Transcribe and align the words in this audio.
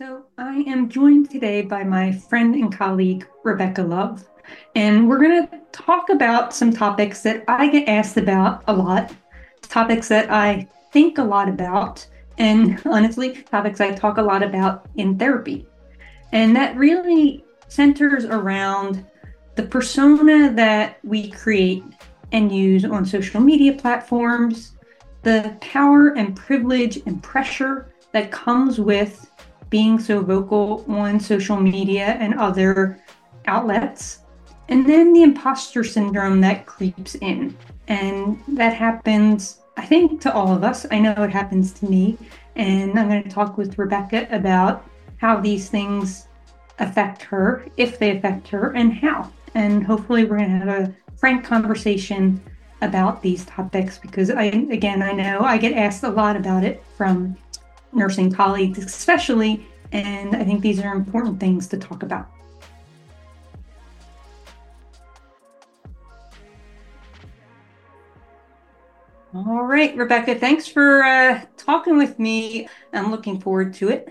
So, 0.00 0.24
I 0.38 0.64
am 0.66 0.88
joined 0.88 1.28
today 1.28 1.60
by 1.60 1.84
my 1.84 2.10
friend 2.10 2.54
and 2.54 2.74
colleague, 2.74 3.28
Rebecca 3.44 3.82
Love, 3.82 4.26
and 4.74 5.06
we're 5.06 5.18
going 5.18 5.46
to 5.46 5.60
talk 5.72 6.08
about 6.08 6.54
some 6.54 6.72
topics 6.72 7.20
that 7.20 7.44
I 7.46 7.68
get 7.68 7.86
asked 7.86 8.16
about 8.16 8.64
a 8.66 8.72
lot, 8.72 9.12
topics 9.60 10.08
that 10.08 10.30
I 10.30 10.66
think 10.90 11.18
a 11.18 11.22
lot 11.22 11.50
about, 11.50 12.06
and 12.38 12.80
honestly, 12.86 13.42
topics 13.42 13.78
I 13.78 13.92
talk 13.92 14.16
a 14.16 14.22
lot 14.22 14.42
about 14.42 14.86
in 14.96 15.18
therapy. 15.18 15.66
And 16.32 16.56
that 16.56 16.74
really 16.76 17.44
centers 17.68 18.24
around 18.24 19.04
the 19.54 19.64
persona 19.64 20.50
that 20.54 20.98
we 21.04 21.30
create 21.30 21.84
and 22.32 22.50
use 22.50 22.86
on 22.86 23.04
social 23.04 23.42
media 23.42 23.74
platforms, 23.74 24.78
the 25.24 25.54
power 25.60 26.14
and 26.16 26.34
privilege 26.34 27.02
and 27.04 27.22
pressure 27.22 27.92
that 28.12 28.32
comes 28.32 28.80
with 28.80 29.26
being 29.70 29.98
so 29.98 30.20
vocal 30.20 30.84
on 30.88 31.18
social 31.20 31.56
media 31.56 32.16
and 32.20 32.34
other 32.34 33.00
outlets. 33.46 34.20
And 34.68 34.88
then 34.88 35.12
the 35.12 35.22
imposter 35.22 35.82
syndrome 35.82 36.40
that 36.42 36.66
creeps 36.66 37.14
in. 37.16 37.56
And 37.88 38.40
that 38.48 38.74
happens, 38.74 39.60
I 39.76 39.86
think, 39.86 40.20
to 40.22 40.32
all 40.32 40.54
of 40.54 40.62
us. 40.62 40.86
I 40.90 40.98
know 40.98 41.12
it 41.22 41.30
happens 41.30 41.72
to 41.74 41.86
me. 41.86 42.18
And 42.56 42.98
I'm 42.98 43.08
going 43.08 43.22
to 43.22 43.30
talk 43.30 43.56
with 43.56 43.78
Rebecca 43.78 44.28
about 44.30 44.88
how 45.16 45.40
these 45.40 45.68
things 45.68 46.28
affect 46.78 47.22
her, 47.22 47.66
if 47.76 47.98
they 47.98 48.16
affect 48.16 48.48
her, 48.48 48.72
and 48.72 48.92
how. 48.92 49.30
And 49.54 49.84
hopefully, 49.84 50.24
we're 50.24 50.38
going 50.38 50.60
to 50.60 50.66
have 50.66 50.88
a 50.88 50.94
frank 51.16 51.44
conversation 51.44 52.40
about 52.82 53.22
these 53.22 53.44
topics 53.44 53.98
because 53.98 54.30
I, 54.30 54.44
again, 54.44 55.02
I 55.02 55.12
know 55.12 55.40
I 55.40 55.58
get 55.58 55.74
asked 55.74 56.02
a 56.02 56.08
lot 56.08 56.36
about 56.36 56.64
it 56.64 56.82
from 56.96 57.36
nursing 57.92 58.32
colleagues, 58.32 58.78
especially. 58.78 59.66
And 59.92 60.36
I 60.36 60.44
think 60.44 60.62
these 60.62 60.80
are 60.80 60.94
important 60.94 61.40
things 61.40 61.66
to 61.68 61.78
talk 61.78 62.02
about. 62.02 62.28
All 69.32 69.62
right, 69.62 69.96
Rebecca, 69.96 70.34
thanks 70.34 70.66
for 70.66 71.04
uh, 71.04 71.42
talking 71.56 71.96
with 71.96 72.18
me. 72.18 72.68
I'm 72.92 73.12
looking 73.12 73.40
forward 73.40 73.74
to 73.74 73.88
it. 73.88 74.08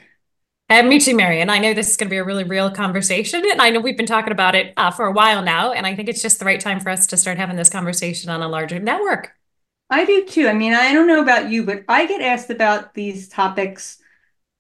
And 0.69 0.87
me 0.87 0.99
too, 0.99 1.15
Marion. 1.15 1.49
I 1.49 1.57
know 1.57 1.73
this 1.73 1.89
is 1.89 1.97
going 1.97 2.07
to 2.07 2.13
be 2.13 2.17
a 2.17 2.23
really 2.23 2.43
real 2.43 2.71
conversation, 2.71 3.43
and 3.49 3.61
I 3.61 3.69
know 3.69 3.79
we've 3.79 3.97
been 3.97 4.05
talking 4.05 4.31
about 4.31 4.55
it 4.55 4.71
uh, 4.77 4.91
for 4.91 5.07
a 5.07 5.11
while 5.11 5.41
now, 5.41 5.73
and 5.73 5.85
I 5.85 5.95
think 5.95 6.07
it's 6.07 6.21
just 6.21 6.39
the 6.39 6.45
right 6.45 6.59
time 6.59 6.79
for 6.79 6.89
us 6.89 7.07
to 7.07 7.17
start 7.17 7.37
having 7.37 7.57
this 7.57 7.69
conversation 7.69 8.29
on 8.29 8.41
a 8.41 8.47
larger 8.47 8.79
network. 8.79 9.33
I 9.89 10.05
do 10.05 10.25
too. 10.25 10.47
I 10.47 10.53
mean, 10.53 10.73
I 10.73 10.93
don't 10.93 11.07
know 11.07 11.21
about 11.21 11.49
you, 11.49 11.65
but 11.65 11.83
I 11.89 12.05
get 12.05 12.21
asked 12.21 12.51
about 12.51 12.93
these 12.93 13.27
topics 13.27 13.97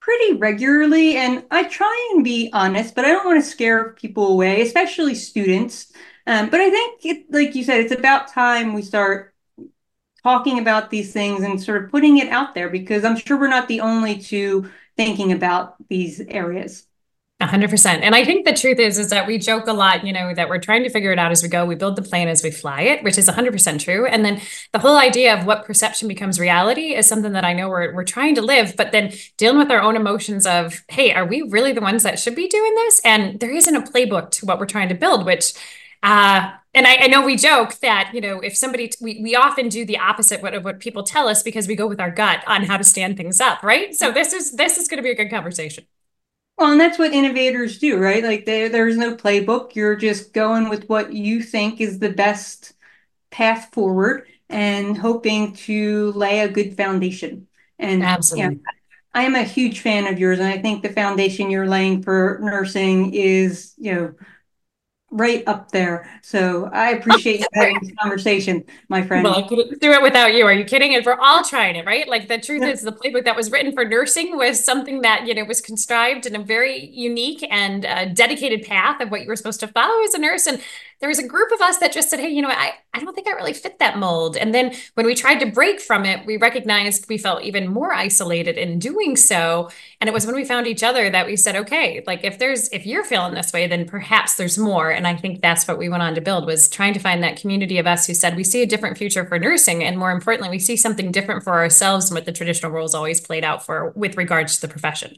pretty 0.09 0.33
regularly, 0.39 1.17
and 1.17 1.45
I 1.51 1.65
try 1.65 2.11
and 2.13 2.23
be 2.23 2.49
honest, 2.51 2.95
but 2.95 3.05
I 3.05 3.09
don't 3.09 3.27
want 3.27 3.43
to 3.43 3.47
scare 3.47 3.91
people 3.93 4.27
away, 4.29 4.61
especially 4.61 5.13
students. 5.13 5.93
Um, 6.25 6.49
but 6.49 6.59
I 6.59 6.71
think, 6.71 7.05
it, 7.05 7.31
like 7.31 7.53
you 7.53 7.63
said, 7.63 7.81
it's 7.81 7.93
about 7.93 8.27
time 8.27 8.73
we 8.73 8.81
start 8.81 9.35
talking 10.23 10.59
about 10.59 10.89
these 10.91 11.13
things 11.13 11.43
and 11.43 11.61
sort 11.61 11.83
of 11.85 11.91
putting 11.91 12.17
it 12.17 12.29
out 12.29 12.55
there 12.55 12.69
because 12.69 13.05
I'm 13.05 13.17
sure 13.17 13.39
we're 13.39 13.49
not 13.49 13.69
the 13.69 13.81
only 13.81 14.19
two 14.19 14.71
thinking 14.97 15.31
about 15.33 15.75
these 15.89 16.21
areas. 16.21 16.87
A 17.41 17.47
hundred 17.47 17.69
percent. 17.69 18.03
And 18.03 18.13
I 18.15 18.25
think 18.25 18.45
the 18.45 18.53
truth 18.53 18.79
is, 18.79 18.97
is 18.97 19.11
that 19.11 19.25
we 19.25 19.37
joke 19.37 19.67
a 19.67 19.71
lot, 19.71 20.05
you 20.05 20.11
know, 20.11 20.33
that 20.33 20.49
we're 20.49 20.59
trying 20.59 20.83
to 20.83 20.89
figure 20.89 21.13
it 21.13 21.19
out 21.19 21.31
as 21.31 21.41
we 21.41 21.47
go. 21.47 21.63
We 21.65 21.75
build 21.75 21.95
the 21.95 22.01
plane 22.01 22.27
as 22.27 22.43
we 22.43 22.51
fly 22.51 22.81
it, 22.81 23.01
which 23.01 23.17
is 23.17 23.29
a 23.29 23.31
hundred 23.31 23.53
percent 23.53 23.79
true. 23.79 24.05
And 24.05 24.25
then 24.25 24.41
the 24.73 24.79
whole 24.79 24.97
idea 24.97 25.39
of 25.39 25.45
what 25.45 25.63
perception 25.63 26.09
becomes 26.09 26.37
reality 26.37 26.95
is 26.95 27.07
something 27.07 27.31
that 27.31 27.45
I 27.45 27.53
know 27.53 27.69
we're, 27.69 27.95
we're 27.95 28.03
trying 28.03 28.35
to 28.35 28.41
live, 28.41 28.75
but 28.75 28.91
then 28.91 29.13
dealing 29.37 29.57
with 29.57 29.71
our 29.71 29.81
own 29.81 29.95
emotions 29.95 30.45
of, 30.45 30.83
Hey, 30.89 31.13
are 31.13 31.25
we 31.25 31.41
really 31.43 31.71
the 31.71 31.79
ones 31.79 32.03
that 32.03 32.19
should 32.19 32.35
be 32.35 32.49
doing 32.49 32.75
this? 32.75 32.99
And 33.05 33.39
there 33.39 33.51
isn't 33.51 33.73
a 33.73 33.89
playbook 33.89 34.31
to 34.31 34.45
what 34.45 34.59
we're 34.59 34.65
trying 34.65 34.89
to 34.89 34.95
build, 34.95 35.25
which, 35.25 35.53
uh, 36.03 36.51
and 36.73 36.85
I, 36.85 36.97
I, 37.03 37.07
know 37.07 37.25
we 37.25 37.35
joke 37.35 37.79
that 37.79 38.11
you 38.13 38.21
know 38.21 38.39
if 38.39 38.55
somebody 38.55 38.91
we, 39.01 39.19
we 39.21 39.35
often 39.35 39.69
do 39.69 39.85
the 39.85 39.97
opposite 39.97 40.41
what, 40.41 40.53
of 40.53 40.63
what 40.63 40.79
people 40.79 41.03
tell 41.03 41.27
us 41.27 41.43
because 41.43 41.67
we 41.67 41.75
go 41.75 41.87
with 41.87 41.99
our 41.99 42.11
gut 42.11 42.43
on 42.47 42.63
how 42.63 42.77
to 42.77 42.83
stand 42.83 43.17
things 43.17 43.41
up 43.41 43.63
right 43.63 43.93
so 43.93 44.11
this 44.11 44.31
is 44.31 44.51
this 44.53 44.77
is 44.77 44.87
going 44.87 44.97
to 44.97 45.03
be 45.03 45.09
a 45.09 45.15
good 45.15 45.29
conversation 45.29 45.85
well, 46.59 46.71
and 46.71 46.79
that's 46.79 46.99
what 46.99 47.13
innovators 47.13 47.79
do, 47.79 47.97
right? 47.97 48.23
Like 48.23 48.45
there, 48.45 48.67
there's 48.67 48.97
no 48.97 49.15
playbook. 49.15 49.75
You're 49.75 49.95
just 49.95 50.33
going 50.33 50.67
with 50.67 50.89
what 50.89 51.13
you 51.13 51.41
think 51.41 51.79
is 51.79 51.99
the 51.99 52.11
best 52.11 52.73
path 53.31 53.69
forward 53.73 54.27
and 54.49 54.97
hoping 54.97 55.53
to 55.53 56.11
lay 56.11 56.41
a 56.41 56.49
good 56.49 56.75
foundation. 56.75 57.47
And 57.79 58.03
absolutely. 58.03 58.55
Yeah, 58.55 58.71
I 59.13 59.23
am 59.23 59.35
a 59.35 59.43
huge 59.43 59.79
fan 59.79 60.11
of 60.11 60.19
yours, 60.19 60.39
and 60.39 60.49
I 60.49 60.57
think 60.57 60.83
the 60.83 60.89
foundation 60.89 61.49
you're 61.49 61.67
laying 61.67 62.03
for 62.03 62.39
nursing 62.41 63.13
is, 63.13 63.73
you 63.77 63.95
know, 63.95 64.13
right 65.11 65.43
up 65.47 65.71
there. 65.71 66.09
So 66.21 66.69
I 66.71 66.91
appreciate 66.91 67.39
you 67.39 67.45
having 67.53 67.79
this 67.81 67.91
conversation, 67.99 68.63
my 68.89 69.01
friend. 69.01 69.23
Well, 69.23 69.37
I 69.37 69.47
couldn't 69.47 69.79
do 69.81 69.91
it 69.91 70.01
without 70.01 70.33
you. 70.33 70.45
Are 70.45 70.53
you 70.53 70.65
kidding? 70.65 70.95
And 70.95 71.05
we're 71.05 71.19
all 71.19 71.43
trying 71.43 71.75
it, 71.75 71.85
right? 71.85 72.07
Like 72.07 72.27
the 72.27 72.37
truth 72.37 72.61
yeah. 72.61 72.69
is 72.69 72.81
the 72.81 72.91
playbook 72.91 73.25
that 73.25 73.35
was 73.35 73.51
written 73.51 73.73
for 73.73 73.85
nursing 73.85 74.37
was 74.37 74.63
something 74.63 75.01
that, 75.01 75.25
you 75.25 75.33
know, 75.33 75.43
was 75.43 75.61
contrived 75.61 76.25
in 76.25 76.35
a 76.35 76.39
very 76.39 76.85
unique 76.87 77.45
and 77.49 77.85
uh, 77.85 78.05
dedicated 78.05 78.63
path 78.63 79.01
of 79.01 79.09
what 79.09 79.21
you 79.21 79.27
were 79.27 79.35
supposed 79.35 79.59
to 79.61 79.67
follow 79.67 80.03
as 80.03 80.13
a 80.13 80.19
nurse. 80.19 80.45
And 80.45 80.61
there 80.99 81.09
was 81.09 81.19
a 81.19 81.27
group 81.27 81.51
of 81.51 81.61
us 81.61 81.77
that 81.77 81.93
just 81.93 82.09
said, 82.09 82.19
hey, 82.19 82.29
you 82.29 82.41
know, 82.41 82.49
I, 82.49 82.73
I 82.93 82.99
don't 82.99 83.13
think 83.15 83.27
I 83.27 83.31
really 83.31 83.53
fit 83.53 83.79
that 83.79 83.97
mold. 83.97 84.35
And 84.35 84.53
then 84.53 84.75
when 84.95 85.05
we 85.05 85.15
tried 85.15 85.39
to 85.39 85.45
break 85.45 85.79
from 85.79 86.05
it, 86.05 86.25
we 86.25 86.35
recognized 86.37 87.07
we 87.07 87.17
felt 87.17 87.43
even 87.43 87.69
more 87.69 87.93
isolated 87.93 88.57
in 88.57 88.79
doing 88.79 89.15
so. 89.15 89.69
And 90.01 90.09
it 90.09 90.13
was 90.13 90.25
when 90.25 90.35
we 90.35 90.43
found 90.43 90.67
each 90.67 90.83
other 90.83 91.09
that 91.09 91.25
we 91.25 91.37
said, 91.37 91.55
okay, 91.55 92.03
like 92.05 92.23
if 92.23 92.37
there's, 92.37 92.67
if 92.69 92.85
you're 92.85 93.05
feeling 93.05 93.33
this 93.33 93.53
way, 93.53 93.65
then 93.65 93.87
perhaps 93.87 94.35
there's 94.35 94.57
more. 94.57 94.91
And 94.99 95.07
I 95.07 95.15
think 95.15 95.41
that's 95.41 95.65
what 95.65 95.77
we 95.77 95.87
went 95.87 96.03
on 96.03 96.13
to 96.15 96.19
build 96.19 96.45
was 96.45 96.67
trying 96.67 96.93
to 96.93 96.99
find 96.99 97.23
that 97.23 97.39
community 97.39 97.77
of 97.77 97.87
us 97.87 98.05
who 98.05 98.13
said, 98.13 98.35
we 98.35 98.43
see 98.43 98.61
a 98.61 98.65
different 98.65 98.97
future 98.97 99.25
for 99.25 99.39
nursing. 99.39 99.81
And 99.81 99.97
more 99.97 100.11
importantly, 100.11 100.49
we 100.49 100.59
see 100.59 100.75
something 100.75 101.09
different 101.09 101.41
for 101.41 101.53
ourselves 101.53 102.09
and 102.09 102.15
what 102.15 102.25
the 102.25 102.33
traditional 102.33 102.73
roles 102.73 102.93
always 102.93 103.21
played 103.21 103.45
out 103.45 103.65
for 103.65 103.91
with 103.91 104.17
regards 104.17 104.55
to 104.55 104.61
the 104.61 104.67
profession. 104.67 105.15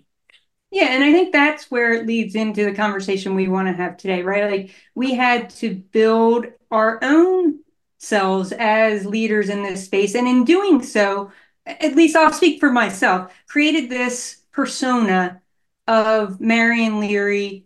Yeah, 0.69 0.89
and 0.89 1.03
I 1.03 1.11
think 1.11 1.33
that's 1.33 1.71
where 1.71 1.93
it 1.93 2.05
leads 2.05 2.35
into 2.35 2.63
the 2.63 2.75
conversation 2.75 3.33
we 3.33 3.47
want 3.47 3.69
to 3.69 3.73
have 3.73 3.97
today, 3.97 4.21
right? 4.21 4.51
Like 4.51 4.75
we 4.93 5.15
had 5.15 5.49
to 5.55 5.73
build 5.73 6.45
our 6.69 6.99
own 7.01 7.61
selves 7.97 8.51
as 8.51 9.03
leaders 9.03 9.49
in 9.49 9.63
this 9.63 9.85
space. 9.85 10.13
And 10.13 10.27
in 10.27 10.45
doing 10.45 10.83
so, 10.83 11.31
at 11.65 11.95
least 11.95 12.15
I'll 12.15 12.31
speak 12.31 12.59
for 12.59 12.71
myself, 12.71 13.33
created 13.47 13.89
this 13.89 14.43
persona 14.51 15.41
of 15.87 16.39
Marion 16.39 16.99
Leary, 16.99 17.65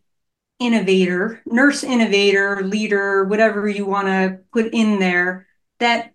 innovator, 0.59 1.41
nurse 1.45 1.83
innovator, 1.83 2.61
leader, 2.63 3.25
whatever 3.25 3.67
you 3.67 3.85
want 3.85 4.07
to 4.07 4.39
put 4.51 4.73
in 4.73 4.99
there, 4.99 5.47
that 5.79 6.13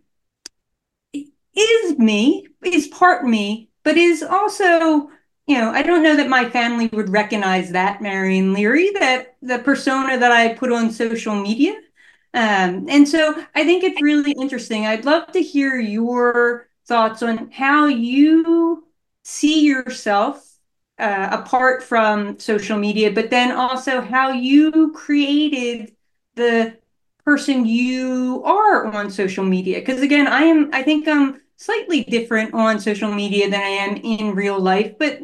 is 1.12 1.98
me, 1.98 2.46
is 2.64 2.88
part 2.88 3.24
me, 3.24 3.70
but 3.84 3.96
is 3.96 4.22
also 4.22 5.10
you 5.50 5.58
know, 5.58 5.72
I 5.72 5.82
don't 5.82 6.04
know 6.04 6.14
that 6.14 6.28
my 6.28 6.48
family 6.48 6.88
would 6.92 7.08
recognize 7.08 7.72
that 7.72 8.00
Marion 8.00 8.52
Leary, 8.52 8.90
that 9.00 9.34
the 9.42 9.58
persona 9.58 10.16
that 10.16 10.30
I 10.30 10.54
put 10.54 10.70
on 10.70 10.92
social 10.92 11.34
media. 11.34 11.72
Um, 12.32 12.86
and 12.88 13.08
so 13.08 13.34
I 13.56 13.64
think 13.64 13.82
it's 13.82 14.00
really 14.00 14.30
interesting. 14.30 14.86
I'd 14.86 15.04
love 15.04 15.32
to 15.32 15.42
hear 15.42 15.76
your 15.76 16.68
thoughts 16.86 17.24
on 17.24 17.50
how 17.50 17.86
you 17.86 18.86
see 19.24 19.64
yourself 19.64 20.49
uh, 21.00 21.28
apart 21.32 21.82
from 21.82 22.38
social 22.38 22.78
media, 22.78 23.10
but 23.10 23.30
then 23.30 23.52
also 23.52 24.00
how 24.00 24.30
you 24.32 24.92
created 24.92 25.94
the 26.36 26.78
person 27.24 27.66
you 27.66 28.42
are 28.44 28.86
on 28.86 29.10
social 29.10 29.44
media. 29.44 29.80
Because 29.80 30.02
again, 30.02 30.26
I 30.28 30.42
am, 30.42 30.70
I 30.72 30.82
think 30.82 31.08
I'm 31.08 31.40
slightly 31.56 32.04
different 32.04 32.54
on 32.54 32.80
social 32.80 33.12
media 33.12 33.50
than 33.50 33.60
I 33.60 33.68
am 33.68 33.96
in 33.96 34.34
real 34.34 34.58
life, 34.60 34.98
but 34.98 35.20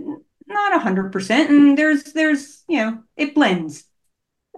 not 0.46 0.74
a 0.76 0.78
hundred 0.78 1.12
percent. 1.12 1.50
And 1.50 1.76
there's 1.78 2.12
there's 2.12 2.64
you 2.68 2.78
know 2.78 3.02
it 3.16 3.34
blends. 3.34 3.85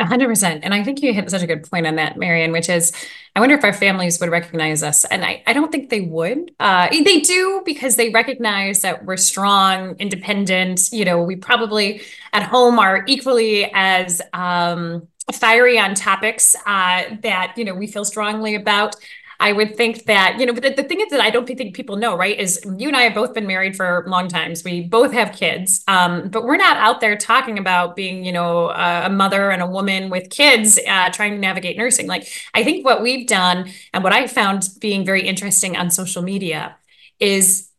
A 0.00 0.06
hundred 0.06 0.28
percent. 0.28 0.62
And 0.64 0.72
I 0.72 0.84
think 0.84 1.02
you 1.02 1.12
hit 1.12 1.28
such 1.28 1.42
a 1.42 1.46
good 1.46 1.68
point 1.68 1.86
on 1.86 1.96
that, 1.96 2.16
Marion, 2.16 2.52
which 2.52 2.68
is 2.68 2.92
I 3.34 3.40
wonder 3.40 3.56
if 3.56 3.64
our 3.64 3.72
families 3.72 4.20
would 4.20 4.30
recognize 4.30 4.82
us. 4.82 5.04
And 5.04 5.24
I, 5.24 5.42
I 5.46 5.52
don't 5.52 5.70
think 5.72 5.90
they 5.90 6.00
would. 6.00 6.52
Uh, 6.60 6.88
they 6.90 7.20
do 7.20 7.62
because 7.64 7.96
they 7.96 8.10
recognize 8.10 8.82
that 8.82 9.04
we're 9.04 9.16
strong, 9.16 9.96
independent. 9.98 10.92
You 10.92 11.04
know, 11.04 11.22
we 11.22 11.36
probably 11.36 12.02
at 12.32 12.42
home 12.42 12.78
are 12.78 13.04
equally 13.06 13.70
as 13.74 14.22
um, 14.32 15.06
fiery 15.32 15.78
on 15.78 15.94
topics 15.94 16.56
uh, 16.66 17.04
that, 17.22 17.54
you 17.56 17.64
know, 17.64 17.74
we 17.74 17.86
feel 17.86 18.04
strongly 18.04 18.54
about. 18.54 18.96
I 19.40 19.52
would 19.52 19.76
think 19.76 20.06
that, 20.06 20.38
you 20.40 20.46
know, 20.46 20.52
but 20.52 20.62
the, 20.64 20.70
the 20.70 20.82
thing 20.82 21.00
is 21.00 21.10
that 21.10 21.20
I 21.20 21.30
don't 21.30 21.46
think 21.46 21.74
people 21.74 21.96
know, 21.96 22.16
right? 22.16 22.36
Is 22.36 22.60
you 22.76 22.88
and 22.88 22.96
I 22.96 23.02
have 23.02 23.14
both 23.14 23.34
been 23.34 23.46
married 23.46 23.76
for 23.76 24.04
long 24.08 24.26
times. 24.26 24.64
We 24.64 24.80
both 24.80 25.12
have 25.12 25.32
kids, 25.32 25.84
um, 25.86 26.28
but 26.28 26.44
we're 26.44 26.56
not 26.56 26.76
out 26.76 27.00
there 27.00 27.16
talking 27.16 27.56
about 27.56 27.94
being, 27.94 28.24
you 28.24 28.32
know, 28.32 28.70
a, 28.70 29.08
mother 29.08 29.50
and 29.50 29.62
a 29.62 29.66
woman 29.66 30.10
with 30.10 30.30
kids 30.30 30.78
uh, 30.88 31.10
trying 31.10 31.32
to 31.32 31.38
navigate 31.38 31.76
nursing. 31.76 32.08
Like, 32.08 32.28
I 32.52 32.64
think 32.64 32.84
what 32.84 33.00
we've 33.00 33.26
done 33.26 33.70
and 33.92 34.02
what 34.02 34.12
I 34.12 34.26
found 34.26 34.68
being 34.80 35.04
very 35.04 35.22
interesting 35.22 35.76
on 35.76 35.90
social 35.90 36.22
media 36.22 36.76
is 37.20 37.70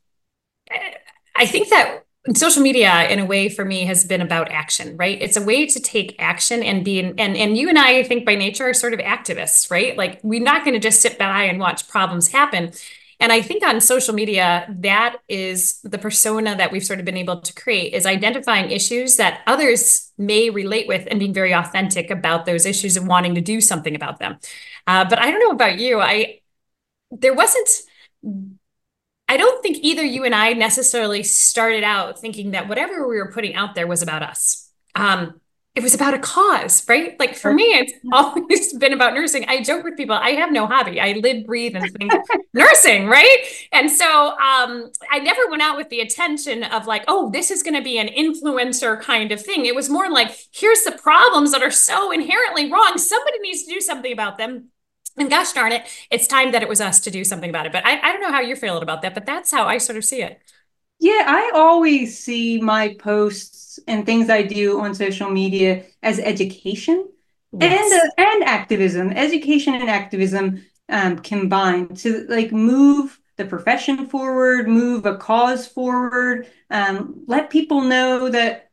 I 1.35 1.45
think 1.45 1.69
that 1.69 2.03
social 2.35 2.61
media 2.61 3.07
in 3.09 3.19
a 3.19 3.25
way 3.25 3.49
for 3.49 3.65
me 3.65 3.85
has 3.85 4.05
been 4.05 4.21
about 4.21 4.51
action 4.51 4.95
right? 4.97 5.21
It's 5.21 5.37
a 5.37 5.41
way 5.41 5.65
to 5.65 5.79
take 5.79 6.15
action 6.19 6.61
and 6.61 6.85
be 6.85 6.99
and 6.99 7.17
and 7.19 7.57
you 7.57 7.69
and 7.69 7.77
i 7.77 7.99
i 7.99 8.03
think 8.03 8.25
by 8.25 8.35
nature 8.35 8.69
are 8.69 8.73
sort 8.73 8.93
of 8.93 8.99
activists 8.99 9.71
right? 9.71 9.97
Like 9.97 10.19
we're 10.23 10.43
not 10.43 10.63
going 10.63 10.73
to 10.73 10.79
just 10.79 11.01
sit 11.01 11.17
by 11.17 11.43
and 11.43 11.59
watch 11.59 11.87
problems 11.87 12.27
happen. 12.29 12.71
And 13.21 13.33
i 13.33 13.41
think 13.41 13.65
on 13.65 13.81
social 13.81 14.13
media 14.13 14.65
that 14.79 15.17
is 15.27 15.81
the 15.81 15.97
persona 15.97 16.55
that 16.55 16.71
we've 16.71 16.85
sort 16.85 16.99
of 16.99 17.05
been 17.05 17.17
able 17.17 17.41
to 17.41 17.53
create 17.53 17.93
is 17.93 18.05
identifying 18.05 18.71
issues 18.71 19.17
that 19.17 19.41
others 19.45 20.11
may 20.17 20.49
relate 20.49 20.87
with 20.87 21.07
and 21.09 21.19
being 21.19 21.33
very 21.33 21.53
authentic 21.53 22.11
about 22.11 22.45
those 22.45 22.65
issues 22.65 22.95
and 22.95 23.07
wanting 23.07 23.35
to 23.35 23.41
do 23.41 23.59
something 23.59 23.95
about 23.95 24.19
them. 24.19 24.37
Uh, 24.87 25.05
but 25.09 25.19
i 25.19 25.31
don't 25.31 25.39
know 25.39 25.51
about 25.51 25.77
you 25.79 25.99
i 25.99 26.39
there 27.11 27.33
wasn't 27.33 27.69
I 29.29 29.37
don't 29.37 29.61
think 29.61 29.77
either 29.81 30.03
you 30.03 30.25
and 30.25 30.33
I 30.33 30.53
necessarily 30.53 31.21
started 31.21 31.83
out 31.83 32.19
thinking 32.19 32.51
that 32.51 32.67
whatever 32.67 33.07
we 33.07 33.17
were 33.17 33.31
putting 33.31 33.53
out 33.53 33.75
there 33.75 33.85
was 33.85 34.01
about 34.01 34.23
us. 34.23 34.71
Um, 34.95 35.39
it 35.75 35.83
was 35.83 35.93
about 35.93 36.15
a 36.15 36.19
cause, 36.19 36.83
right? 36.89 37.17
Like 37.19 37.35
for 37.35 37.53
me, 37.53 37.63
it's 37.63 37.93
always 38.11 38.73
been 38.79 38.91
about 38.91 39.13
nursing. 39.13 39.45
I 39.47 39.61
joke 39.61 39.83
with 39.83 39.95
people, 39.95 40.15
I 40.15 40.31
have 40.31 40.51
no 40.51 40.65
hobby. 40.65 40.99
I 40.99 41.13
live, 41.13 41.45
breathe, 41.45 41.75
and 41.75 41.89
think 41.93 42.11
nursing, 42.53 43.05
right? 43.05 43.37
And 43.71 43.91
so 43.91 44.31
um, 44.31 44.91
I 45.11 45.19
never 45.19 45.47
went 45.47 45.61
out 45.61 45.77
with 45.77 45.89
the 45.89 45.99
attention 45.99 46.63
of 46.63 46.87
like, 46.87 47.05
oh, 47.07 47.29
this 47.29 47.51
is 47.51 47.61
going 47.61 47.75
to 47.75 47.83
be 47.83 47.99
an 47.99 48.07
influencer 48.07 48.99
kind 48.99 49.31
of 49.31 49.39
thing. 49.39 49.67
It 49.67 49.75
was 49.75 49.91
more 49.91 50.09
like, 50.09 50.35
here's 50.51 50.81
the 50.81 50.91
problems 50.91 51.51
that 51.51 51.61
are 51.61 51.71
so 51.71 52.11
inherently 52.11 52.71
wrong. 52.71 52.97
Somebody 52.97 53.37
needs 53.39 53.63
to 53.65 53.73
do 53.75 53.79
something 53.79 54.11
about 54.11 54.39
them 54.39 54.69
and 55.19 55.29
gosh 55.29 55.53
darn 55.53 55.71
it, 55.71 55.83
it's 56.09 56.27
time 56.27 56.51
that 56.51 56.63
it 56.63 56.69
was 56.69 56.81
us 56.81 56.99
to 57.01 57.11
do 57.11 57.23
something 57.23 57.49
about 57.49 57.65
it. 57.65 57.71
But 57.71 57.85
I, 57.85 57.99
I 57.99 58.11
don't 58.11 58.21
know 58.21 58.31
how 58.31 58.41
you're 58.41 58.57
feeling 58.57 58.83
about 58.83 59.01
that, 59.01 59.13
but 59.13 59.25
that's 59.25 59.51
how 59.51 59.65
I 59.65 59.77
sort 59.77 59.97
of 59.97 60.05
see 60.05 60.21
it. 60.21 60.41
Yeah, 60.99 61.23
I 61.27 61.51
always 61.55 62.19
see 62.19 62.59
my 62.59 62.95
posts 62.95 63.79
and 63.87 64.05
things 64.05 64.29
I 64.29 64.43
do 64.43 64.81
on 64.81 64.93
social 64.93 65.29
media 65.29 65.85
as 66.03 66.19
education 66.19 67.07
yes. 67.53 67.91
and 67.91 68.01
uh, 68.01 68.31
and 68.31 68.43
activism, 68.43 69.11
education 69.11 69.75
and 69.75 69.89
activism 69.89 70.65
um, 70.89 71.19
combined 71.19 71.97
to 71.97 72.25
like 72.27 72.51
move 72.51 73.17
the 73.37 73.45
profession 73.45 74.07
forward, 74.07 74.67
move 74.67 75.05
a 75.05 75.15
cause 75.15 75.65
forward, 75.65 76.47
um, 76.69 77.23
let 77.27 77.49
people 77.49 77.81
know 77.81 78.27
that 78.29 78.69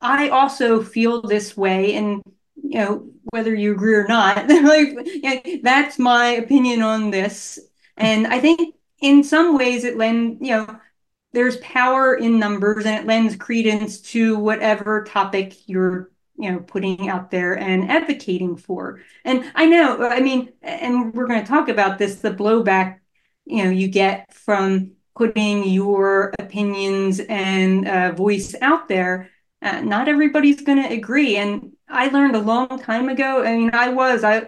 I 0.00 0.30
also 0.30 0.82
feel 0.82 1.22
this 1.22 1.56
way 1.56 1.94
and 1.94 2.22
you 2.56 2.78
know 2.78 3.10
whether 3.30 3.54
you 3.54 3.72
agree 3.72 3.94
or 3.94 4.06
not. 4.06 4.46
Like 4.68 4.98
yeah, 5.22 5.40
that's 5.62 5.98
my 5.98 6.28
opinion 6.28 6.82
on 6.82 7.10
this. 7.10 7.58
And 7.96 8.26
i 8.26 8.38
think 8.38 8.74
in 9.00 9.22
some 9.24 9.56
ways 9.56 9.84
it 9.84 9.96
lends 9.96 10.38
you 10.40 10.50
know 10.50 10.78
there's 11.32 11.56
power 11.58 12.14
in 12.14 12.38
numbers 12.38 12.86
and 12.86 12.96
it 13.00 13.06
lends 13.06 13.36
credence 13.36 14.00
to 14.00 14.38
whatever 14.38 15.04
topic 15.04 15.68
you're 15.68 16.10
you 16.36 16.50
know 16.50 16.60
putting 16.60 17.08
out 17.08 17.30
there 17.30 17.58
and 17.58 17.90
advocating 17.90 18.56
for. 18.56 19.00
And 19.24 19.50
i 19.54 19.66
know 19.66 20.06
i 20.08 20.20
mean 20.20 20.52
and 20.62 21.14
we're 21.14 21.26
going 21.26 21.40
to 21.42 21.48
talk 21.48 21.68
about 21.68 21.98
this 21.98 22.16
the 22.16 22.30
blowback 22.30 22.98
you 23.44 23.64
know 23.64 23.70
you 23.70 23.88
get 23.88 24.32
from 24.32 24.92
putting 25.16 25.64
your 25.68 26.32
opinions 26.38 27.20
and 27.20 27.88
uh, 27.88 28.12
voice 28.12 28.54
out 28.62 28.88
there 28.88 29.30
uh, 29.62 29.80
not 29.80 30.08
everybody's 30.08 30.62
going 30.62 30.82
to 30.82 30.92
agree 30.92 31.36
and 31.36 31.72
I 31.88 32.08
learned 32.08 32.36
a 32.36 32.40
long 32.40 32.78
time 32.78 33.08
ago. 33.08 33.42
I 33.44 33.56
mean, 33.56 33.70
I 33.72 33.88
was 33.88 34.24
I 34.24 34.40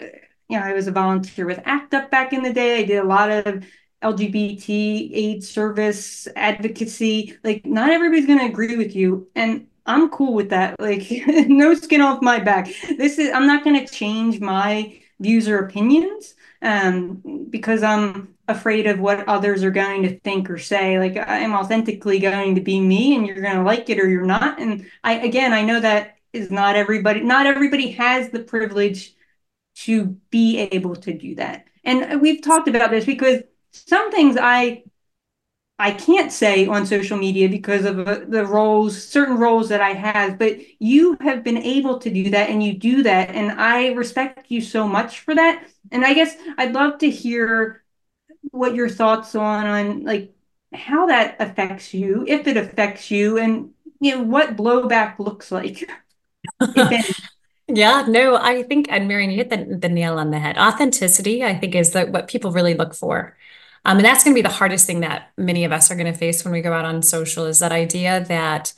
you 0.49 0.59
know 0.59 0.65
I 0.65 0.73
was 0.73 0.87
a 0.87 0.93
volunteer 0.93 1.47
with 1.47 1.61
ACT 1.65 1.95
UP 1.95 2.11
back 2.11 2.33
in 2.33 2.43
the 2.43 2.53
day. 2.53 2.81
I 2.81 2.85
did 2.85 2.99
a 2.99 3.07
lot 3.07 3.31
of 3.31 3.65
LGBT 4.03 5.11
AIDS 5.12 5.49
service 5.49 6.27
advocacy. 6.37 7.37
Like, 7.45 7.67
not 7.67 7.91
everybody's 7.91 8.27
going 8.27 8.39
to 8.39 8.47
agree 8.47 8.77
with 8.77 8.95
you, 8.97 9.29
and 9.35 9.67
I'm 9.87 10.11
cool 10.11 10.35
with 10.35 10.51
that. 10.51 10.81
Like, 10.81 11.07
no 11.27 11.75
skin 11.75 12.01
off 12.01 12.23
my 12.23 12.39
back. 12.39 12.69
This 12.99 13.19
is 13.19 13.33
I'm 13.33 13.47
not 13.47 13.65
going 13.65 13.85
to 13.85 13.93
change 13.93 14.41
my 14.41 15.01
views 15.21 15.49
or 15.49 15.59
opinions 15.59 16.35
um, 16.62 17.47
because 17.51 17.83
I'm 17.83 18.35
afraid 18.49 18.87
of 18.87 18.99
what 18.99 19.29
others 19.29 19.62
are 19.62 19.71
going 19.71 20.03
to 20.03 20.19
think 20.21 20.51
or 20.51 20.59
say. 20.59 20.99
Like 20.99 21.17
I'm 21.17 21.55
authentically 21.55 22.19
going 22.19 22.55
to 22.57 22.61
be 22.61 22.81
me, 22.81 23.17
and 23.17 23.27
you're 23.27 23.41
going 23.41 23.57
to 23.57 23.62
like 23.62 23.89
it 23.91 24.01
or 24.01 24.09
you're 24.09 24.27
not. 24.27 24.61
And 24.61 24.87
I 25.05 25.15
again, 25.15 25.53
I 25.53 25.62
know 25.62 25.81
that 25.81 26.17
is 26.33 26.51
not 26.51 26.77
everybody 26.77 27.21
not 27.21 27.47
everybody 27.47 27.93
has 27.93 28.31
the 28.31 28.41
privilege 28.41 29.15
to 29.75 30.17
be 30.31 30.59
able 30.59 30.95
to 30.97 31.12
do 31.12 31.35
that 31.35 31.67
and 31.85 32.21
we've 32.21 32.43
talked 32.43 32.69
about 32.69 32.91
this 32.91 33.05
because 33.05 33.43
some 33.73 34.11
things 34.11 34.37
i 34.41 34.83
i 35.81 35.91
can't 35.91 36.32
say 36.32 36.67
on 36.67 36.87
social 36.87 37.17
media 37.17 37.49
because 37.49 37.85
of 37.85 37.99
uh, 38.06 38.21
the 38.29 38.44
roles 38.44 39.03
certain 39.03 39.37
roles 39.37 39.69
that 39.69 39.81
i 39.81 39.91
have 39.93 40.38
but 40.38 40.59
you 40.79 41.17
have 41.21 41.43
been 41.43 41.59
able 41.59 41.99
to 41.99 42.11
do 42.11 42.31
that 42.31 42.50
and 42.50 42.62
you 42.62 42.75
do 42.77 43.03
that 43.03 43.31
and 43.31 43.53
i 43.61 43.88
respect 43.93 44.50
you 44.50 44.61
so 44.61 44.87
much 44.87 45.21
for 45.21 45.35
that 45.35 45.65
and 45.91 46.05
i 46.05 46.15
guess 46.15 46.37
i'd 46.59 46.73
love 46.73 46.99
to 46.99 47.11
hear 47.11 47.82
what 48.50 48.75
your 48.75 48.88
thoughts 48.88 49.35
on 49.35 49.67
on 49.67 50.05
like 50.05 50.32
how 50.73 51.06
that 51.06 51.37
affects 51.41 51.93
you 51.94 52.25
if 52.29 52.47
it 52.47 52.56
affects 52.56 53.11
you 53.11 53.38
and 53.38 53.71
you 54.00 54.15
know 54.15 54.23
what 54.23 54.56
blowback 54.56 55.19
looks 55.19 55.50
like 55.50 55.88
Yeah, 57.73 58.05
no, 58.09 58.37
I 58.37 58.65
think, 58.65 58.88
and 58.91 59.06
Marion, 59.06 59.31
you 59.31 59.37
hit 59.37 59.50
the, 59.50 59.76
the 59.76 59.88
nail 59.88 60.19
on 60.19 60.31
the 60.31 60.38
head. 60.38 60.59
Authenticity, 60.59 61.44
I 61.44 61.55
think, 61.55 61.75
is 61.75 61.91
the, 61.91 62.06
what 62.06 62.29
people 62.29 62.50
really 62.53 62.75
look 62.75 62.94
for. 62.94 63.37
Um, 63.85 63.99
and 63.99 64.05
that's 64.05 64.25
going 64.25 64.35
to 64.35 64.38
be 64.38 64.47
the 64.47 64.55
hardest 64.55 64.87
thing 64.87 65.00
that 65.00 65.31
many 65.38 65.65
of 65.65 65.73
us 65.73 65.91
are 65.91 65.94
going 65.94 66.12
to 66.12 66.19
face 66.19 66.44
when 66.44 66.53
we 66.53 66.61
go 66.61 66.73
out 66.73 66.85
on 66.85 67.03
social 67.03 67.47
is 67.47 67.61
that 67.61 67.73
idea 67.73 68.25
that 68.29 68.73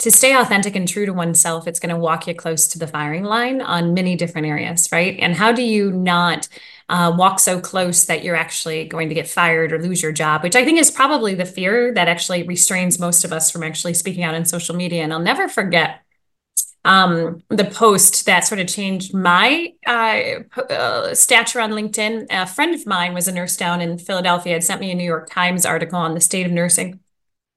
to 0.00 0.10
stay 0.10 0.34
authentic 0.34 0.76
and 0.76 0.88
true 0.88 1.04
to 1.04 1.12
oneself, 1.12 1.66
it's 1.66 1.78
going 1.78 1.94
to 1.94 2.00
walk 2.00 2.26
you 2.26 2.34
close 2.34 2.66
to 2.68 2.78
the 2.78 2.86
firing 2.86 3.22
line 3.22 3.60
on 3.60 3.92
many 3.92 4.16
different 4.16 4.46
areas, 4.46 4.88
right? 4.90 5.18
And 5.20 5.34
how 5.34 5.52
do 5.52 5.62
you 5.62 5.92
not 5.92 6.48
uh, 6.88 7.14
walk 7.14 7.38
so 7.38 7.60
close 7.60 8.06
that 8.06 8.24
you're 8.24 8.36
actually 8.36 8.86
going 8.86 9.10
to 9.10 9.14
get 9.14 9.28
fired 9.28 9.72
or 9.72 9.78
lose 9.80 10.02
your 10.02 10.12
job, 10.12 10.42
which 10.42 10.56
I 10.56 10.64
think 10.64 10.78
is 10.78 10.90
probably 10.90 11.34
the 11.34 11.44
fear 11.44 11.92
that 11.92 12.08
actually 12.08 12.44
restrains 12.44 12.98
most 12.98 13.24
of 13.24 13.32
us 13.32 13.50
from 13.50 13.62
actually 13.62 13.92
speaking 13.92 14.24
out 14.24 14.34
on 14.34 14.46
social 14.46 14.74
media. 14.74 15.02
And 15.02 15.12
I'll 15.12 15.20
never 15.20 15.48
forget 15.48 16.00
um, 16.84 17.42
the 17.48 17.64
post 17.64 18.24
that 18.26 18.40
sort 18.40 18.60
of 18.60 18.66
changed 18.66 19.12
my 19.14 19.74
uh, 19.86 20.60
uh, 20.60 21.14
stature 21.14 21.60
on 21.60 21.72
LinkedIn. 21.72 22.26
A 22.30 22.46
friend 22.46 22.74
of 22.74 22.86
mine 22.86 23.12
was 23.12 23.28
a 23.28 23.32
nurse 23.32 23.56
down 23.56 23.80
in 23.80 23.98
Philadelphia, 23.98 24.54
had 24.54 24.64
sent 24.64 24.80
me 24.80 24.90
a 24.90 24.94
New 24.94 25.04
York 25.04 25.28
Times 25.30 25.66
article 25.66 25.98
on 25.98 26.14
the 26.14 26.20
state 26.20 26.46
of 26.46 26.52
nursing. 26.52 27.00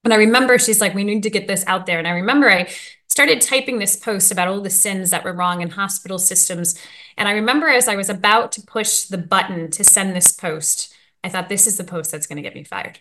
And 0.04 0.12
I 0.12 0.16
remember 0.16 0.58
she's 0.58 0.80
like, 0.80 0.94
we 0.94 1.04
need 1.04 1.22
to 1.22 1.30
get 1.30 1.48
this 1.48 1.64
out 1.66 1.86
there. 1.86 1.98
And 1.98 2.06
I 2.06 2.10
remember 2.10 2.50
I 2.50 2.70
started 3.08 3.40
typing 3.40 3.78
this 3.78 3.96
post 3.96 4.30
about 4.30 4.48
all 4.48 4.60
the 4.60 4.68
sins 4.68 5.10
that 5.10 5.24
were 5.24 5.32
wrong 5.32 5.62
in 5.62 5.70
hospital 5.70 6.18
systems. 6.18 6.78
And 7.16 7.26
I 7.26 7.32
remember 7.32 7.68
as 7.68 7.88
I 7.88 7.96
was 7.96 8.10
about 8.10 8.52
to 8.52 8.62
push 8.62 9.02
the 9.04 9.18
button 9.18 9.70
to 9.70 9.84
send 9.84 10.14
this 10.14 10.32
post, 10.32 10.92
I 11.22 11.30
thought, 11.30 11.48
this 11.48 11.66
is 11.66 11.78
the 11.78 11.84
post 11.84 12.10
that's 12.10 12.26
going 12.26 12.36
to 12.36 12.42
get 12.42 12.54
me 12.54 12.64
fired. 12.64 12.98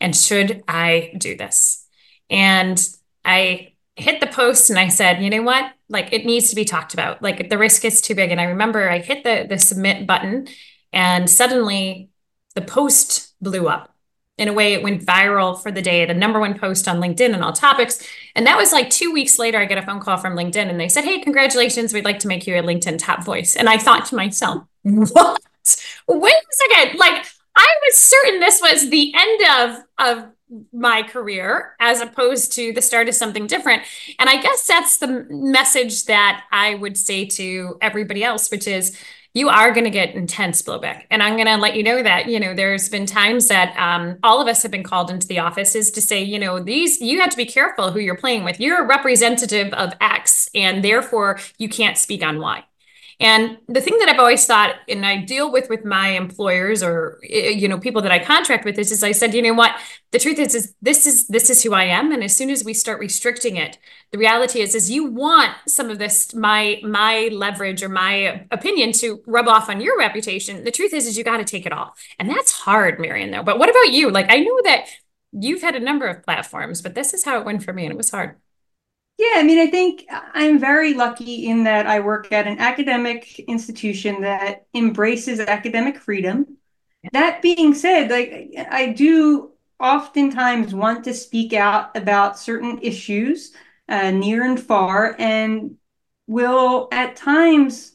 And 0.00 0.16
should 0.16 0.64
I 0.66 1.12
do 1.18 1.36
this? 1.36 1.86
And 2.30 2.80
I 3.24 3.72
hit 3.96 4.20
the 4.20 4.26
post 4.26 4.70
and 4.70 4.78
I 4.78 4.88
said, 4.88 5.22
you 5.22 5.30
know 5.30 5.42
what? 5.42 5.72
Like 5.88 6.12
it 6.12 6.26
needs 6.26 6.50
to 6.50 6.56
be 6.56 6.64
talked 6.64 6.94
about. 6.94 7.22
Like 7.22 7.48
the 7.48 7.58
risk 7.58 7.84
is 7.84 8.00
too 8.00 8.14
big. 8.14 8.30
And 8.30 8.40
I 8.40 8.44
remember 8.44 8.88
I 8.88 8.98
hit 8.98 9.24
the 9.24 9.46
the 9.48 9.58
submit 9.58 10.06
button 10.06 10.48
and 10.92 11.28
suddenly 11.28 12.10
the 12.54 12.62
post 12.62 13.34
blew 13.40 13.68
up. 13.68 13.92
In 14.38 14.48
a 14.48 14.52
way, 14.52 14.74
it 14.74 14.82
went 14.82 15.02
viral 15.02 15.58
for 15.58 15.72
the 15.72 15.80
day, 15.80 16.04
the 16.04 16.12
number 16.12 16.38
one 16.38 16.58
post 16.58 16.86
on 16.88 17.00
LinkedIn 17.00 17.32
and 17.32 17.42
all 17.42 17.54
topics. 17.54 18.06
And 18.34 18.46
that 18.46 18.58
was 18.58 18.70
like 18.70 18.90
two 18.90 19.10
weeks 19.10 19.38
later, 19.38 19.58
I 19.58 19.64
get 19.64 19.78
a 19.78 19.82
phone 19.82 19.98
call 19.98 20.18
from 20.18 20.36
LinkedIn 20.36 20.68
and 20.68 20.78
they 20.78 20.90
said, 20.90 21.04
Hey, 21.04 21.20
congratulations. 21.20 21.94
We'd 21.94 22.04
like 22.04 22.18
to 22.18 22.28
make 22.28 22.46
you 22.46 22.54
a 22.54 22.62
LinkedIn 22.62 22.98
top 22.98 23.24
voice. 23.24 23.56
And 23.56 23.66
I 23.66 23.78
thought 23.78 24.04
to 24.06 24.14
myself, 24.16 24.64
What? 24.82 25.40
Wait 26.06 26.34
a 26.34 26.74
second. 26.74 26.98
Like 26.98 27.26
I 27.56 27.74
was 27.86 27.96
certain 27.96 28.40
this 28.40 28.60
was 28.60 28.90
the 28.90 29.14
end 29.16 29.40
of 29.58 29.84
of 29.98 30.35
my 30.72 31.02
career 31.02 31.74
as 31.80 32.00
opposed 32.00 32.52
to 32.52 32.72
the 32.72 32.82
start 32.82 33.08
of 33.08 33.14
something 33.14 33.46
different. 33.46 33.82
And 34.18 34.30
I 34.30 34.40
guess 34.40 34.66
that's 34.66 34.98
the 34.98 35.26
message 35.28 36.04
that 36.04 36.44
I 36.52 36.76
would 36.76 36.96
say 36.96 37.24
to 37.26 37.76
everybody 37.80 38.22
else, 38.22 38.50
which 38.50 38.68
is 38.68 38.96
you 39.34 39.50
are 39.50 39.70
going 39.70 39.84
to 39.84 39.90
get 39.90 40.14
intense 40.14 40.62
blowback. 40.62 41.04
And 41.10 41.22
I'm 41.22 41.34
going 41.34 41.46
to 41.46 41.56
let 41.56 41.76
you 41.76 41.82
know 41.82 42.02
that, 42.02 42.26
you 42.26 42.40
know, 42.40 42.54
there's 42.54 42.88
been 42.88 43.04
times 43.04 43.48
that 43.48 43.76
um, 43.76 44.16
all 44.22 44.40
of 44.40 44.48
us 44.48 44.62
have 44.62 44.72
been 44.72 44.82
called 44.82 45.10
into 45.10 45.26
the 45.26 45.40
offices 45.40 45.90
to 45.90 46.00
say, 46.00 46.22
you 46.22 46.38
know, 46.38 46.58
these, 46.58 47.02
you 47.02 47.20
have 47.20 47.28
to 47.30 47.36
be 47.36 47.44
careful 47.44 47.90
who 47.90 47.98
you're 47.98 48.16
playing 48.16 48.44
with. 48.44 48.58
You're 48.58 48.82
a 48.82 48.86
representative 48.86 49.74
of 49.74 49.92
X, 50.00 50.48
and 50.54 50.82
therefore 50.82 51.38
you 51.58 51.68
can't 51.68 51.98
speak 51.98 52.22
on 52.22 52.38
Y. 52.38 52.64
And 53.18 53.56
the 53.66 53.80
thing 53.80 53.98
that 53.98 54.10
I've 54.10 54.18
always 54.18 54.44
thought, 54.44 54.74
and 54.88 55.06
I 55.06 55.16
deal 55.24 55.50
with 55.50 55.70
with 55.70 55.86
my 55.86 56.08
employers 56.08 56.82
or 56.82 57.18
eh, 57.24 57.48
you 57.48 57.66
know 57.66 57.78
people 57.78 58.02
that 58.02 58.12
I 58.12 58.18
contract 58.18 58.66
with, 58.66 58.78
is, 58.78 58.92
is 58.92 59.02
I 59.02 59.12
said, 59.12 59.32
you 59.32 59.40
know 59.40 59.54
what, 59.54 59.72
the 60.10 60.18
truth 60.18 60.38
is, 60.38 60.54
is 60.54 60.74
this 60.82 61.06
is 61.06 61.26
this 61.28 61.48
is 61.48 61.62
who 61.62 61.72
I 61.72 61.84
am, 61.84 62.12
and 62.12 62.22
as 62.22 62.36
soon 62.36 62.50
as 62.50 62.62
we 62.62 62.74
start 62.74 63.00
restricting 63.00 63.56
it, 63.56 63.78
the 64.12 64.18
reality 64.18 64.60
is, 64.60 64.74
is 64.74 64.90
you 64.90 65.06
want 65.06 65.54
some 65.66 65.88
of 65.88 65.98
this 65.98 66.34
my 66.34 66.78
my 66.84 67.30
leverage 67.32 67.82
or 67.82 67.88
my 67.88 68.44
opinion 68.50 68.92
to 68.92 69.22
rub 69.26 69.48
off 69.48 69.70
on 69.70 69.80
your 69.80 69.98
reputation. 69.98 70.64
The 70.64 70.70
truth 70.70 70.92
is, 70.92 71.06
is 71.06 71.16
you 71.16 71.24
got 71.24 71.38
to 71.38 71.44
take 71.44 71.64
it 71.64 71.72
all, 71.72 71.94
and 72.18 72.28
that's 72.28 72.52
hard, 72.52 73.00
Marion. 73.00 73.30
Though, 73.30 73.42
but 73.42 73.58
what 73.58 73.70
about 73.70 73.92
you? 73.94 74.10
Like 74.10 74.30
I 74.30 74.40
know 74.40 74.60
that 74.64 74.88
you've 75.32 75.62
had 75.62 75.74
a 75.74 75.80
number 75.80 76.06
of 76.06 76.22
platforms, 76.22 76.82
but 76.82 76.94
this 76.94 77.14
is 77.14 77.24
how 77.24 77.38
it 77.38 77.46
went 77.46 77.62
for 77.64 77.72
me, 77.72 77.84
and 77.84 77.92
it 77.92 77.96
was 77.96 78.10
hard. 78.10 78.36
Yeah, 79.18 79.32
I 79.36 79.42
mean, 79.44 79.58
I 79.58 79.70
think 79.70 80.04
I'm 80.10 80.58
very 80.58 80.92
lucky 80.92 81.46
in 81.46 81.64
that 81.64 81.86
I 81.86 82.00
work 82.00 82.30
at 82.32 82.46
an 82.46 82.58
academic 82.58 83.38
institution 83.40 84.20
that 84.22 84.66
embraces 84.74 85.40
academic 85.40 85.98
freedom. 85.98 86.58
That 87.12 87.42
being 87.42 87.74
said, 87.74 88.10
like 88.10 88.54
I 88.70 88.92
do 88.92 89.52
oftentimes 89.80 90.74
want 90.74 91.04
to 91.04 91.14
speak 91.14 91.52
out 91.54 91.96
about 91.96 92.38
certain 92.38 92.78
issues 92.82 93.54
uh, 93.88 94.10
near 94.10 94.44
and 94.44 94.60
far, 94.60 95.16
and 95.18 95.76
will 96.26 96.88
at 96.92 97.16
times 97.16 97.94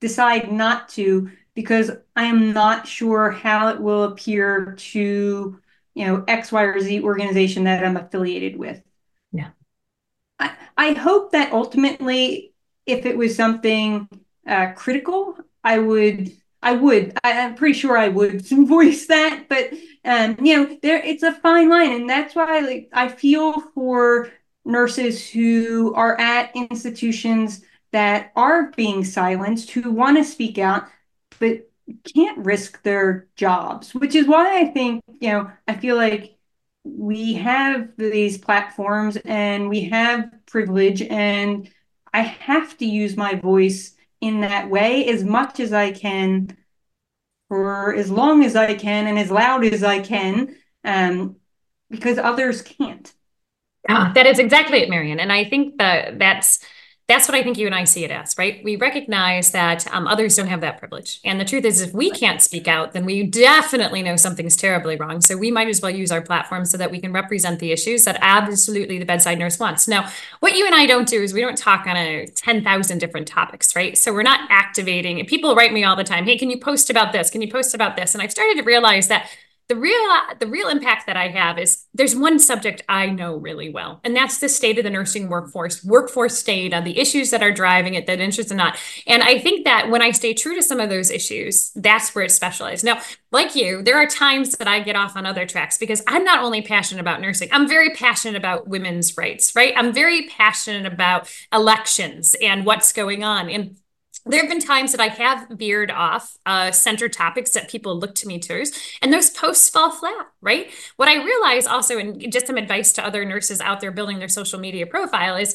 decide 0.00 0.52
not 0.52 0.88
to 0.90 1.30
because 1.54 1.90
I 2.16 2.24
am 2.24 2.52
not 2.52 2.88
sure 2.88 3.30
how 3.30 3.68
it 3.68 3.80
will 3.80 4.04
appear 4.04 4.74
to 4.78 5.60
you 5.94 6.06
know 6.06 6.24
X, 6.28 6.52
Y, 6.52 6.62
or 6.64 6.80
Z 6.80 7.02
organization 7.02 7.64
that 7.64 7.84
I'm 7.84 7.96
affiliated 7.98 8.58
with. 8.58 8.82
I, 10.38 10.56
I 10.76 10.92
hope 10.92 11.32
that 11.32 11.52
ultimately, 11.52 12.52
if 12.86 13.06
it 13.06 13.16
was 13.16 13.36
something 13.36 14.08
uh, 14.46 14.72
critical, 14.72 15.36
I 15.62 15.78
would 15.78 16.32
I 16.62 16.72
would. 16.72 17.18
I, 17.22 17.32
am 17.32 17.56
pretty 17.56 17.78
sure 17.78 17.96
I 17.96 18.08
would 18.08 18.42
voice 18.50 19.06
that, 19.06 19.48
but 19.48 19.70
um, 20.04 20.36
you 20.42 20.56
know, 20.56 20.78
there 20.82 20.98
it's 20.98 21.22
a 21.22 21.32
fine 21.32 21.68
line, 21.68 21.92
and 21.92 22.08
that's 22.08 22.34
why 22.34 22.60
like 22.60 22.88
I 22.92 23.08
feel 23.08 23.60
for 23.60 24.30
nurses 24.64 25.28
who 25.28 25.94
are 25.94 26.18
at 26.18 26.56
institutions 26.56 27.62
that 27.92 28.32
are 28.34 28.70
being 28.72 29.04
silenced, 29.04 29.70
who 29.70 29.90
want 29.92 30.16
to 30.16 30.24
speak 30.24 30.58
out, 30.58 30.88
but 31.38 31.68
can't 32.14 32.38
risk 32.38 32.82
their 32.82 33.28
jobs, 33.36 33.94
which 33.94 34.14
is 34.14 34.26
why 34.26 34.60
I 34.60 34.66
think, 34.66 35.02
you 35.20 35.28
know, 35.28 35.50
I 35.68 35.76
feel 35.76 35.96
like 35.96 36.33
we 36.84 37.34
have 37.34 37.88
these 37.96 38.38
platforms 38.38 39.16
and 39.24 39.68
we 39.68 39.84
have 39.84 40.30
privilege, 40.46 41.02
and 41.02 41.68
I 42.12 42.20
have 42.20 42.76
to 42.78 42.86
use 42.86 43.16
my 43.16 43.34
voice 43.34 43.94
in 44.20 44.42
that 44.42 44.70
way 44.70 45.06
as 45.08 45.24
much 45.24 45.60
as 45.60 45.72
I 45.72 45.90
can 45.92 46.56
for 47.48 47.94
as 47.94 48.10
long 48.10 48.44
as 48.44 48.54
I 48.56 48.74
can 48.74 49.06
and 49.06 49.18
as 49.18 49.30
loud 49.30 49.64
as 49.64 49.82
I 49.82 50.00
can, 50.00 50.56
um, 50.84 51.36
because 51.90 52.18
others 52.18 52.62
can't. 52.62 53.12
Yeah, 53.88 54.12
that 54.14 54.26
is 54.26 54.38
exactly 54.38 54.78
it, 54.78 54.88
Marion. 54.88 55.20
And 55.20 55.32
I 55.32 55.44
think 55.44 55.78
that 55.78 56.18
that's 56.18 56.60
that's 57.06 57.28
what 57.28 57.34
I 57.34 57.42
think 57.42 57.58
you 57.58 57.66
and 57.66 57.74
I 57.74 57.84
see 57.84 58.02
it 58.02 58.10
as, 58.10 58.34
right? 58.38 58.62
We 58.64 58.76
recognize 58.76 59.50
that 59.50 59.86
um, 59.92 60.06
others 60.06 60.36
don't 60.36 60.46
have 60.46 60.62
that 60.62 60.78
privilege. 60.78 61.20
And 61.22 61.38
the 61.38 61.44
truth 61.44 61.66
is, 61.66 61.82
if 61.82 61.92
we 61.92 62.10
can't 62.10 62.40
speak 62.40 62.66
out, 62.66 62.92
then 62.92 63.04
we 63.04 63.24
definitely 63.24 64.02
know 64.02 64.16
something's 64.16 64.56
terribly 64.56 64.96
wrong. 64.96 65.20
So 65.20 65.36
we 65.36 65.50
might 65.50 65.68
as 65.68 65.82
well 65.82 65.90
use 65.90 66.10
our 66.10 66.22
platform 66.22 66.64
so 66.64 66.78
that 66.78 66.90
we 66.90 66.98
can 66.98 67.12
represent 67.12 67.60
the 67.60 67.72
issues 67.72 68.04
that 68.04 68.16
absolutely 68.22 68.98
the 68.98 69.04
bedside 69.04 69.38
nurse 69.38 69.58
wants. 69.58 69.86
Now, 69.86 70.10
what 70.40 70.56
you 70.56 70.64
and 70.64 70.74
I 70.74 70.86
don't 70.86 71.06
do 71.06 71.22
is 71.22 71.34
we 71.34 71.42
don't 71.42 71.58
talk 71.58 71.86
on 71.86 71.96
a 71.96 72.26
10,000 72.26 72.98
different 72.98 73.28
topics, 73.28 73.76
right? 73.76 73.98
So 73.98 74.10
we're 74.10 74.22
not 74.22 74.48
activating. 74.50 75.22
People 75.26 75.54
write 75.54 75.74
me 75.74 75.84
all 75.84 75.96
the 75.96 76.04
time, 76.04 76.24
hey, 76.24 76.38
can 76.38 76.48
you 76.48 76.58
post 76.58 76.88
about 76.88 77.12
this? 77.12 77.28
Can 77.28 77.42
you 77.42 77.50
post 77.50 77.74
about 77.74 77.96
this? 77.96 78.14
And 78.14 78.22
I've 78.22 78.30
started 78.30 78.56
to 78.56 78.62
realize 78.62 79.08
that 79.08 79.28
the 79.68 79.76
real 79.76 79.98
the 80.38 80.46
real 80.46 80.68
impact 80.68 81.06
that 81.06 81.16
I 81.16 81.28
have 81.28 81.58
is 81.58 81.86
there's 81.94 82.14
one 82.14 82.38
subject 82.38 82.82
I 82.88 83.06
know 83.06 83.36
really 83.36 83.70
well, 83.70 84.00
and 84.04 84.14
that's 84.14 84.38
the 84.38 84.48
state 84.48 84.76
of 84.78 84.84
the 84.84 84.90
nursing 84.90 85.28
workforce, 85.28 85.82
workforce 85.82 86.36
state, 86.36 86.74
on 86.74 86.84
the 86.84 86.98
issues 86.98 87.30
that 87.30 87.42
are 87.42 87.52
driving 87.52 87.94
it, 87.94 88.06
that 88.06 88.20
interest 88.20 88.52
or 88.52 88.56
not. 88.56 88.76
And 89.06 89.22
I 89.22 89.38
think 89.38 89.64
that 89.64 89.90
when 89.90 90.02
I 90.02 90.10
stay 90.10 90.34
true 90.34 90.54
to 90.54 90.62
some 90.62 90.80
of 90.80 90.90
those 90.90 91.10
issues, 91.10 91.72
that's 91.74 92.14
where 92.14 92.24
it's 92.24 92.34
specialized. 92.34 92.84
Now, 92.84 93.00
like 93.32 93.56
you, 93.56 93.82
there 93.82 93.96
are 93.96 94.06
times 94.06 94.52
that 94.52 94.68
I 94.68 94.80
get 94.80 94.96
off 94.96 95.16
on 95.16 95.24
other 95.24 95.46
tracks 95.46 95.78
because 95.78 96.02
I'm 96.06 96.24
not 96.24 96.42
only 96.42 96.60
passionate 96.60 97.00
about 97.00 97.22
nursing, 97.22 97.48
I'm 97.50 97.66
very 97.66 97.90
passionate 97.90 98.36
about 98.36 98.68
women's 98.68 99.16
rights, 99.16 99.56
right? 99.56 99.72
I'm 99.76 99.92
very 99.92 100.28
passionate 100.28 100.90
about 100.92 101.32
elections 101.52 102.34
and 102.42 102.66
what's 102.66 102.92
going 102.92 103.24
on. 103.24 103.48
And 103.48 103.76
there 104.26 104.40
have 104.40 104.48
been 104.48 104.60
times 104.60 104.92
that 104.92 105.00
I 105.00 105.08
have 105.08 105.48
veered 105.50 105.90
off 105.90 106.36
uh, 106.46 106.70
center 106.70 107.08
topics 107.08 107.50
that 107.50 107.68
people 107.68 107.98
look 107.98 108.14
to 108.16 108.28
me 108.28 108.38
to, 108.38 108.64
and 109.02 109.12
those 109.12 109.30
posts 109.30 109.68
fall 109.68 109.90
flat, 109.90 110.26
right? 110.40 110.70
What 110.96 111.08
I 111.08 111.22
realize 111.22 111.66
also, 111.66 111.98
and 111.98 112.32
just 112.32 112.46
some 112.46 112.56
advice 112.56 112.92
to 112.94 113.06
other 113.06 113.24
nurses 113.24 113.60
out 113.60 113.80
there 113.80 113.90
building 113.90 114.18
their 114.18 114.28
social 114.28 114.58
media 114.58 114.86
profile 114.86 115.36
is, 115.36 115.54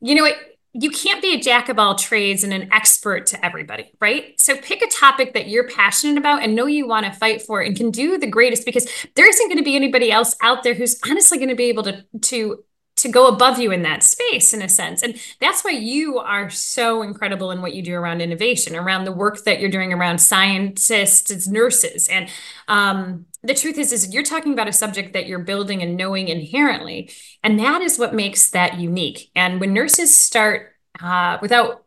you 0.00 0.14
know, 0.14 0.28
you 0.72 0.90
can't 0.90 1.20
be 1.20 1.34
a 1.34 1.40
jack 1.40 1.68
of 1.68 1.78
all 1.78 1.96
trades 1.96 2.44
and 2.44 2.52
an 2.52 2.72
expert 2.72 3.26
to 3.26 3.44
everybody, 3.44 3.90
right? 4.00 4.40
So 4.40 4.56
pick 4.56 4.82
a 4.82 4.86
topic 4.86 5.34
that 5.34 5.48
you're 5.48 5.68
passionate 5.68 6.16
about 6.16 6.42
and 6.42 6.54
know 6.54 6.66
you 6.66 6.86
want 6.86 7.06
to 7.06 7.12
fight 7.12 7.42
for 7.42 7.60
and 7.60 7.76
can 7.76 7.90
do 7.90 8.18
the 8.18 8.28
greatest 8.28 8.64
because 8.64 8.86
there 9.16 9.28
isn't 9.28 9.48
going 9.48 9.58
to 9.58 9.64
be 9.64 9.74
anybody 9.74 10.12
else 10.12 10.36
out 10.42 10.62
there 10.62 10.74
who's 10.74 11.00
honestly 11.08 11.38
going 11.38 11.48
to 11.48 11.56
be 11.56 11.64
able 11.64 11.82
to 11.84 12.04
to 12.20 12.62
to 13.02 13.08
go 13.08 13.26
above 13.26 13.58
you 13.58 13.72
in 13.72 13.82
that 13.82 14.02
space 14.02 14.52
in 14.52 14.62
a 14.62 14.68
sense. 14.68 15.02
And 15.02 15.20
that's 15.40 15.62
why 15.62 15.70
you 15.70 16.18
are 16.18 16.50
so 16.50 17.02
incredible 17.02 17.50
in 17.50 17.62
what 17.62 17.74
you 17.74 17.82
do 17.82 17.94
around 17.94 18.20
innovation 18.20 18.76
around 18.76 19.04
the 19.04 19.12
work 19.12 19.44
that 19.44 19.60
you're 19.60 19.70
doing 19.70 19.92
around 19.92 20.18
scientists 20.18 21.46
nurses. 21.48 22.08
And 22.08 22.28
um, 22.68 23.26
the 23.42 23.54
truth 23.54 23.78
is 23.78 23.92
is 23.92 24.12
you're 24.12 24.22
talking 24.22 24.52
about 24.52 24.68
a 24.68 24.72
subject 24.72 25.12
that 25.14 25.26
you're 25.26 25.38
building 25.38 25.82
and 25.82 25.96
knowing 25.96 26.28
inherently 26.28 27.10
and 27.42 27.58
that 27.58 27.82
is 27.82 27.98
what 27.98 28.14
makes 28.14 28.50
that 28.50 28.78
unique. 28.78 29.30
And 29.34 29.60
when 29.60 29.72
nurses 29.72 30.14
start 30.14 30.74
uh, 31.02 31.38
without 31.40 31.84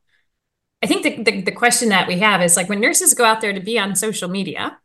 i 0.82 0.88
think 0.88 1.04
the, 1.04 1.24
the, 1.24 1.42
the 1.42 1.52
question 1.52 1.90
that 1.90 2.08
we 2.08 2.20
have 2.20 2.42
is 2.42 2.58
like 2.58 2.70
when 2.70 2.80
nurses 2.80 3.14
go 3.14 3.26
out 3.26 3.42
there 3.42 3.54
to 3.54 3.60
be 3.60 3.78
on 3.80 3.96
social 3.96 4.30
media 4.30 4.78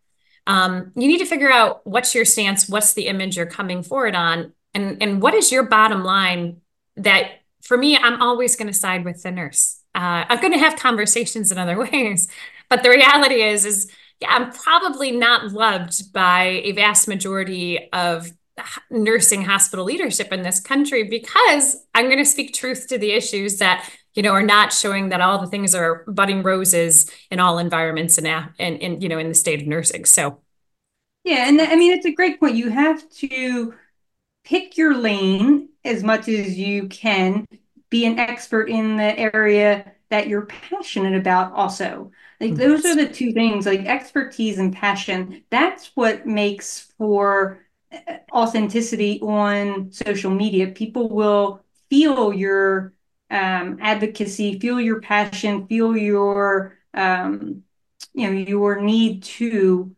um, 0.47 0.93
you 0.97 1.07
need 1.07 1.19
to 1.19 1.27
figure 1.27 1.51
out 1.51 1.87
what's 1.87 2.15
your 2.15 2.25
stance 2.25 2.69
what's 2.69 2.95
the 2.95 3.07
image 3.07 3.37
you're 3.37 3.47
coming 3.47 3.83
forward 3.83 4.15
on 4.15 4.53
and 4.75 5.03
and 5.03 5.23
what 5.23 5.35
is 5.35 5.51
your 5.51 5.65
bottom 5.65 6.05
line 6.05 6.61
that 6.97 7.41
for 7.63 7.77
me 7.77 7.97
i'm 7.97 8.21
always 8.21 8.57
going 8.57 8.69
to 8.69 8.75
side 8.75 9.05
with 9.05 9.23
the 9.23 9.31
nurse. 9.31 9.81
Uh, 9.95 10.25
i'm 10.29 10.41
going 10.41 10.53
to 10.53 10.59
have 10.59 10.77
conversations 10.77 11.51
in 11.51 11.59
other 11.59 11.79
ways 11.93 12.29
but 12.69 12.83
the 12.83 12.91
reality 12.91 13.43
is 13.43 13.65
is 13.65 13.91
yeah 14.21 14.29
i'm 14.31 14.53
probably 14.53 15.11
not 15.11 15.53
loved 15.53 16.13
by 16.13 16.61
a 16.65 16.73
vast 16.73 17.09
majority 17.09 17.89
of 17.93 18.31
nursing 18.91 19.45
hospital 19.45 19.85
leadership 19.85 20.33
in 20.33 20.43
this 20.43 20.61
country 20.61 21.05
because 21.05 21.77
i'm 21.95 22.07
going 22.07 22.19
to 22.19 22.25
speak 22.25 22.53
truth 22.53 22.89
to 22.89 22.99
the 22.99 23.13
issues 23.13 23.59
that 23.59 23.89
you 24.19 24.23
know 24.23 24.33
are 24.33 24.43
not 24.43 24.73
showing 24.73 25.11
that 25.11 25.21
all 25.21 25.39
the 25.39 25.47
things 25.47 25.77
are 25.77 26.05
budding 26.09 26.43
roses 26.43 27.09
in 27.31 27.39
all 27.39 27.57
environments 27.59 28.19
and 28.19 28.27
in, 28.59 28.77
in 28.79 29.01
you 29.01 29.09
know 29.09 29.17
in 29.17 29.29
the 29.29 29.35
state 29.35 29.63
of 29.63 29.69
nursing. 29.69 30.05
So 30.05 30.41
yeah 31.23 31.49
and 31.49 31.61
i 31.61 31.77
mean 31.77 31.93
it's 31.93 32.05
a 32.05 32.13
great 32.13 32.41
point. 32.41 32.57
You 32.57 32.69
have 32.71 33.09
to 33.11 33.75
pick 34.49 34.79
your 34.79 34.97
lane 34.97 35.69
as 35.85 36.03
much 36.03 36.27
as 36.27 36.59
you 36.59 36.89
can, 36.89 37.47
be 37.91 38.07
an 38.07 38.19
expert 38.19 38.71
in 38.71 38.97
the 38.97 39.19
area 39.19 39.93
that 40.09 40.27
you're 40.27 40.47
passionate 40.47 41.15
about 41.15 41.53
also. 41.53 42.11
Like 42.41 42.55
those 42.55 42.85
are 42.87 42.95
the 42.95 43.09
two 43.09 43.33
things, 43.33 43.67
like 43.67 43.85
expertise 43.85 44.59
and 44.59 44.75
passion. 44.75 45.45
That's 45.51 45.91
what 45.95 46.27
makes 46.27 46.93
for 46.97 47.67
uh, 47.93 47.99
authenticity 48.33 49.21
on 49.21 49.93
social 49.93 50.31
media. 50.31 50.69
People 50.69 51.11
will 51.11 51.63
feel 51.91 52.33
your 52.33 52.95
um, 53.31 53.79
advocacy, 53.83 54.59
feel 54.59 54.81
your 54.81 55.01
passion, 55.03 55.67
feel 55.67 55.95
your 55.95 56.79
um, 56.95 57.65
you 58.15 58.31
know 58.31 58.33
your 58.33 58.81
need 58.81 59.25
to 59.25 59.95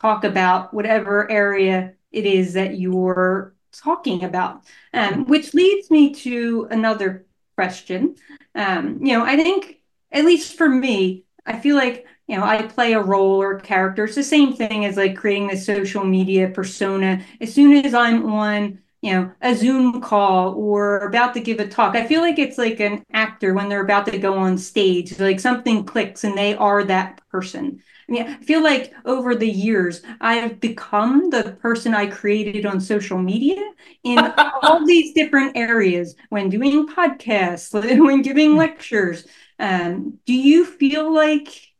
talk 0.00 0.24
about 0.24 0.74
whatever 0.74 1.30
area 1.30 1.94
it 2.10 2.26
is 2.26 2.54
that 2.54 2.78
you're 2.78 3.53
talking 3.78 4.24
about, 4.24 4.62
um, 4.92 5.26
which 5.26 5.54
leads 5.54 5.90
me 5.90 6.14
to 6.14 6.68
another 6.70 7.26
question. 7.56 8.16
Um, 8.54 8.98
you 9.04 9.12
know, 9.12 9.24
I 9.24 9.36
think, 9.36 9.80
at 10.12 10.24
least 10.24 10.56
for 10.56 10.68
me, 10.68 11.24
I 11.44 11.58
feel 11.58 11.76
like, 11.76 12.06
you 12.26 12.36
know, 12.36 12.44
I 12.44 12.62
play 12.62 12.92
a 12.92 13.02
role 13.02 13.42
or 13.42 13.56
a 13.56 13.60
character. 13.60 14.04
It's 14.04 14.14
the 14.14 14.22
same 14.22 14.54
thing 14.54 14.84
as 14.84 14.96
like 14.96 15.16
creating 15.16 15.48
the 15.48 15.56
social 15.56 16.04
media 16.04 16.48
persona. 16.48 17.22
As 17.40 17.52
soon 17.52 17.84
as 17.84 17.94
I'm 17.94 18.30
on, 18.32 18.78
you 19.04 19.12
know, 19.12 19.30
a 19.42 19.54
Zoom 19.54 20.00
call 20.00 20.54
or 20.54 21.00
about 21.00 21.34
to 21.34 21.40
give 21.40 21.60
a 21.60 21.68
talk, 21.68 21.94
I 21.94 22.06
feel 22.06 22.22
like 22.22 22.38
it's 22.38 22.56
like 22.56 22.80
an 22.80 23.04
actor 23.12 23.52
when 23.52 23.68
they're 23.68 23.84
about 23.84 24.06
to 24.06 24.16
go 24.16 24.38
on 24.38 24.56
stage, 24.56 25.20
like 25.20 25.38
something 25.38 25.84
clicks 25.84 26.24
and 26.24 26.38
they 26.38 26.54
are 26.54 26.82
that 26.84 27.20
person. 27.28 27.82
I 28.08 28.12
mean, 28.12 28.22
I 28.26 28.36
feel 28.36 28.62
like 28.62 28.94
over 29.04 29.34
the 29.34 29.46
years, 29.48 30.00
I've 30.22 30.58
become 30.58 31.28
the 31.28 31.58
person 31.60 31.92
I 31.92 32.06
created 32.06 32.64
on 32.64 32.80
social 32.80 33.18
media 33.18 33.62
in 34.04 34.18
all 34.62 34.86
these 34.86 35.12
different 35.12 35.54
areas 35.54 36.14
when 36.30 36.48
doing 36.48 36.88
podcasts, 36.88 37.74
when 38.00 38.22
giving 38.22 38.52
hmm. 38.52 38.56
lectures. 38.56 39.26
Um, 39.58 40.18
do 40.24 40.32
you 40.32 40.64
feel 40.64 41.14
like 41.14 41.73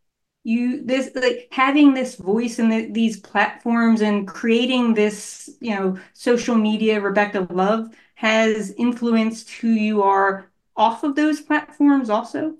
you 0.45 0.85
this 0.85 1.11
like 1.15 1.49
having 1.51 1.95
this 1.95 2.17
voice 2.17 2.59
in 2.59 2.69
the, 2.69 2.91
these 2.93 3.19
platforms 3.19 4.03
and 4.03 4.29
creating 4.29 4.95
this 4.95 5.51
you 5.61 5.75
know 5.75 5.99
social 6.13 6.55
media 6.55 7.01
rebecca 7.01 7.47
love 7.51 7.89
has 8.15 8.73
influenced 8.73 9.51
who 9.51 9.69
you 9.69 10.03
are 10.03 10.51
off 10.77 11.03
of 11.05 11.17
those 11.17 11.41
platforms 11.41 12.11
also 12.11 12.55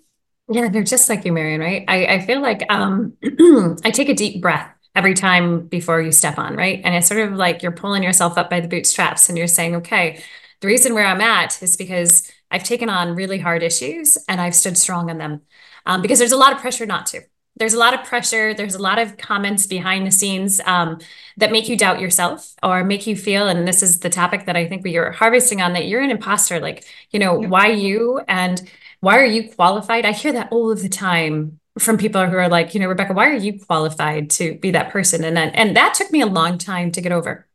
yeah, 0.49 0.69
they're 0.69 0.83
just 0.83 1.09
like 1.09 1.25
you, 1.25 1.33
Marion, 1.33 1.61
right? 1.61 1.85
I, 1.89 2.07
I 2.07 2.27
feel 2.27 2.43
like 2.43 2.65
um, 2.69 3.15
I 3.85 3.91
take 3.91 4.09
a 4.11 4.15
deep 4.15 4.43
breath 4.43 4.71
every 4.95 5.15
time 5.15 5.67
before 5.67 6.01
you 6.03 6.13
step 6.13 6.39
on, 6.39 6.55
right? 6.55 6.81
And 6.85 6.95
it's 6.95 7.09
sort 7.09 7.21
of 7.21 7.35
like 7.35 7.63
you're 7.63 7.73
pulling 7.73 8.03
yourself 8.03 8.37
up 8.37 8.51
by 8.51 8.61
the 8.61 8.69
bootstraps 8.69 9.29
and 9.29 9.39
you're 9.39 9.47
saying, 9.47 9.77
okay, 9.77 10.23
the 10.61 10.67
reason 10.67 10.95
where 10.95 11.07
I'm 11.07 11.21
at 11.21 11.63
is 11.63 11.77
because 11.77 12.31
I've 12.51 12.63
taken 12.63 12.89
on 12.89 13.17
really 13.17 13.39
hard 13.39 13.63
issues 13.63 14.19
and 14.29 14.41
I've 14.41 14.55
stood 14.55 14.77
strong 14.77 15.11
on 15.11 15.19
them. 15.19 15.43
Um, 15.87 16.03
because 16.03 16.19
there's 16.19 16.33
a 16.33 16.37
lot 16.37 16.53
of 16.53 16.59
pressure 16.59 16.87
not 16.87 17.07
to. 17.07 17.23
There's 17.57 17.75
a 17.75 17.79
lot 17.79 17.95
of 17.95 18.05
pressure. 18.05 18.53
There's 18.53 18.75
a 18.75 18.83
lot 18.83 18.99
of 18.99 19.17
comments 19.17 19.67
behind 19.67 20.07
the 20.07 20.11
scenes 20.11 20.61
um, 20.67 20.99
that 21.37 21.53
make 21.53 21.69
you 21.69 21.77
doubt 21.77 22.01
yourself 22.01 22.53
or 22.63 22.83
make 22.83 23.07
you 23.07 23.17
feel. 23.17 23.47
And 23.49 23.67
this 23.67 23.83
is 23.83 24.01
the 24.01 24.11
topic 24.11 24.47
that 24.47 24.57
I 24.57 24.67
think 24.67 24.85
we 24.85 24.97
are 24.97 25.13
harvesting 25.13 25.61
on 25.61 25.73
that 25.75 25.87
you're 25.87 26.01
an 26.01 26.11
imposter. 26.11 26.59
Like, 26.59 26.85
you 27.11 27.19
know, 27.19 27.41
yeah. 27.41 27.49
why 27.49 27.69
you 27.69 28.21
and 28.27 28.69
why 29.01 29.19
are 29.19 29.27
you 29.27 29.53
qualified? 29.53 30.05
I 30.05 30.13
hear 30.13 30.33
that 30.33 30.51
all 30.51 30.71
of 30.71 30.83
the 30.83 30.89
time 30.89 31.61
from 31.79 31.99
people 31.99 32.25
who 32.27 32.37
are 32.37 32.49
like, 32.49 32.75
you 32.75 32.81
know, 32.81 32.89
Rebecca, 32.89 33.13
why 33.13 33.29
are 33.29 33.35
you 33.35 33.59
qualified 33.59 34.31
to 34.31 34.57
be 34.59 34.71
that 34.73 34.91
person? 34.91 35.25
And 35.25 35.37
then, 35.37 35.51
and 35.51 35.77
that 35.77 35.95
took 35.95 36.11
me 36.11 36.21
a 36.21 36.27
long 36.27 36.59
time 36.59 36.91
to 36.93 37.01
get 37.01 37.13
over. 37.13 37.47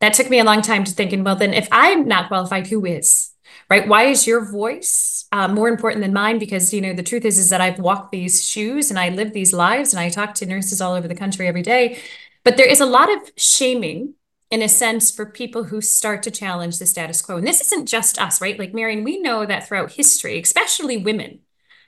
That 0.00 0.14
took 0.14 0.30
me 0.30 0.38
a 0.38 0.44
long 0.44 0.62
time 0.62 0.84
to 0.84 0.92
thinking, 0.92 1.24
well, 1.24 1.36
then 1.36 1.54
if 1.54 1.68
I'm 1.70 2.06
not 2.06 2.28
qualified, 2.28 2.66
who 2.66 2.84
is? 2.84 3.30
Right? 3.70 3.86
Why 3.86 4.04
is 4.04 4.26
your 4.26 4.44
voice 4.44 5.21
uh, 5.32 5.48
more 5.48 5.68
important 5.68 6.02
than 6.02 6.12
mine? 6.12 6.38
Because 6.38 6.72
you 6.72 6.80
know 6.80 6.92
the 6.92 7.02
truth 7.02 7.24
is 7.24 7.38
is 7.38 7.48
that 7.50 7.60
I've 7.60 7.78
walked 7.78 8.12
these 8.12 8.44
shoes 8.44 8.90
and 8.90 8.98
I 8.98 9.08
live 9.08 9.32
these 9.32 9.52
lives 9.52 9.92
and 9.92 10.00
I 10.00 10.08
talk 10.08 10.34
to 10.34 10.46
nurses 10.46 10.80
all 10.80 10.94
over 10.94 11.08
the 11.08 11.14
country 11.14 11.48
every 11.48 11.62
day. 11.62 11.98
But 12.44 12.56
there 12.56 12.68
is 12.68 12.80
a 12.80 12.86
lot 12.86 13.12
of 13.12 13.32
shaming 13.36 14.14
in 14.50 14.62
a 14.62 14.68
sense 14.68 15.10
for 15.10 15.24
people 15.24 15.64
who 15.64 15.80
start 15.80 16.22
to 16.24 16.30
challenge 16.30 16.78
the 16.78 16.86
status 16.86 17.22
quo. 17.22 17.38
And 17.38 17.46
this 17.46 17.62
isn't 17.62 17.86
just 17.86 18.20
us, 18.20 18.40
right? 18.40 18.58
Like 18.58 18.74
Marion, 18.74 19.02
we 19.02 19.18
know 19.18 19.46
that 19.46 19.66
throughout 19.66 19.92
history, 19.92 20.38
especially 20.38 20.98
women, 20.98 21.40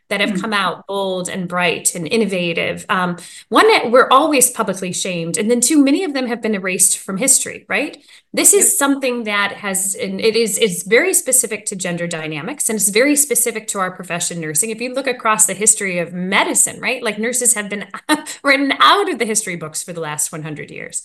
that 0.08 0.20
have 0.20 0.40
come 0.40 0.50
mm-hmm. 0.50 0.54
out 0.54 0.86
bold 0.86 1.28
and 1.28 1.48
bright 1.48 1.94
and 1.94 2.06
innovative. 2.06 2.84
Um, 2.88 3.16
one 3.48 3.66
that 3.68 3.90
we're 3.90 4.08
always 4.10 4.50
publicly 4.50 4.92
shamed, 4.92 5.36
and 5.36 5.50
then 5.50 5.60
two, 5.60 5.82
many 5.82 6.04
of 6.04 6.14
them 6.14 6.26
have 6.26 6.42
been 6.42 6.54
erased 6.54 6.98
from 6.98 7.16
history. 7.16 7.64
Right? 7.68 8.04
This 8.32 8.52
is 8.52 8.76
something 8.76 9.24
that 9.24 9.52
has, 9.52 9.94
and 9.94 10.20
it 10.20 10.36
is, 10.36 10.58
it's 10.58 10.82
very 10.82 11.14
specific 11.14 11.66
to 11.66 11.76
gender 11.76 12.06
dynamics, 12.06 12.68
and 12.68 12.76
it's 12.76 12.88
very 12.88 13.16
specific 13.16 13.68
to 13.68 13.78
our 13.78 13.92
profession, 13.92 14.40
nursing. 14.40 14.70
If 14.70 14.80
you 14.80 14.92
look 14.92 15.06
across 15.06 15.46
the 15.46 15.54
history 15.54 15.98
of 15.98 16.12
medicine, 16.12 16.80
right, 16.80 17.02
like 17.02 17.18
nurses 17.18 17.54
have 17.54 17.70
been 17.70 17.86
written 18.44 18.72
out 18.80 19.08
of 19.08 19.18
the 19.18 19.24
history 19.24 19.56
books 19.56 19.82
for 19.82 19.92
the 19.92 20.00
last 20.00 20.32
100 20.32 20.70
years. 20.70 21.02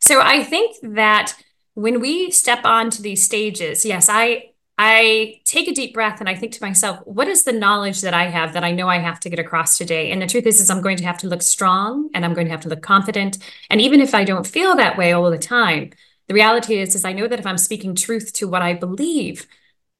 So 0.00 0.20
I 0.20 0.42
think 0.42 0.76
that 0.82 1.34
when 1.74 2.00
we 2.00 2.30
step 2.30 2.64
onto 2.64 3.02
these 3.02 3.24
stages, 3.24 3.84
yes, 3.84 4.08
I 4.08 4.51
I 4.78 5.40
take 5.44 5.68
a 5.68 5.74
deep 5.74 5.94
breath 5.94 6.20
and 6.20 6.28
I 6.28 6.34
think 6.34 6.52
to 6.52 6.62
myself, 6.62 7.00
what 7.04 7.28
is 7.28 7.44
the 7.44 7.52
knowledge 7.52 8.00
that 8.00 8.14
I 8.14 8.24
have 8.24 8.54
that 8.54 8.64
I 8.64 8.72
know 8.72 8.88
I 8.88 8.98
have 8.98 9.20
to 9.20 9.30
get 9.30 9.38
across 9.38 9.76
today? 9.76 10.10
And 10.10 10.20
the 10.20 10.26
truth 10.26 10.46
is, 10.46 10.60
is 10.60 10.70
I'm 10.70 10.80
going 10.80 10.96
to 10.96 11.04
have 11.04 11.18
to 11.18 11.28
look 11.28 11.42
strong 11.42 12.10
and 12.14 12.24
I'm 12.24 12.34
going 12.34 12.46
to 12.46 12.50
have 12.50 12.62
to 12.62 12.68
look 12.68 12.82
confident. 12.82 13.38
And 13.70 13.80
even 13.80 14.00
if 14.00 14.14
I 14.14 14.24
don't 14.24 14.46
feel 14.46 14.74
that 14.76 14.96
way 14.96 15.12
all 15.12 15.30
the 15.30 15.38
time, 15.38 15.90
the 16.28 16.34
reality 16.34 16.78
is, 16.78 16.94
is 16.94 17.04
I 17.04 17.12
know 17.12 17.28
that 17.28 17.38
if 17.38 17.46
I'm 17.46 17.58
speaking 17.58 17.94
truth 17.94 18.32
to 18.34 18.48
what 18.48 18.62
I 18.62 18.74
believe, 18.74 19.46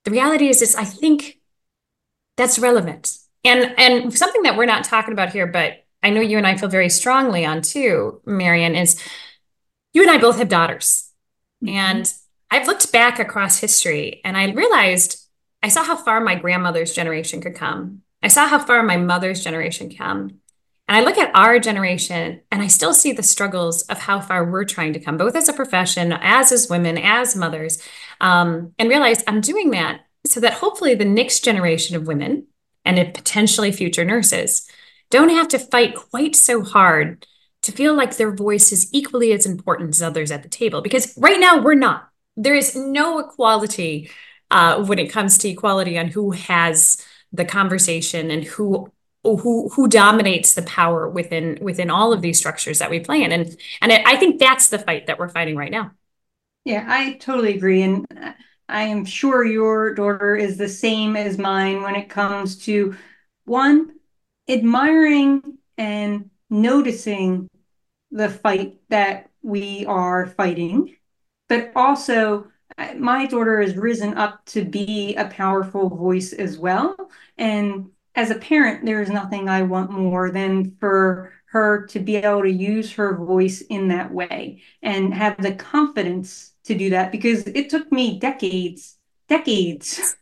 the 0.05 0.11
reality 0.11 0.49
is, 0.49 0.63
is 0.63 0.75
I 0.75 0.85
think 0.85 1.41
that's 2.37 2.59
relevant. 2.59 3.19
And 3.45 3.75
and 3.79 4.17
something 4.17 4.43
that 4.43 4.57
we're 4.57 4.67
not 4.67 4.85
talking 4.85 5.13
about 5.13 5.33
here, 5.33 5.47
but 5.47 5.85
I 6.03 6.11
know 6.11 6.21
you 6.21 6.39
and 6.39 6.47
I 6.47 6.57
feel 6.57 6.69
very 6.69 6.89
strongly 6.89 7.45
on 7.45 7.63
too, 7.63 8.21
Marion, 8.25 8.75
is 8.75 9.01
you 9.93 10.03
and 10.03 10.11
I 10.11 10.19
both 10.19 10.39
have 10.39 10.49
daughters. 10.49 11.11
Mm-hmm. 11.63 11.77
And 11.77 12.15
I've 12.53 12.67
looked 12.67 12.93
back 12.93 13.19
across 13.19 13.61
history 13.61 14.21
and 14.27 14.37
I 14.37 14.53
realized 14.53 15.27
I 15.63 15.69
saw 15.69 15.83
how 15.83 15.97
far 15.97 16.21
my 16.21 16.35
grandmother's 16.35 16.93
generation 16.93 17.41
could 17.41 17.55
come. 17.55 18.03
I 18.23 18.29
saw 18.29 18.47
how 18.47 18.59
far 18.59 18.83
my 18.83 18.99
mother's 18.99 19.43
generation 19.43 19.89
come. 19.89 20.41
And 20.87 20.95
I 20.99 21.01
look 21.01 21.17
at 21.17 21.35
our 21.35 21.59
generation 21.59 22.43
and 22.51 22.61
I 22.61 22.67
still 22.67 22.93
see 22.93 23.13
the 23.13 23.23
struggles 23.23 23.81
of 23.85 24.01
how 24.01 24.21
far 24.21 24.45
we're 24.45 24.67
trying 24.67 24.93
to 24.93 25.01
come, 25.01 25.17
both 25.17 25.35
as 25.35 25.49
a 25.49 25.55
profession, 25.55 26.13
as 26.13 26.53
as 26.53 26.69
women, 26.69 26.99
as 26.99 27.35
mothers, 27.35 27.83
um, 28.21 28.75
and 28.79 28.91
realize 28.91 29.25
I'm 29.27 29.41
doing 29.41 29.71
that 29.71 30.03
so 30.27 30.39
that 30.41 30.53
hopefully 30.53 30.95
the 30.95 31.07
next 31.07 31.47
generation 31.47 31.97
of 31.97 32.07
women 32.07 32.49
and 32.85 33.15
potentially 33.15 33.73
future 33.73 34.05
nurses 34.05 34.69
don't 35.09 35.31
have 35.31 35.49
to 35.49 35.59
fight 35.59 35.95
quite 35.95 36.37
so 36.37 36.63
hard 36.63 37.27
to 37.63 37.73
feel 37.73 37.95
like 37.95 38.19
their 38.19 38.35
voice 38.35 38.73
is 38.73 38.91
equally 38.93 39.33
as 39.33 39.47
important 39.47 39.95
as 39.95 40.03
others 40.03 40.31
at 40.31 40.43
the 40.43 40.51
table. 40.51 40.83
Because 40.83 41.17
right 41.17 41.41
now 41.41 41.59
we're 41.63 41.75
not 41.75 42.12
there 42.37 42.55
is 42.55 42.75
no 42.75 43.19
equality 43.19 44.11
uh, 44.51 44.85
when 44.85 44.99
it 44.99 45.09
comes 45.09 45.39
to 45.39 45.49
equality 45.49 45.99
on 45.99 46.09
who 46.09 46.31
has 46.33 47.05
the 47.33 47.45
conversation 47.45 48.31
and 48.31 48.45
who 48.45 48.93
who 49.25 49.69
who 49.69 49.89
dominates 49.89 50.55
the 50.55 50.63
power 50.63 51.09
within 51.09 51.59
within 51.61 51.91
all 51.91 52.13
of 52.13 52.23
these 52.23 52.39
structures 52.39 52.79
that 52.81 52.91
we 52.91 53.01
play 53.01 53.23
in. 53.23 53.33
And 53.33 53.57
and 53.81 53.93
I 53.93 54.17
think 54.17 54.41
that's 54.41 54.69
the 54.69 54.79
fight 54.79 55.07
that 55.07 55.19
we're 55.19 55.29
fighting 55.29 55.57
right 55.57 55.71
now. 55.71 55.93
Yeah 56.65 56.85
i 56.87 57.15
totally 57.15 57.55
agree. 57.57 57.83
And 57.83 58.07
i 58.69 58.83
am 58.83 59.05
sure 59.05 59.45
your 59.45 59.95
daughter 59.95 60.37
is 60.37 60.57
the 60.57 60.69
same 60.69 61.17
as 61.17 61.39
mine 61.39 61.83
when 61.83 61.95
it 61.95 62.09
comes 62.09 62.59
to 62.65 62.97
one 63.45 63.95
admiring 64.49 65.59
and 65.79 66.31
noticing 66.51 67.49
the 68.11 68.29
fight 68.29 68.81
that 68.91 69.31
we 69.43 69.87
are 69.87 70.27
fighting 70.27 70.95
but 71.53 71.73
also 71.77 72.47
my 72.97 73.27
daughter 73.27 73.61
has 73.61 73.77
risen 73.77 74.15
up 74.15 74.45
to 74.47 74.65
be 74.65 75.15
a 75.17 75.27
powerful 75.27 75.91
voice 75.91 76.33
as 76.33 76.59
well. 76.59 76.97
And 77.37 77.91
as 78.15 78.31
a 78.31 78.37
parent, 78.37 78.87
there 78.87 79.03
is 79.03 79.11
nothing 79.11 79.49
I 79.49 79.63
want 79.63 79.91
more 79.91 80.31
than 80.31 80.77
for 80.81 81.33
her 81.51 81.87
to 81.89 82.01
be 82.01 82.17
able 82.17 82.43
to 82.43 82.51
use 82.51 82.93
her 82.95 83.17
voice 83.17 83.61
in 83.61 83.89
that 83.89 84.11
way 84.11 84.63
and 84.83 85.13
have 85.13 85.37
the 85.43 85.55
confidence 85.55 86.53
to 86.65 86.75
do 86.75 86.91
that 86.91 87.13
because 87.13 87.47
it 87.47 87.69
took 87.69 87.93
me 87.93 88.19
decades, 88.19 88.97
decades 89.29 90.17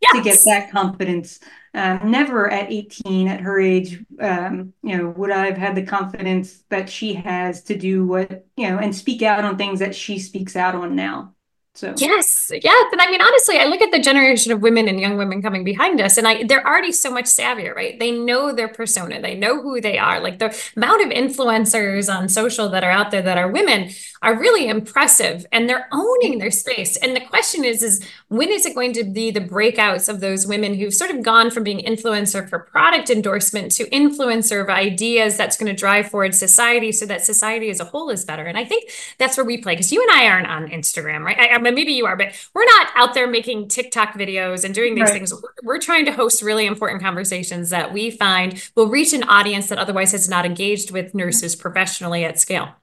yes. 0.00 0.16
to 0.16 0.22
get 0.22 0.40
that 0.46 0.72
confidence. 0.72 1.38
Um, 1.74 2.10
never 2.10 2.50
at 2.50 2.70
18 2.70 3.28
at 3.28 3.40
her 3.40 3.58
age, 3.58 4.04
um, 4.20 4.74
you 4.82 4.98
know, 4.98 5.08
would 5.08 5.30
I 5.30 5.46
have 5.46 5.56
had 5.56 5.74
the 5.74 5.86
confidence 5.86 6.64
that 6.68 6.90
she 6.90 7.14
has 7.14 7.62
to 7.64 7.78
do 7.78 8.06
what, 8.06 8.46
you 8.56 8.68
know, 8.68 8.78
and 8.78 8.94
speak 8.94 9.22
out 9.22 9.44
on 9.44 9.56
things 9.56 9.78
that 9.78 9.94
she 9.94 10.18
speaks 10.18 10.54
out 10.54 10.74
on 10.74 10.94
now. 10.94 11.34
So 11.74 11.94
yes, 11.96 12.50
yes. 12.52 12.92
And 12.92 13.00
I 13.00 13.10
mean, 13.10 13.22
honestly, 13.22 13.58
I 13.58 13.64
look 13.64 13.80
at 13.80 13.90
the 13.90 13.98
generation 13.98 14.52
of 14.52 14.60
women 14.60 14.88
and 14.88 15.00
young 15.00 15.16
women 15.16 15.40
coming 15.40 15.64
behind 15.64 16.02
us, 16.02 16.18
and 16.18 16.28
I 16.28 16.44
they're 16.44 16.66
already 16.66 16.92
so 16.92 17.10
much 17.10 17.24
savvier, 17.24 17.74
right? 17.74 17.98
They 17.98 18.10
know 18.10 18.52
their 18.52 18.68
persona, 18.68 19.22
they 19.22 19.34
know 19.34 19.62
who 19.62 19.80
they 19.80 19.96
are. 19.96 20.20
Like 20.20 20.38
the 20.38 20.54
amount 20.76 21.02
of 21.02 21.10
influencers 21.10 22.14
on 22.14 22.28
social 22.28 22.68
that 22.68 22.84
are 22.84 22.90
out 22.90 23.10
there 23.10 23.22
that 23.22 23.38
are 23.38 23.50
women 23.50 23.88
are 24.20 24.38
really 24.38 24.68
impressive 24.68 25.46
and 25.50 25.68
they're 25.68 25.88
owning 25.92 26.38
their 26.38 26.50
space. 26.50 26.96
And 26.98 27.16
the 27.16 27.20
question 27.20 27.64
is, 27.64 27.82
is 27.82 28.06
when 28.28 28.50
is 28.50 28.66
it 28.66 28.74
going 28.74 28.92
to 28.92 29.04
be 29.04 29.30
the 29.30 29.40
breakouts 29.40 30.08
of 30.08 30.20
those 30.20 30.46
women 30.46 30.74
who've 30.74 30.94
sort 30.94 31.10
of 31.10 31.22
gone 31.22 31.50
from 31.50 31.64
being 31.64 31.80
influencer 31.80 32.48
for 32.48 32.60
product 32.60 33.10
endorsement 33.10 33.72
to 33.72 33.84
influencer 33.86 34.62
of 34.62 34.68
ideas 34.68 35.36
that's 35.36 35.56
going 35.56 35.74
to 35.74 35.78
drive 35.78 36.08
forward 36.08 36.34
society 36.34 36.92
so 36.92 37.06
that 37.06 37.24
society 37.24 37.70
as 37.70 37.80
a 37.80 37.84
whole 37.84 38.10
is 38.10 38.24
better? 38.24 38.44
And 38.44 38.58
I 38.58 38.64
think 38.64 38.90
that's 39.18 39.36
where 39.36 39.46
we 39.46 39.58
play 39.58 39.72
because 39.72 39.90
you 39.90 40.02
and 40.02 40.10
I 40.10 40.28
aren't 40.28 40.46
on 40.46 40.68
Instagram, 40.68 41.24
right? 41.24 41.38
I, 41.38 41.61
I 41.62 41.70
mean, 41.70 41.74
maybe 41.74 41.92
you 41.92 42.06
are, 42.06 42.16
but 42.16 42.34
we're 42.54 42.64
not 42.64 42.88
out 42.94 43.14
there 43.14 43.28
making 43.28 43.68
TikTok 43.68 44.14
videos 44.14 44.64
and 44.64 44.74
doing 44.74 44.94
these 44.94 45.04
right. 45.04 45.12
things. 45.12 45.32
We're, 45.62 45.78
trying 45.82 46.04
to 46.04 46.12
host 46.12 46.42
really 46.42 46.66
important 46.66 47.02
conversations 47.02 47.70
that 47.70 47.92
we 47.92 48.10
find 48.10 48.62
will 48.76 48.86
reach 48.86 49.12
an 49.12 49.24
audience 49.24 49.68
that 49.68 49.78
otherwise 49.78 50.12
has 50.12 50.28
not 50.28 50.46
engaged 50.46 50.92
with 50.92 51.12
nurses 51.12 51.56
professionally 51.56 52.24
at 52.24 52.38
scale. 52.38 52.76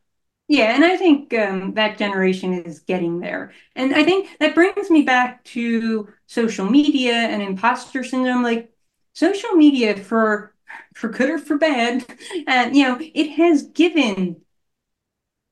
Yeah, 0.49 0.75
and 0.75 0.83
I 0.83 0.97
think 0.97 1.33
um, 1.33 1.75
that 1.75 1.97
generation 1.97 2.53
is 2.53 2.79
getting 2.79 3.19
there. 3.19 3.53
And 3.75 3.93
I 3.93 4.03
think 4.03 4.29
that 4.39 4.55
brings 4.55 4.89
me 4.89 5.03
back 5.03 5.43
to 5.45 6.09
social 6.25 6.65
media 6.69 7.13
and 7.13 7.41
imposter 7.41 8.03
syndrome. 8.03 8.43
Like 8.43 8.73
social 9.13 9.51
media, 9.51 9.95
for 9.95 10.53
for 10.95 11.07
good 11.09 11.29
or 11.29 11.37
for 11.37 11.57
bad, 11.57 12.03
and 12.47 12.71
uh, 12.71 12.75
you 12.75 12.83
know, 12.83 12.97
it 12.99 13.29
has 13.33 13.63
given 13.63 14.41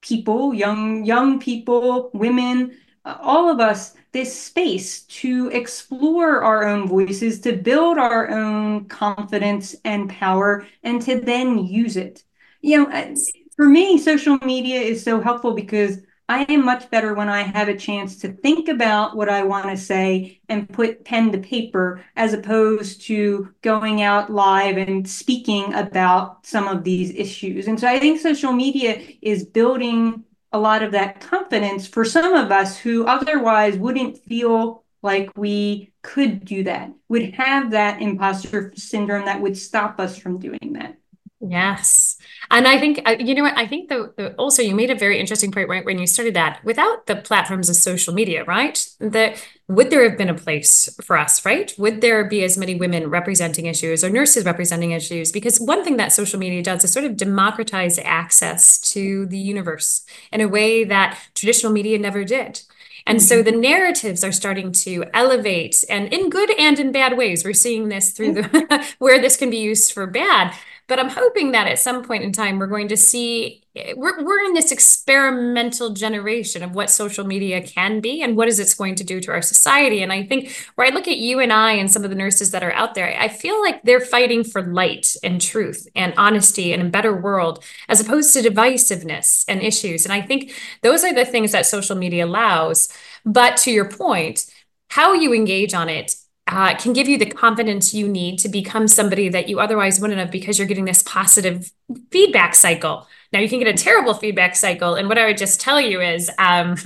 people, 0.02 0.54
young 0.54 1.06
young 1.06 1.40
people, 1.40 2.10
women, 2.14 2.78
all 3.22 3.50
of 3.50 3.60
us, 3.60 3.96
this 4.12 4.40
space 4.40 5.02
to 5.04 5.50
explore 5.50 6.42
our 6.42 6.66
own 6.66 6.88
voices, 6.88 7.40
to 7.42 7.54
build 7.54 7.98
our 7.98 8.30
own 8.30 8.86
confidence 8.86 9.76
and 9.86 10.10
power, 10.10 10.66
and 10.84 11.02
to 11.04 11.20
then 11.20 11.60
use 11.60 11.98
it. 11.98 12.24
You 12.62 12.90
know 12.90 13.16
for 13.56 13.68
me, 13.68 13.98
social 13.98 14.38
media 14.46 14.80
is 14.80 15.04
so 15.04 15.20
helpful 15.20 15.54
because 15.54 16.00
I 16.30 16.44
am 16.50 16.66
much 16.66 16.92
better 16.92 17.14
when 17.14 17.30
I 17.30 17.42
have 17.42 17.70
a 17.70 17.78
chance 17.78 18.18
to 18.18 18.34
think 18.34 18.68
about 18.68 19.16
what 19.16 19.30
I 19.30 19.44
want 19.44 19.68
to 19.68 19.78
say 19.78 20.42
and 20.50 20.68
put 20.68 21.06
pen 21.06 21.32
to 21.32 21.38
paper 21.38 22.04
as 22.18 22.34
opposed 22.34 23.02
to 23.04 23.54
going 23.62 24.02
out 24.02 24.30
live 24.30 24.78
and 24.78 25.10
speaking 25.10 25.74
about 25.74 26.46
some 26.46 26.68
of 26.68 26.84
these 26.84 27.12
issues. 27.12 27.68
And 27.68 27.80
so 27.80 27.88
I 27.88 27.98
think 27.98 28.20
social 28.20 28.52
media 28.52 29.02
is 29.22 29.46
building 29.46 30.26
a 30.52 30.60
lot 30.60 30.84
of 30.84 30.92
that 30.94 31.20
confidence 31.20 31.88
for 31.88 32.06
some 32.06 32.34
of 32.34 32.52
us 32.52 32.78
who 32.78 33.06
otherwise 33.06 33.78
wouldn't 33.78 34.18
feel 34.18 34.84
like 35.02 35.32
we 35.38 35.92
could 36.02 36.44
do 36.46 36.64
that, 36.64 36.92
would 37.10 37.34
have 37.36 37.72
that 37.72 38.02
imposter 38.02 38.74
syndrome 38.76 39.26
that 39.26 39.42
would 39.42 39.58
stop 39.58 40.00
us 40.00 40.18
from 40.18 40.40
doing 40.40 40.74
that. 40.74 40.98
Yes. 41.40 42.18
And 42.50 42.68
I 42.68 42.80
think, 42.80 43.02
uh, 43.06 43.16
you 43.20 43.36
know 43.36 43.44
what, 43.44 43.56
I 43.56 43.68
think 43.68 43.90
the, 43.90 44.12
the, 44.18 44.34
also 44.36 44.64
you 44.64 44.74
made 44.74 44.90
a 44.90 44.96
very 44.96 45.20
interesting 45.20 45.52
point 45.52 45.70
right 45.70 45.86
when 45.86 46.00
you 46.00 46.08
started 46.08 46.34
that 46.34 46.64
without 46.64 47.06
the 47.06 47.16
platforms 47.16 47.70
of 47.70 47.76
social 47.76 48.12
media, 48.12 48.44
right? 48.46 48.88
That 49.00 49.46
would 49.68 49.92
there 49.92 50.08
have 50.10 50.18
been 50.18 50.30
a 50.30 50.34
place 50.34 50.90
for 51.04 51.16
us, 51.16 51.46
right? 51.46 51.72
Would 51.78 52.02
there 52.02 52.26
be 52.26 52.44
as 52.44 52.58
many 52.58 52.74
women 52.74 53.12
representing 53.12 53.68
issues 53.68 54.04
or 54.04 54.10
nurses 54.10 54.46
representing 54.46 54.92
issues? 54.92 55.32
Because 55.32 55.60
one 55.60 55.84
thing 55.84 55.98
that 55.98 56.12
social 56.12 56.40
media 56.40 56.64
does 56.64 56.84
is 56.84 56.92
sort 56.92 57.06
of 57.06 57.18
democratize 57.18 58.00
access 58.00 58.80
to 58.94 59.28
the 59.28 59.38
universe 59.38 60.06
in 60.32 60.42
a 60.42 60.48
way 60.48 60.84
that 60.86 61.20
traditional 61.36 61.72
media 61.72 62.00
never 62.00 62.24
did. 62.24 62.62
And 63.06 63.22
so 63.22 63.42
the 63.42 63.54
narratives 63.54 64.24
are 64.24 64.34
starting 64.34 64.74
to 64.74 65.06
elevate 65.14 65.84
and 65.90 66.12
in 66.14 66.30
good 66.30 66.52
and 66.60 66.78
in 66.78 66.92
bad 66.92 67.18
ways. 67.18 67.46
We're 67.46 67.54
seeing 67.54 67.88
this 67.88 68.12
through 68.12 68.34
the 68.34 68.86
where 69.00 69.20
this 69.20 69.38
can 69.38 69.50
be 69.50 69.58
used 69.58 69.94
for 69.94 70.06
bad. 70.08 70.54
But 70.88 71.00
I'm 71.00 71.10
hoping 71.10 71.52
that 71.52 71.68
at 71.68 71.80
some 71.80 72.04
point 72.04 72.24
in 72.24 72.32
time, 72.32 72.60
we're 72.60 72.68
going 72.68 72.88
to 72.88 72.98
see 72.98 73.64
we're, 73.96 74.24
we're 74.24 74.44
in 74.46 74.54
this 74.54 74.72
experimental 74.72 75.92
generation 75.92 76.64
of 76.64 76.74
what 76.74 76.90
social 76.90 77.26
media 77.26 77.62
can 77.62 78.00
be 78.00 78.22
and 78.22 78.36
what 78.36 78.48
is 78.48 78.60
it's 78.60 78.74
going 78.74 78.96
to 78.96 79.04
do 79.04 79.20
to 79.22 79.32
our 79.32 79.42
society. 79.42 80.02
And 80.02 80.12
I 80.12 80.24
think 80.24 80.56
where 80.76 80.88
I 80.88 80.94
look 80.94 81.08
at 81.08 81.18
you 81.18 81.40
and 81.40 81.52
I 81.52 81.74
and 81.74 81.92
some 81.92 82.04
of 82.04 82.10
the 82.10 82.16
nurses 82.16 82.52
that 82.52 82.64
are 82.64 82.72
out 82.74 82.96
there, 82.96 83.16
I 83.20 83.28
feel 83.28 83.62
like 83.62 83.84
they're 83.84 84.00
fighting 84.00 84.44
for 84.44 84.62
light 84.62 85.16
and 85.24 85.42
truth 85.42 85.88
and 85.96 86.14
honesty 86.18 86.74
and 86.74 86.82
a 86.82 86.90
better 86.90 87.16
world 87.16 87.64
as 87.90 88.00
opposed 88.00 88.34
to 88.34 88.42
divisiveness 88.42 89.46
and 89.48 89.62
issues. 89.62 90.06
And 90.06 90.14
I 90.14 90.22
think 90.22 90.54
those 90.82 91.04
are 91.04 91.14
the 91.14 91.26
things 91.26 91.52
that 91.52 91.66
social 91.66 91.96
media 91.96 92.26
allows. 92.26 92.90
But 93.26 93.58
to 93.58 93.72
your 93.72 93.90
point, 93.90 94.46
how 94.90 95.14
you 95.14 95.34
engage 95.34 95.74
on 95.74 95.90
it 95.90 96.16
uh, 96.48 96.76
can 96.76 96.94
give 96.94 97.08
you 97.08 97.18
the 97.18 97.26
confidence 97.26 97.94
you 97.94 98.08
need 98.08 98.40
to 98.40 98.50
become 98.50 98.88
somebody 98.88 99.30
that 99.30 99.50
you 99.50 99.60
otherwise 99.60 100.00
wouldn't 100.00 100.20
have 100.20 100.32
because 100.32 100.58
you're 100.58 100.68
getting 100.68 100.86
this 100.86 101.04
positive 101.04 101.72
feedback 102.12 102.56
cycle. 102.56 103.08
Now 103.34 103.40
you 103.40 103.50
can 103.50 103.60
get 103.60 103.68
a 103.68 103.74
terrible 103.74 104.14
feedback 104.14 104.56
cycle. 104.56 104.96
And 104.96 105.10
what 105.10 105.18
I 105.18 105.26
would 105.26 105.38
just 105.38 105.60
tell 105.60 105.82
you 105.82 106.00
is 106.00 106.32
um, 106.40 106.76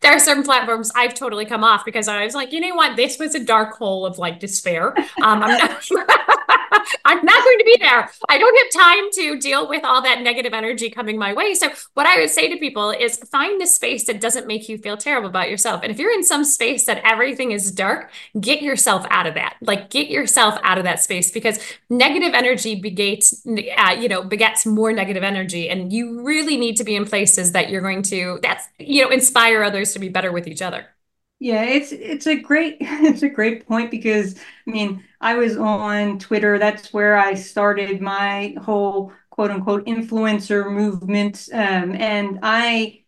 there 0.00 0.12
are 0.12 0.18
certain 0.18 0.42
platforms 0.42 0.90
I've 0.96 1.14
totally 1.14 1.44
come 1.44 1.62
off 1.62 1.84
because 1.84 2.08
I 2.08 2.24
was 2.24 2.34
like, 2.34 2.52
you 2.52 2.60
know 2.60 2.74
what? 2.74 2.96
This 2.96 3.18
was 3.18 3.34
a 3.34 3.44
dark 3.44 3.76
hole 3.76 4.06
of 4.06 4.18
like 4.18 4.40
despair. 4.40 4.96
Um, 5.22 5.42
I'm 5.42 5.58
not 5.58 5.82
I'm 7.04 7.24
not 7.24 7.44
going 7.44 7.58
to 7.58 7.64
be 7.64 7.76
there. 7.80 8.10
I 8.28 8.38
don't 8.38 8.56
have 8.56 8.86
time 8.86 9.10
to 9.12 9.38
deal 9.38 9.68
with 9.68 9.84
all 9.84 10.02
that 10.02 10.22
negative 10.22 10.52
energy 10.52 10.90
coming 10.90 11.18
my 11.18 11.32
way. 11.32 11.54
So, 11.54 11.70
what 11.94 12.06
I 12.06 12.18
would 12.20 12.30
say 12.30 12.48
to 12.48 12.56
people 12.58 12.90
is 12.90 13.18
find 13.18 13.60
the 13.60 13.66
space 13.66 14.04
that 14.06 14.20
doesn't 14.20 14.46
make 14.46 14.68
you 14.68 14.78
feel 14.78 14.96
terrible 14.96 15.28
about 15.28 15.50
yourself. 15.50 15.82
And 15.82 15.90
if 15.92 15.98
you're 15.98 16.12
in 16.12 16.24
some 16.24 16.44
space 16.44 16.86
that 16.86 17.00
everything 17.04 17.52
is 17.52 17.70
dark, 17.70 18.10
get 18.40 18.62
yourself 18.62 19.06
out 19.10 19.26
of 19.26 19.34
that. 19.34 19.56
Like, 19.60 19.90
get 19.90 20.08
yourself 20.08 20.58
out 20.62 20.78
of 20.78 20.84
that 20.84 21.00
space 21.00 21.30
because 21.30 21.58
negative 21.90 22.34
energy 22.34 22.74
begets, 22.74 23.46
uh, 23.46 23.96
you 23.98 24.08
know, 24.08 24.22
begets 24.22 24.66
more 24.66 24.92
negative 24.92 25.22
energy. 25.22 25.68
And 25.68 25.92
you 25.92 26.22
really 26.22 26.56
need 26.56 26.76
to 26.76 26.84
be 26.84 26.96
in 26.96 27.04
places 27.04 27.52
that 27.52 27.70
you're 27.70 27.82
going 27.82 28.02
to, 28.04 28.38
that's, 28.42 28.68
you 28.78 29.02
know, 29.02 29.10
inspire 29.10 29.62
others 29.62 29.92
to 29.92 29.98
be 29.98 30.08
better 30.08 30.32
with 30.32 30.46
each 30.46 30.62
other. 30.62 30.86
Yeah, 31.40 31.62
it's 31.64 31.92
it's 31.92 32.26
a 32.26 32.36
great 32.36 32.78
it's 32.80 33.22
a 33.22 33.28
great 33.28 33.66
point 33.66 33.90
because 33.90 34.36
I 34.66 34.70
mean 34.70 35.04
I 35.20 35.34
was 35.36 35.56
on 35.56 36.18
Twitter. 36.18 36.58
That's 36.58 36.92
where 36.92 37.16
I 37.16 37.34
started 37.34 38.00
my 38.00 38.56
whole 38.60 39.12
quote 39.30 39.50
unquote 39.50 39.86
influencer 39.86 40.70
movement, 40.70 41.48
um, 41.52 41.94
and 41.94 42.40
I 42.42 43.04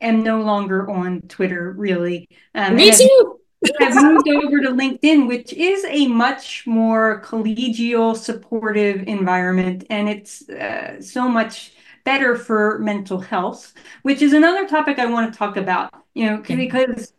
am 0.00 0.22
no 0.24 0.42
longer 0.42 0.90
on 0.90 1.22
Twitter 1.22 1.72
really. 1.72 2.28
Um, 2.54 2.76
Me 2.76 2.90
too. 2.92 3.40
have 3.80 3.94
moved 3.94 4.28
over 4.28 4.60
to 4.60 4.70
LinkedIn, 4.70 5.26
which 5.28 5.52
is 5.52 5.84
a 5.86 6.06
much 6.08 6.66
more 6.66 7.22
collegial, 7.22 8.16
supportive 8.16 9.06
environment, 9.08 9.84
and 9.90 10.08
it's 10.08 10.48
uh, 10.48 11.00
so 11.00 11.28
much 11.28 11.72
better 12.04 12.36
for 12.36 12.78
mental 12.80 13.20
health, 13.20 13.72
which 14.02 14.22
is 14.22 14.32
another 14.32 14.66
topic 14.68 14.98
I 14.98 15.06
want 15.06 15.32
to 15.32 15.38
talk 15.38 15.56
about. 15.56 15.92
You 16.14 16.26
know, 16.30 16.44
because 16.56 17.12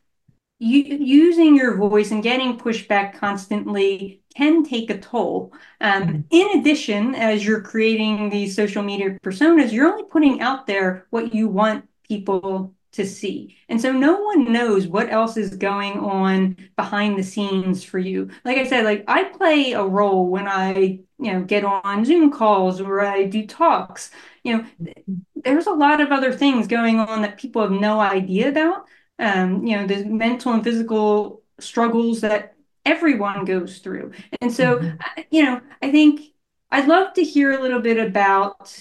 using 0.59 1.55
your 1.55 1.75
voice 1.75 2.11
and 2.11 2.23
getting 2.23 2.57
pushback 2.57 3.17
constantly 3.17 4.21
can 4.35 4.63
take 4.63 4.89
a 4.89 4.97
toll. 4.97 5.53
Um, 5.81 6.03
mm-hmm. 6.03 6.21
in 6.31 6.59
addition, 6.59 7.15
as 7.15 7.45
you're 7.45 7.61
creating 7.61 8.29
these 8.29 8.55
social 8.55 8.83
media 8.83 9.17
personas, 9.23 9.71
you're 9.71 9.91
only 9.91 10.05
putting 10.05 10.41
out 10.41 10.65
there 10.67 11.07
what 11.09 11.33
you 11.33 11.47
want 11.47 11.87
people 12.07 12.73
to 12.93 13.05
see. 13.05 13.57
And 13.69 13.81
so 13.81 13.91
no 13.91 14.21
one 14.21 14.51
knows 14.53 14.87
what 14.87 15.11
else 15.11 15.35
is 15.35 15.55
going 15.55 15.93
on 15.93 16.57
behind 16.75 17.17
the 17.17 17.23
scenes 17.23 17.83
for 17.83 17.97
you. 17.97 18.29
Like 18.45 18.59
I 18.59 18.67
said, 18.67 18.85
like 18.85 19.03
I 19.07 19.23
play 19.25 19.71
a 19.73 19.83
role 19.83 20.27
when 20.27 20.47
I, 20.47 20.99
you 21.19 21.33
know, 21.33 21.41
get 21.41 21.65
on 21.65 22.05
Zoom 22.05 22.31
calls 22.31 22.79
or 22.79 23.01
I 23.01 23.25
do 23.25 23.47
talks. 23.47 24.11
You 24.43 24.57
know, 24.57 24.63
mm-hmm. 24.81 25.13
there's 25.35 25.65
a 25.65 25.73
lot 25.73 26.01
of 26.01 26.11
other 26.11 26.31
things 26.31 26.67
going 26.67 26.99
on 26.99 27.23
that 27.23 27.39
people 27.39 27.63
have 27.63 27.71
no 27.71 27.99
idea 27.99 28.49
about 28.49 28.85
um, 29.23 29.65
you 29.65 29.77
know, 29.77 29.87
the 29.87 30.03
mental 30.05 30.53
and 30.53 30.63
physical 30.63 31.41
struggles 31.59 32.21
that 32.21 32.55
everyone 32.85 33.45
goes 33.45 33.79
through. 33.79 34.11
And 34.41 34.51
so, 34.51 34.79
mm-hmm. 34.79 35.21
you 35.31 35.43
know, 35.43 35.61
I 35.81 35.91
think 35.91 36.21
I'd 36.69 36.87
love 36.87 37.13
to 37.13 37.23
hear 37.23 37.53
a 37.53 37.61
little 37.61 37.79
bit 37.79 37.97
about 37.97 38.75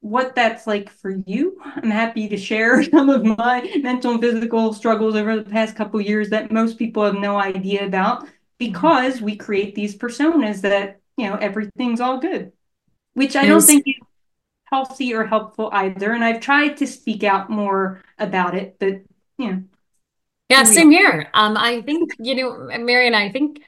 what 0.00 0.34
that's 0.34 0.66
like 0.66 0.90
for 0.90 1.10
you. 1.26 1.60
I'm 1.64 1.90
happy 1.90 2.28
to 2.28 2.36
share 2.36 2.82
some 2.90 3.08
of 3.08 3.24
my 3.24 3.72
mental 3.82 4.12
and 4.12 4.20
physical 4.20 4.74
struggles 4.74 5.16
over 5.16 5.36
the 5.36 5.50
past 5.50 5.76
couple 5.76 6.00
years 6.00 6.28
that 6.30 6.52
most 6.52 6.78
people 6.78 7.04
have 7.04 7.14
no 7.14 7.38
idea 7.38 7.86
about 7.86 8.26
because 8.58 9.22
we 9.22 9.36
create 9.36 9.74
these 9.74 9.96
personas 9.96 10.60
that, 10.60 11.00
you 11.16 11.26
know, 11.26 11.36
everything's 11.36 12.00
all 12.00 12.18
good, 12.18 12.52
which 13.14 13.34
I 13.34 13.46
don't 13.46 13.62
think 13.62 13.88
is 13.88 13.94
healthy 14.64 15.14
or 15.14 15.24
helpful 15.24 15.70
either. 15.72 16.12
And 16.12 16.22
I've 16.22 16.40
tried 16.40 16.76
to 16.78 16.86
speak 16.86 17.24
out 17.24 17.48
more 17.48 18.02
about 18.18 18.54
it, 18.54 18.76
but 18.78 19.02
yeah. 19.38 19.60
Yeah, 20.50 20.64
same 20.64 20.90
here. 20.90 21.28
Um, 21.34 21.56
I 21.56 21.80
think, 21.82 22.10
you 22.18 22.34
know, 22.34 22.78
Marion 22.78 23.14
I 23.14 23.30
think 23.30 23.62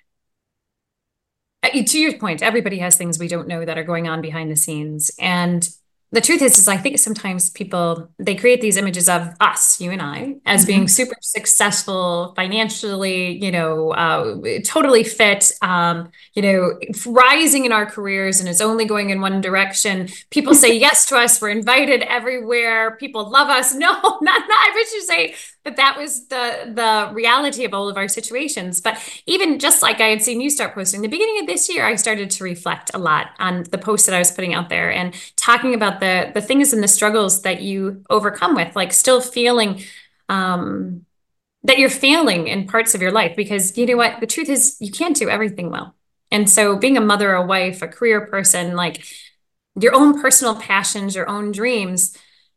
uh, 1.63 1.69
to 1.71 1.99
your 1.99 2.19
point, 2.19 2.43
everybody 2.43 2.79
has 2.79 2.97
things 2.97 3.19
we 3.19 3.29
don't 3.29 3.49
know 3.49 3.65
that 3.65 3.79
are 3.79 3.85
going 3.85 4.09
on 4.09 4.21
behind 4.21 4.51
the 4.51 4.57
scenes. 4.57 5.11
And 5.19 5.69
the 6.13 6.21
truth 6.21 6.43
is, 6.43 6.59
is 6.59 6.69
I 6.69 6.77
think 6.77 6.99
sometimes 6.99 7.49
people 7.49 8.11
they 8.19 8.35
create 8.35 8.61
these 8.61 8.77
images 8.77 9.09
of 9.09 9.35
us, 9.41 9.81
you 9.81 9.91
and 9.91 10.03
I, 10.03 10.37
as 10.45 10.61
mm-hmm. 10.61 10.67
being 10.67 10.89
super 10.89 11.17
successful 11.23 12.35
financially, 12.37 13.43
you 13.43 13.51
know, 13.51 13.93
uh, 13.93 14.37
totally 14.63 15.05
fit, 15.05 15.51
um, 15.63 16.11
you 16.35 16.43
know, 16.43 16.79
rising 17.07 17.65
in 17.65 17.73
our 17.73 17.87
careers, 17.87 18.41
and 18.41 18.49
it's 18.49 18.61
only 18.61 18.85
going 18.85 19.09
in 19.09 19.23
one 19.23 19.41
direction. 19.41 20.09
People 20.29 20.55
say 20.55 20.77
yes 20.79 21.07
to 21.07 21.17
us. 21.17 21.41
We're 21.41 21.49
invited 21.49 22.03
everywhere. 22.03 22.97
People 22.97 23.31
love 23.31 23.49
us. 23.49 23.75
No, 23.83 23.89
not 23.95 24.21
not. 24.21 24.43
I 24.49 24.71
wish 24.75 24.93
you 24.93 25.03
say 25.03 25.35
that 25.65 25.77
that 25.77 25.97
was 25.97 26.27
the 26.29 26.73
the 26.75 27.15
reality 27.15 27.65
of 27.65 27.73
all 27.73 27.89
of 27.89 27.97
our 27.97 28.09
situations. 28.09 28.81
But 28.81 28.99
even 29.27 29.59
just 29.59 29.83
like 29.83 30.01
i 30.01 30.09
had 30.09 30.23
seen 30.23 30.41
you 30.41 30.51
start 30.51 30.75
posting 30.75 31.03
the 31.03 31.09
beginning 31.09 31.41
of 31.41 31.47
this 31.47 31.69
year 31.69 31.85
i 31.85 31.95
started 31.95 32.31
to 32.31 32.45
reflect 32.45 32.91
a 32.95 32.99
lot 32.99 33.29
on 33.39 33.65
the 33.71 33.79
posts 33.79 34.07
that 34.07 34.15
i 34.15 34.19
was 34.19 34.31
putting 34.31 34.55
out 34.55 34.69
there 34.69 34.93
and 34.93 35.15
talking 35.37 35.75
about 35.75 36.01
the 36.01 36.31
the 36.35 36.43
things 36.43 36.73
and 36.73 36.83
the 36.83 36.89
struggles 36.89 37.43
that 37.43 37.63
you 37.63 38.03
overcome 38.11 38.55
with 38.55 38.75
like 38.75 38.93
still 38.93 39.21
feeling 39.21 39.81
um 40.29 41.05
that 41.65 41.79
you're 41.79 41.91
failing 41.91 42.49
in 42.49 42.67
parts 42.67 42.95
of 42.95 43.01
your 43.01 43.13
life 43.13 43.37
because 43.37 43.79
you 43.79 43.87
know 43.87 43.97
what? 43.97 44.21
The 44.21 44.27
truth 44.27 44.49
is 44.49 44.77
you 44.81 44.91
can't 44.91 45.17
do 45.17 45.29
everything 45.29 45.71
well. 45.71 45.95
And 46.31 46.49
so 46.49 46.77
being 46.77 46.97
a 46.97 47.01
mother 47.01 47.33
a 47.33 47.45
wife 47.45 47.83
a 47.83 47.89
career 47.89 48.27
person 48.27 48.75
like 48.75 49.05
your 49.81 49.95
own 49.95 50.21
personal 50.21 50.55
passions 50.57 51.15
your 51.15 51.29
own 51.29 51.53
dreams 51.53 52.17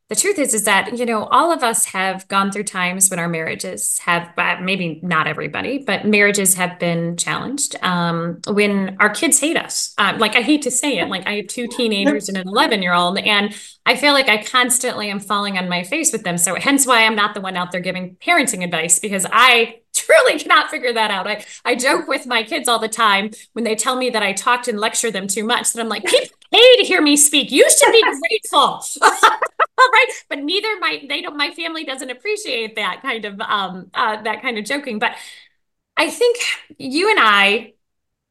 the 0.09 0.15
truth 0.15 0.37
is 0.37 0.53
is 0.53 0.65
that 0.65 0.97
you 0.97 1.05
know 1.05 1.25
all 1.25 1.51
of 1.51 1.63
us 1.63 1.85
have 1.85 2.27
gone 2.27 2.51
through 2.51 2.63
times 2.63 3.09
when 3.09 3.19
our 3.19 3.27
marriages 3.27 3.97
have 3.99 4.31
uh, 4.37 4.57
maybe 4.61 4.99
not 5.01 5.27
everybody 5.27 5.79
but 5.79 6.05
marriages 6.05 6.53
have 6.55 6.77
been 6.79 7.17
challenged 7.17 7.75
um, 7.81 8.39
when 8.47 8.95
our 8.99 9.09
kids 9.09 9.39
hate 9.39 9.57
us 9.57 9.93
uh, 9.97 10.15
like 10.17 10.35
i 10.35 10.41
hate 10.41 10.61
to 10.61 10.71
say 10.71 10.99
it 10.99 11.09
like 11.09 11.25
i 11.25 11.35
have 11.37 11.47
two 11.47 11.67
teenagers 11.67 12.29
and 12.29 12.37
an 12.37 12.47
11 12.47 12.81
year 12.81 12.93
old 12.93 13.17
and 13.17 13.55
i 13.85 13.95
feel 13.95 14.13
like 14.13 14.29
i 14.29 14.41
constantly 14.41 15.09
am 15.09 15.19
falling 15.19 15.57
on 15.57 15.67
my 15.67 15.83
face 15.83 16.11
with 16.11 16.23
them 16.23 16.37
so 16.37 16.55
hence 16.55 16.85
why 16.85 17.03
i'm 17.05 17.15
not 17.15 17.33
the 17.33 17.41
one 17.41 17.57
out 17.57 17.71
there 17.71 17.81
giving 17.81 18.15
parenting 18.17 18.63
advice 18.63 18.99
because 18.99 19.25
i 19.31 19.79
truly 19.95 20.37
cannot 20.39 20.69
figure 20.69 20.93
that 20.93 21.09
out. 21.09 21.27
I, 21.27 21.43
I 21.63 21.75
joke 21.75 22.07
with 22.07 22.27
my 22.27 22.43
kids 22.43 22.67
all 22.67 22.79
the 22.79 22.89
time 22.89 23.31
when 23.53 23.63
they 23.63 23.75
tell 23.75 23.95
me 23.95 24.09
that 24.09 24.21
I 24.21 24.33
talked 24.33 24.67
and 24.67 24.79
lecture 24.79 25.09
them 25.09 25.27
too 25.27 25.43
much 25.43 25.73
that 25.73 25.81
I'm 25.81 25.89
like, 25.89 26.03
people 26.03 26.35
pay 26.53 26.77
to 26.77 26.83
hear 26.83 27.01
me 27.01 27.17
speak. 27.17 27.51
You 27.51 27.67
should 27.69 27.91
be 27.91 28.03
grateful. 28.03 28.83
right. 29.93 30.07
But 30.29 30.39
neither 30.39 30.79
my 30.79 31.03
they 31.07 31.21
don't 31.21 31.37
my 31.37 31.51
family 31.51 31.83
doesn't 31.83 32.09
appreciate 32.09 32.75
that 32.75 33.01
kind 33.01 33.25
of 33.25 33.39
um 33.41 33.89
uh, 33.93 34.21
that 34.23 34.41
kind 34.41 34.57
of 34.57 34.65
joking. 34.65 34.99
But 34.99 35.15
I 35.97 36.09
think 36.09 36.37
you 36.77 37.09
and 37.09 37.19
I 37.21 37.73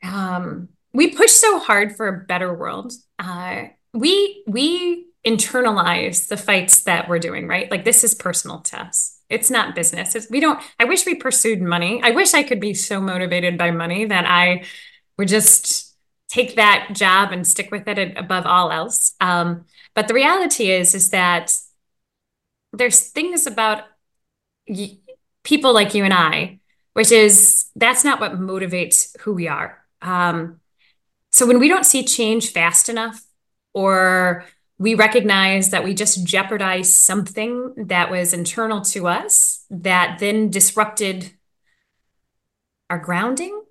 um 0.02 0.68
we 0.92 1.14
push 1.14 1.32
so 1.32 1.58
hard 1.58 1.96
for 1.96 2.08
a 2.08 2.24
better 2.24 2.52
world. 2.54 2.92
Uh 3.18 3.64
we 3.92 4.44
we 4.46 5.06
internalize 5.26 6.28
the 6.28 6.36
fights 6.36 6.84
that 6.84 7.08
we're 7.08 7.18
doing, 7.18 7.48
right? 7.48 7.70
Like 7.70 7.84
this 7.84 8.04
is 8.04 8.14
personal 8.14 8.60
to 8.60 8.80
us. 8.80 9.18
It's 9.30 9.50
not 9.50 9.74
business. 9.74 10.14
It's, 10.14 10.30
we 10.30 10.38
don't, 10.38 10.60
I 10.78 10.84
wish 10.84 11.06
we 11.06 11.14
pursued 11.14 11.62
money. 11.62 12.00
I 12.02 12.10
wish 12.10 12.34
I 12.34 12.42
could 12.42 12.60
be 12.60 12.74
so 12.74 13.00
motivated 13.00 13.56
by 13.56 13.70
money 13.70 14.04
that 14.04 14.26
I 14.26 14.64
would 15.16 15.28
just 15.28 15.96
take 16.28 16.56
that 16.56 16.90
job 16.92 17.32
and 17.32 17.46
stick 17.46 17.70
with 17.70 17.88
it 17.88 18.18
above 18.18 18.44
all 18.44 18.70
else. 18.70 19.14
Um, 19.20 19.64
but 19.94 20.08
the 20.08 20.14
reality 20.14 20.70
is, 20.70 20.94
is 20.94 21.10
that 21.10 21.56
there's 22.72 23.08
things 23.08 23.46
about 23.46 23.84
y- 24.68 24.98
people 25.42 25.72
like 25.72 25.94
you 25.94 26.04
and 26.04 26.14
I, 26.14 26.60
which 26.94 27.12
is 27.12 27.66
that's 27.76 28.04
not 28.04 28.20
what 28.20 28.32
motivates 28.32 29.18
who 29.20 29.34
we 29.34 29.48
are. 29.48 29.84
Um, 30.02 30.60
so 31.32 31.46
when 31.46 31.58
we 31.58 31.68
don't 31.68 31.86
see 31.86 32.04
change 32.04 32.52
fast 32.52 32.88
enough, 32.88 33.22
or 33.72 34.44
we 34.78 34.94
recognize 34.94 35.70
that 35.70 35.84
we 35.84 35.94
just 35.94 36.26
jeopardized 36.26 36.94
something 36.94 37.74
that 37.76 38.10
was 38.10 38.32
internal 38.32 38.80
to 38.82 39.08
us 39.08 39.64
that 39.70 40.18
then 40.20 40.50
disrupted 40.50 41.32
our 42.90 42.98
grounding 42.98 43.63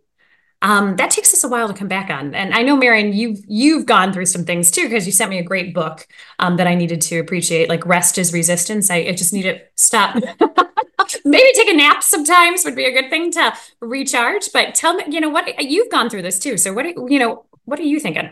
um, 0.64 0.96
that 0.96 1.12
takes 1.12 1.34
us 1.34 1.44
a 1.44 1.50
while 1.50 1.68
to 1.68 1.74
come 1.74 1.90
back 1.90 2.10
on. 2.10 2.34
And 2.34 2.54
I 2.54 2.62
know, 2.62 2.78
Marion, 2.78 3.12
you've 3.12 3.40
you've 3.48 3.86
gone 3.86 4.14
through 4.14 4.28
some 4.28 4.46
things 4.46 4.72
too 4.72 4.84
because 4.88 5.06
you 5.06 5.12
sent 5.12 5.30
me 5.30 5.38
a 5.38 5.44
great 5.44 5.74
book 5.74 6.08
um, 6.40 6.56
that 6.56 6.68
I 6.68 6.74
needed 6.74 7.02
to 7.02 7.20
appreciate. 7.20 7.68
Like 7.68 7.86
rest 7.86 8.18
is 8.18 8.32
resistance. 8.32 8.90
I, 8.90 8.96
I 8.96 9.12
just 9.12 9.34
need 9.34 9.44
to 9.44 9.60
stop. 9.76 10.16
Maybe 11.26 11.52
take 11.54 11.68
a 11.68 11.76
nap 11.76 12.02
sometimes 12.02 12.64
would 12.64 12.78
be 12.78 12.86
a 12.86 12.94
good 12.94 13.10
thing 13.10 13.30
to 13.32 13.54
recharge. 13.82 14.52
But 14.54 14.74
tell 14.74 14.94
me, 14.94 15.04
you 15.10 15.20
know, 15.20 15.30
what 15.30 15.62
you've 15.62 15.92
gone 15.92 16.10
through 16.10 16.22
this 16.22 16.40
too. 16.40 16.58
So 16.58 16.74
what 16.74 16.86
you 16.86 17.20
know, 17.20 17.46
what 17.66 17.78
are 17.80 17.84
you 17.84 18.00
thinking? 18.00 18.32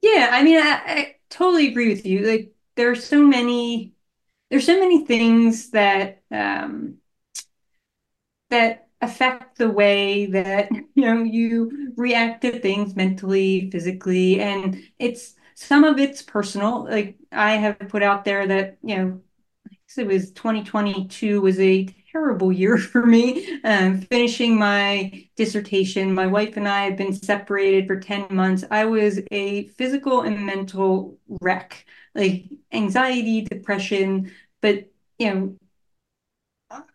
Yeah, 0.00 0.30
I 0.32 0.42
mean, 0.42 0.56
I, 0.56 0.82
I 0.86 1.16
totally 1.28 1.68
agree 1.68 1.90
with 1.90 2.06
you. 2.06 2.26
Like 2.26 2.54
there's 2.74 3.04
so 3.04 3.22
many, 3.22 3.92
there's 4.50 4.64
so 4.64 4.80
many 4.80 5.04
things 5.04 5.70
that 5.70 6.22
um, 6.30 6.96
that 8.48 8.83
affect 9.04 9.58
the 9.58 9.70
way 9.70 10.26
that 10.26 10.70
you 10.94 11.04
know 11.04 11.22
you 11.22 11.92
react 11.96 12.42
to 12.42 12.58
things 12.60 12.96
mentally 12.96 13.70
physically 13.70 14.40
and 14.40 14.82
it's 14.98 15.34
some 15.56 15.84
of 15.84 15.98
it's 15.98 16.22
personal. 16.22 16.84
Like 16.84 17.16
i 17.32 17.52
have 17.56 17.78
put 17.88 18.02
out 18.02 18.24
there 18.24 18.46
that 18.46 18.78
you 18.82 18.96
know 18.96 19.20
it 19.96 20.06
was 20.06 20.32
2022 20.32 21.40
was 21.40 21.60
a 21.60 21.86
terrible 22.12 22.52
year 22.52 22.78
for 22.92 23.06
me. 23.06 23.60
Um, 23.64 24.00
finishing 24.02 24.58
my 24.58 25.26
dissertation 25.36 26.14
my 26.14 26.26
wife 26.26 26.56
and 26.56 26.68
i 26.68 26.84
had 26.84 26.96
been 26.96 27.12
separated 27.12 27.86
for 27.86 28.00
10 28.00 28.26
months. 28.30 28.64
I 28.70 28.84
was 28.86 29.20
a 29.30 29.68
physical 29.68 30.22
and 30.22 30.44
mental 30.44 31.18
wreck 31.40 31.86
like 32.14 32.44
anxiety 32.72 33.42
depression 33.42 34.30
but 34.60 34.90
you 35.18 35.34
know 35.34 35.56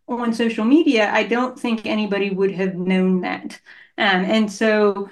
on 0.07 0.33
social 0.33 0.65
media, 0.65 1.11
I 1.11 1.23
don't 1.23 1.59
think 1.59 1.85
anybody 1.85 2.29
would 2.29 2.51
have 2.51 2.75
known 2.75 3.21
that. 3.21 3.59
Um, 3.97 4.25
and 4.25 4.51
so 4.51 5.09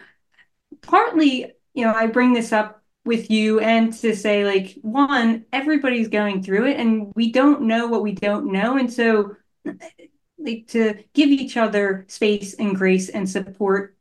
partly, 0.81 1.53
you 1.73 1.85
know, 1.85 1.93
I 1.93 2.07
bring 2.07 2.33
this 2.33 2.51
up 2.51 2.81
with 3.05 3.31
you 3.31 3.59
and 3.61 3.93
to 3.93 4.13
say 4.15 4.43
like 4.43 4.77
one 4.81 5.45
everybody's 5.53 6.09
going 6.09 6.43
through 6.43 6.67
it 6.67 6.77
and 6.77 7.13
we 7.15 7.31
don't 7.31 7.61
know 7.61 7.87
what 7.87 8.03
we 8.03 8.11
don't 8.11 8.51
know 8.51 8.77
and 8.77 8.91
so 8.91 9.33
like 10.37 10.67
to 10.67 10.93
give 11.13 11.29
each 11.29 11.55
other 11.55 12.05
space 12.09 12.53
and 12.55 12.75
grace 12.75 13.07
and 13.07 13.29
support 13.29 13.95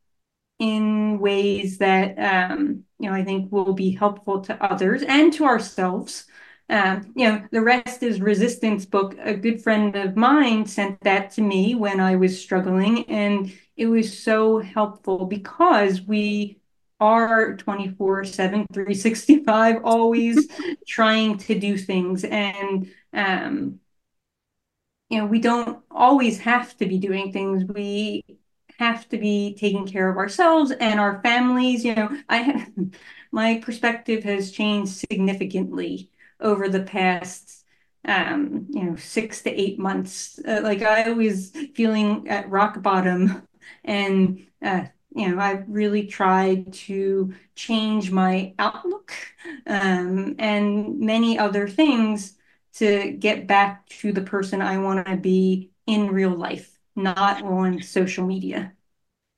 in 0.59 1.19
ways 1.21 1.79
that 1.79 2.19
um, 2.19 2.85
you 2.99 3.09
know 3.09 3.15
I 3.15 3.25
think 3.25 3.53
will 3.53 3.75
be 3.75 3.91
helpful 3.91 4.41
to 4.43 4.65
others 4.65 5.03
and 5.03 5.33
to 5.35 5.45
ourselves 5.45 6.25
um, 6.69 7.13
you 7.15 7.29
know, 7.29 7.47
the 7.53 7.63
rest 7.63 8.03
is 8.03 8.21
resistance 8.21 8.85
book. 8.85 9.17
A 9.21 9.35
good 9.35 9.63
friend 9.63 9.95
of 9.95 10.17
mine 10.17 10.67
sent 10.67 11.01
that 11.03 11.31
to 11.33 11.43
me 11.43 11.75
when 11.75 12.01
I 12.01 12.17
was 12.17 12.41
struggling, 12.41 13.05
and 13.09 13.53
it 13.77 13.87
was 13.87 14.19
so 14.23 14.59
helpful 14.59 15.27
because 15.27 16.03
we 16.03 16.59
are 16.99 17.57
24 17.57 18.25
7 18.25 18.67
365 18.73 19.85
always 19.85 20.49
trying 20.87 21.39
to 21.39 21.59
do 21.59 21.77
things. 21.77 22.25
And 22.25 22.91
um 23.13 23.81
you 25.09 25.19
know 25.19 25.27
we 25.27 25.41
don't 25.41 25.83
always 25.91 26.41
have 26.41 26.77
to 26.79 26.87
be 26.87 26.99
doing 26.99 27.33
things. 27.33 27.65
We 27.65 28.23
have 28.79 29.09
to 29.09 29.19
be 29.19 29.57
taking 29.59 29.87
care 29.87 30.09
of 30.11 30.17
ourselves 30.17 30.71
and 30.73 31.01
our 31.01 31.21
families. 31.23 31.85
You 31.85 31.95
know 31.95 32.23
i 32.29 32.67
my 33.33 33.59
perspective 33.59 34.25
has 34.25 34.51
changed 34.53 34.93
significantly 34.93 36.11
over 36.41 36.69
the 36.69 36.83
past 36.83 37.65
um, 38.07 38.67
you 38.71 38.85
know, 38.85 38.97
six 38.97 39.43
to 39.43 39.51
eight 39.51 39.79
months. 39.79 40.39
Uh, 40.47 40.61
like 40.63 40.83
I 40.83 41.11
was 41.11 41.51
feeling 41.75 42.29
at 42.29 42.49
rock 42.49 42.81
bottom, 42.83 43.43
and 43.85 44.47
uh, 44.63 44.85
you 45.15 45.29
know, 45.29 45.41
I've 45.41 45.65
really 45.69 46.07
tried 46.07 46.73
to 46.75 47.35
change 47.55 48.11
my 48.11 48.55
outlook 48.59 49.13
um, 49.67 50.37
and 50.39 51.01
many 51.01 51.39
other 51.39 51.67
things 51.69 52.35
to 52.75 53.13
get 53.13 53.47
back 53.47 53.87
to 53.89 54.13
the 54.13 54.21
person 54.21 54.61
I 54.61 54.79
want 54.79 55.07
to 55.07 55.17
be 55.17 55.71
in 55.87 56.09
real 56.11 56.35
life, 56.35 56.79
not 56.95 57.43
on 57.43 57.83
social 57.83 58.27
media. 58.27 58.73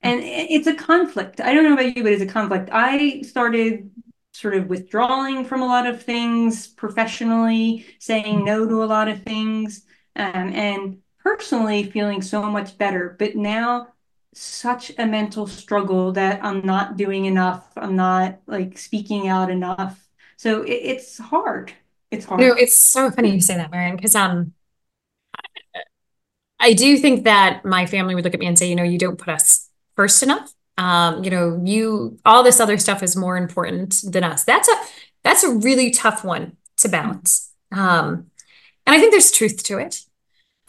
And 0.01 0.21
it's 0.23 0.67
a 0.67 0.75
conflict. 0.75 1.41
I 1.41 1.53
don't 1.53 1.65
know 1.65 1.73
about 1.73 1.95
you, 1.95 2.03
but 2.03 2.13
it's 2.13 2.21
a 2.21 2.25
conflict. 2.25 2.69
I 2.71 3.21
started 3.21 3.91
sort 4.33 4.55
of 4.55 4.67
withdrawing 4.67 5.43
from 5.43 5.61
a 5.61 5.65
lot 5.65 5.85
of 5.85 6.01
things 6.01 6.67
professionally, 6.67 7.85
saying 7.99 8.45
no 8.45 8.65
to 8.65 8.83
a 8.83 8.85
lot 8.85 9.09
of 9.09 9.23
things, 9.23 9.83
um, 10.15 10.53
and 10.53 10.99
personally 11.21 11.83
feeling 11.83 12.21
so 12.21 12.43
much 12.43 12.77
better. 12.77 13.15
But 13.19 13.35
now, 13.35 13.89
such 14.33 14.91
a 14.97 15.05
mental 15.05 15.47
struggle 15.47 16.13
that 16.13 16.43
I'm 16.43 16.65
not 16.65 16.95
doing 16.95 17.25
enough. 17.25 17.67
I'm 17.75 17.95
not 17.95 18.39
like 18.47 18.77
speaking 18.77 19.27
out 19.27 19.49
enough. 19.49 20.07
So 20.37 20.61
it, 20.61 20.71
it's 20.71 21.17
hard. 21.17 21.73
It's 22.11 22.25
hard. 22.25 22.39
No, 22.39 22.53
it's 22.53 22.79
so 22.79 23.11
funny 23.11 23.31
you 23.31 23.41
say 23.41 23.57
that, 23.57 23.71
Marion, 23.71 23.97
because 23.97 24.15
um, 24.15 24.53
I 26.59 26.73
do 26.73 26.97
think 26.97 27.25
that 27.25 27.65
my 27.65 27.85
family 27.85 28.15
would 28.15 28.23
look 28.23 28.33
at 28.33 28.39
me 28.39 28.45
and 28.45 28.57
say, 28.57 28.69
you 28.69 28.75
know, 28.75 28.83
you 28.83 28.97
don't 28.97 29.17
put 29.17 29.29
us 29.29 29.58
first 29.99 30.23
enough 30.23 30.53
um, 30.79 31.25
you 31.25 31.29
know, 31.29 31.61
you 31.65 32.17
all 32.25 32.41
this 32.41 32.61
other 32.61 32.77
stuff 32.77 33.03
is 33.03 33.17
more 33.17 33.35
important 33.35 34.01
than 34.01 34.23
us. 34.23 34.45
That's 34.45 34.69
a 34.69 34.75
that's 35.25 35.43
a 35.43 35.51
really 35.51 35.91
tough 35.91 36.23
one 36.23 36.55
to 36.77 36.87
balance. 36.87 37.51
Um, 37.73 38.27
and 38.87 38.95
I 38.95 38.99
think 38.99 39.11
there's 39.11 39.31
truth 39.31 39.61
to 39.63 39.77
it. 39.77 40.05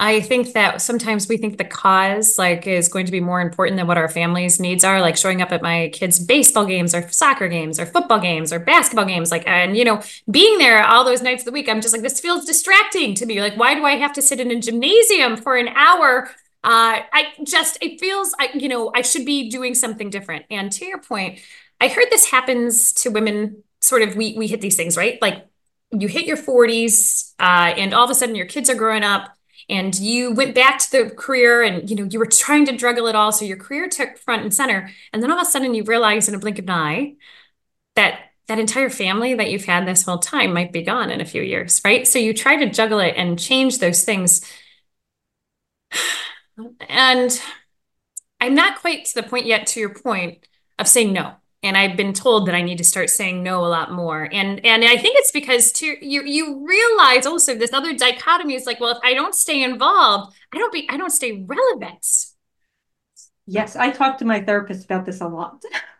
I 0.00 0.20
think 0.20 0.54
that 0.54 0.82
sometimes 0.82 1.28
we 1.28 1.36
think 1.36 1.58
the 1.58 1.64
cause 1.64 2.38
like 2.38 2.66
is 2.66 2.88
going 2.88 3.06
to 3.06 3.12
be 3.12 3.20
more 3.20 3.40
important 3.40 3.76
than 3.76 3.86
what 3.86 3.98
our 3.98 4.08
family's 4.08 4.58
needs 4.58 4.82
are, 4.82 5.00
like 5.00 5.16
showing 5.16 5.42
up 5.42 5.52
at 5.52 5.62
my 5.62 5.90
kids' 5.92 6.18
baseball 6.18 6.66
games 6.66 6.92
or 6.92 7.08
soccer 7.10 7.46
games 7.46 7.78
or 7.78 7.86
football 7.86 8.18
games 8.18 8.52
or 8.52 8.58
basketball 8.58 9.04
games. 9.04 9.30
Like, 9.30 9.46
and 9.46 9.76
you 9.76 9.84
know, 9.84 10.02
being 10.28 10.58
there 10.58 10.82
all 10.82 11.04
those 11.04 11.22
nights 11.22 11.42
of 11.42 11.46
the 11.46 11.52
week, 11.52 11.68
I'm 11.68 11.80
just 11.80 11.94
like, 11.94 12.02
this 12.02 12.18
feels 12.18 12.46
distracting 12.46 13.14
to 13.14 13.26
me. 13.26 13.40
Like, 13.40 13.56
why 13.56 13.74
do 13.74 13.84
I 13.84 13.94
have 13.96 14.14
to 14.14 14.22
sit 14.22 14.40
in 14.40 14.50
a 14.50 14.58
gymnasium 14.58 15.36
for 15.36 15.56
an 15.56 15.68
hour 15.68 16.30
uh, 16.62 17.00
I 17.12 17.32
just, 17.42 17.78
it 17.80 18.00
feels, 18.00 18.34
I, 18.38 18.50
you 18.54 18.68
know, 18.68 18.92
I 18.94 19.02
should 19.02 19.24
be 19.24 19.48
doing 19.48 19.74
something 19.74 20.10
different. 20.10 20.44
And 20.50 20.70
to 20.72 20.84
your 20.84 21.00
point, 21.00 21.40
I 21.80 21.88
heard 21.88 22.06
this 22.10 22.30
happens 22.30 22.92
to 22.94 23.10
women 23.10 23.62
sort 23.80 24.02
of, 24.02 24.14
we, 24.14 24.34
we 24.36 24.46
hit 24.46 24.60
these 24.60 24.76
things, 24.76 24.96
right? 24.96 25.18
Like 25.22 25.46
you 25.90 26.06
hit 26.08 26.26
your 26.26 26.36
40s 26.36 27.32
uh, 27.38 27.74
and 27.76 27.94
all 27.94 28.04
of 28.04 28.10
a 28.10 28.14
sudden 28.14 28.34
your 28.34 28.46
kids 28.46 28.68
are 28.68 28.74
growing 28.74 29.02
up 29.02 29.36
and 29.68 29.98
you 29.98 30.32
went 30.32 30.54
back 30.54 30.78
to 30.78 30.90
the 30.90 31.10
career 31.10 31.62
and 31.62 31.88
you 31.88 31.96
know 31.96 32.04
you 32.04 32.18
were 32.18 32.26
trying 32.26 32.66
to 32.66 32.76
juggle 32.76 33.06
it 33.06 33.14
all 33.14 33.32
so 33.32 33.44
your 33.44 33.56
career 33.56 33.88
took 33.88 34.18
front 34.18 34.42
and 34.42 34.54
center 34.54 34.90
and 35.12 35.22
then 35.22 35.30
all 35.30 35.38
of 35.38 35.46
a 35.46 35.50
sudden 35.50 35.74
you 35.74 35.82
realize 35.84 36.28
in 36.28 36.34
a 36.34 36.38
blink 36.38 36.58
of 36.58 36.64
an 36.64 36.70
eye 36.70 37.14
that 37.96 38.20
that 38.48 38.58
entire 38.58 38.90
family 38.90 39.34
that 39.34 39.50
you've 39.50 39.64
had 39.64 39.86
this 39.86 40.02
whole 40.02 40.18
time 40.18 40.52
might 40.52 40.72
be 40.72 40.82
gone 40.82 41.10
in 41.10 41.20
a 41.20 41.24
few 41.24 41.42
years 41.42 41.80
right 41.84 42.06
so 42.06 42.18
you 42.18 42.34
try 42.34 42.56
to 42.56 42.70
juggle 42.70 42.98
it 42.98 43.14
and 43.16 43.38
change 43.38 43.78
those 43.78 44.02
things 44.04 44.42
and 46.88 47.40
I'm 48.40 48.54
not 48.54 48.80
quite 48.80 49.04
to 49.06 49.14
the 49.14 49.22
point 49.22 49.46
yet, 49.46 49.66
to 49.68 49.80
your 49.80 49.94
point, 49.94 50.46
of 50.78 50.88
saying 50.88 51.12
no. 51.12 51.34
And 51.62 51.76
I've 51.76 51.96
been 51.96 52.14
told 52.14 52.46
that 52.46 52.54
I 52.54 52.62
need 52.62 52.78
to 52.78 52.84
start 52.84 53.10
saying 53.10 53.42
no 53.42 53.64
a 53.64 53.68
lot 53.68 53.92
more. 53.92 54.28
And 54.32 54.64
and 54.64 54.82
I 54.82 54.96
think 54.96 55.18
it's 55.18 55.30
because 55.30 55.72
to 55.72 55.86
you 56.00 56.22
you 56.22 56.66
realize 56.66 57.26
also 57.26 57.54
this 57.54 57.74
other 57.74 57.92
dichotomy 57.92 58.54
is 58.54 58.64
like, 58.64 58.80
well, 58.80 58.92
if 58.92 58.98
I 59.04 59.12
don't 59.12 59.34
stay 59.34 59.62
involved, 59.62 60.34
I 60.54 60.58
don't 60.58 60.72
be 60.72 60.88
I 60.88 60.96
don't 60.96 61.10
stay 61.10 61.44
relevant. 61.46 62.06
Yes, 63.46 63.76
I 63.76 63.90
talk 63.90 64.18
to 64.18 64.24
my 64.24 64.40
therapist 64.40 64.84
about 64.84 65.04
this 65.04 65.20
a 65.20 65.28
lot. 65.28 65.62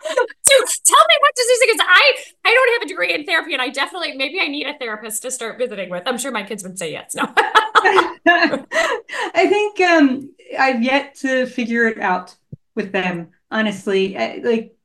so 0.00 0.54
tell 0.84 1.04
me 1.08 1.14
what 1.20 1.34
does 1.34 1.46
this 1.46 1.60
because 1.66 1.80
I 1.80 2.14
I 2.44 2.54
don't 2.54 2.72
have 2.74 2.82
a 2.82 2.88
degree 2.88 3.12
in 3.14 3.24
therapy 3.24 3.52
and 3.52 3.62
I 3.62 3.68
definitely 3.68 4.16
maybe 4.16 4.40
I 4.40 4.46
need 4.46 4.66
a 4.66 4.78
therapist 4.78 5.22
to 5.22 5.30
start 5.30 5.58
visiting 5.58 5.90
with. 5.90 6.04
I'm 6.06 6.18
sure 6.18 6.30
my 6.30 6.42
kids 6.44 6.62
would 6.62 6.78
say 6.78 6.92
yes. 6.92 7.14
No. 7.14 7.32
I 8.26 9.46
think 9.48 9.80
um, 9.80 10.34
I've 10.58 10.82
yet 10.82 11.14
to 11.16 11.46
figure 11.46 11.86
it 11.86 11.98
out 11.98 12.34
with 12.74 12.92
them, 12.92 13.30
honestly. 13.50 14.16
I, 14.16 14.40
like, 14.42 14.76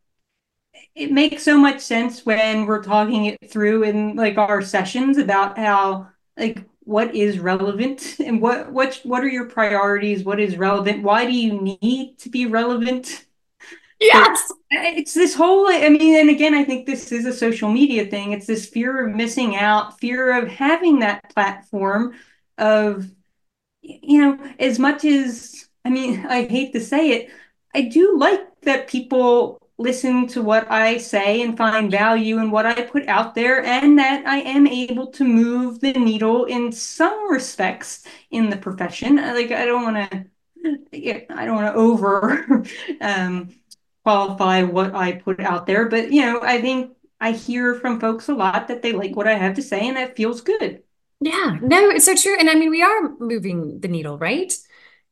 it 0.96 1.12
makes 1.12 1.44
so 1.44 1.58
much 1.58 1.82
sense 1.82 2.26
when 2.26 2.66
we're 2.66 2.84
talking 2.84 3.26
it 3.26 3.50
through 3.50 3.84
in 3.84 4.16
like 4.16 4.38
our 4.38 4.62
sessions 4.62 5.18
about 5.18 5.58
how 5.58 6.10
like 6.38 6.64
what 6.82 7.16
is 7.16 7.40
relevant 7.40 8.18
and 8.20 8.42
what 8.42 8.72
what 8.72 9.00
what 9.04 9.24
are 9.24 9.30
your 9.30 9.46
priorities 9.50 10.24
what 10.24 10.40
is 10.40 10.58
relevant 10.58 11.02
why 11.02 11.26
do 11.26 11.32
you 11.32 11.62
need 11.62 12.18
to 12.20 12.30
be 12.30 12.46
relevant 12.46 13.26
Yes. 14.00 14.52
It's 14.72 15.14
this 15.14 15.36
whole, 15.36 15.68
I 15.68 15.90
mean, 15.90 16.20
and 16.20 16.30
again, 16.30 16.54
I 16.54 16.64
think 16.64 16.86
this 16.86 17.12
is 17.12 17.26
a 17.26 17.34
social 17.34 17.72
media 17.72 18.06
thing. 18.06 18.32
It's 18.32 18.48
this 18.48 18.68
fear 18.68 19.08
of 19.08 19.16
missing 19.16 19.56
out, 19.56 20.00
fear 20.00 20.38
of 20.42 20.48
having 20.50 21.00
that 21.00 21.34
platform 21.34 22.16
of, 22.58 23.10
you 23.82 24.22
know, 24.22 24.40
as 24.60 24.80
much 24.80 25.06
as, 25.06 25.68
I 25.86 25.90
mean, 25.90 26.26
I 26.30 26.46
hate 26.46 26.74
to 26.74 26.82
say 26.82 27.12
it, 27.12 27.32
I 27.76 27.84
do 27.84 28.18
like 28.18 28.42
that 28.62 28.88
people 28.88 29.60
listen 29.78 30.28
to 30.28 30.42
what 30.42 30.70
I 30.72 30.98
say 30.98 31.42
and 31.42 31.58
find 31.58 31.92
value 31.92 32.40
in 32.40 32.52
what 32.52 32.66
I 32.66 32.84
put 32.84 33.08
out 33.08 33.36
there, 33.36 33.64
and 33.64 33.98
that 34.00 34.26
I 34.28 34.40
am 34.40 34.68
able 34.68 35.08
to 35.14 35.24
move 35.24 35.80
the 35.82 35.94
needle 35.94 36.46
in 36.46 36.72
some 36.72 37.32
respects 37.32 38.06
in 38.32 38.50
the 38.50 38.58
profession. 38.58 39.18
Like, 39.18 39.52
I 39.52 39.66
don't 39.66 39.84
want 39.84 40.12
to. 40.12 40.26
I 40.94 41.46
don't 41.46 41.56
want 41.56 41.74
to 41.74 41.80
over 41.80 42.64
um, 43.02 43.50
qualify 44.04 44.64
what 44.64 44.94
I 44.94 45.14
put 45.14 45.40
out 45.40 45.66
there, 45.66 45.88
but 45.88 46.12
you 46.12 46.22
know, 46.22 46.42
I 46.42 46.62
think 46.62 46.96
I 47.20 47.32
hear 47.32 47.76
from 47.76 48.00
folks 48.00 48.28
a 48.30 48.34
lot 48.34 48.68
that 48.68 48.82
they 48.82 48.92
like 48.92 49.16
what 49.16 49.28
I 49.28 49.36
have 49.36 49.56
to 49.56 49.62
say, 49.62 49.88
and 49.88 49.98
that 49.98 50.16
feels 50.16 50.42
good. 50.42 50.84
Yeah, 51.22 51.58
no, 51.62 51.90
it's 51.90 52.06
so 52.06 52.16
true. 52.16 52.36
And 52.38 52.50
I 52.50 52.56
mean, 52.56 52.70
we 52.70 52.82
are 52.82 53.16
moving 53.20 53.80
the 53.80 53.88
needle, 53.88 54.18
right? 54.18 54.54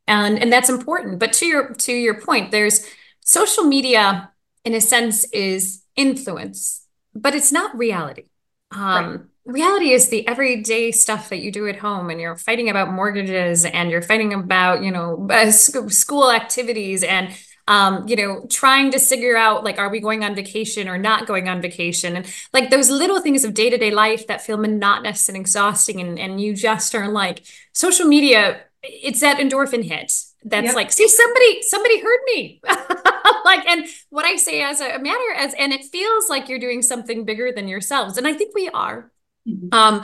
And 0.08 0.38
and 0.40 0.52
that's 0.52 0.70
important. 0.70 1.20
But 1.20 1.34
to 1.34 1.46
your 1.46 1.74
to 1.74 1.94
your 1.94 2.20
point, 2.20 2.52
there's 2.52 2.86
social 3.22 3.64
media 3.64 4.32
in 4.66 4.74
a 4.74 4.82
sense 4.82 5.24
is 5.26 5.84
influence, 5.96 6.86
but 7.16 7.34
it's 7.34 7.52
not 7.52 7.78
reality. 7.78 8.26
Um, 8.72 9.12
right 9.12 9.20
reality 9.46 9.92
is 9.92 10.10
the 10.10 10.28
everyday 10.28 10.92
stuff 10.92 11.30
that 11.30 11.40
you 11.40 11.52
do 11.52 11.68
at 11.68 11.78
home 11.78 12.10
and 12.10 12.22
you're 12.22 12.36
fighting 12.36 12.70
about 12.70 12.92
mortgages 12.92 13.66
and 13.66 13.90
you're 13.90 14.02
fighting 14.02 14.34
about 14.34 14.84
you 14.84 14.92
know 14.92 15.28
uh, 15.30 15.52
school 15.52 16.32
activities 16.32 17.04
and 17.04 17.36
um, 17.68 18.08
you 18.08 18.16
know, 18.16 18.46
trying 18.50 18.92
to 18.92 19.00
figure 19.00 19.38
out 19.38 19.64
like, 19.64 19.80
are 19.80 19.90
we 19.90 20.00
going 20.00 20.24
on 20.24 20.36
vacation 20.36 20.88
or 20.88 20.98
not 20.98 21.28
going 21.28 21.48
on 21.48 21.62
vacation? 21.62 22.16
And 22.16 22.34
like 22.54 22.70
those 22.70 22.90
little 22.90 23.22
things 23.22 23.44
of 23.44 23.54
day 23.54 23.70
to 23.70 23.78
day 23.78 23.92
life 23.92 24.28
that 24.28 24.42
feel 24.42 24.58
monotonous 24.58 25.28
and 25.30 25.38
exhausting. 25.38 26.02
And, 26.02 26.20
and 26.20 26.42
you 26.42 26.56
just 26.56 26.96
are 26.96 27.08
like, 27.08 27.44
social 27.74 28.06
media, 28.08 28.62
it's 28.84 29.22
that 29.22 29.38
endorphin 29.38 29.84
hit 29.84 30.12
that's 30.44 30.68
yep. 30.68 30.76
like, 30.76 30.92
see, 30.92 31.08
somebody, 31.08 31.62
somebody 31.62 32.02
heard 32.02 32.20
me. 32.26 32.62
like, 33.46 33.66
and 33.68 33.86
what 34.10 34.26
I 34.26 34.38
say 34.38 34.64
as 34.64 34.82
a 34.82 34.98
matter 34.98 35.34
as, 35.38 35.54
and 35.54 35.72
it 35.72 35.86
feels 35.86 36.30
like 36.30 36.50
you're 36.50 36.60
doing 36.60 36.82
something 36.82 37.26
bigger 37.26 37.52
than 37.52 37.68
yourselves. 37.68 38.18
And 38.18 38.28
I 38.28 38.34
think 38.34 38.56
we 38.56 38.68
are. 38.70 39.12
Mm-hmm. 39.48 39.68
Um, 39.72 40.04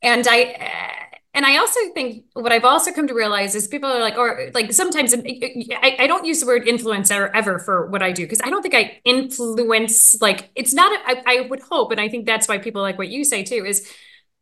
and 0.00 0.26
I, 0.30 1.08
and 1.34 1.44
I 1.44 1.56
also 1.56 1.80
think 1.94 2.24
what 2.34 2.52
I've 2.52 2.64
also 2.64 2.92
come 2.92 3.08
to 3.08 3.14
realize 3.14 3.54
is 3.54 3.66
people 3.66 3.90
are 3.90 4.00
like, 4.00 4.16
or 4.16 4.50
like 4.54 4.72
sometimes 4.72 5.12
I, 5.14 5.96
I 5.98 6.06
don't 6.06 6.24
use 6.24 6.40
the 6.40 6.46
word 6.46 6.64
influencer 6.64 7.30
ever 7.34 7.58
for 7.58 7.88
what 7.88 8.02
I 8.02 8.12
do 8.12 8.22
because 8.24 8.40
I 8.42 8.50
don't 8.50 8.62
think 8.62 8.74
I 8.74 9.00
influence, 9.04 10.20
like, 10.22 10.50
it's 10.54 10.72
not, 10.72 10.92
a, 10.92 11.10
I, 11.10 11.22
I 11.26 11.40
would 11.48 11.60
hope, 11.60 11.90
and 11.90 12.00
I 12.00 12.08
think 12.08 12.24
that's 12.24 12.46
why 12.48 12.58
people 12.58 12.82
like 12.82 12.98
what 12.98 13.08
you 13.08 13.24
say 13.24 13.42
too, 13.42 13.64
is 13.66 13.92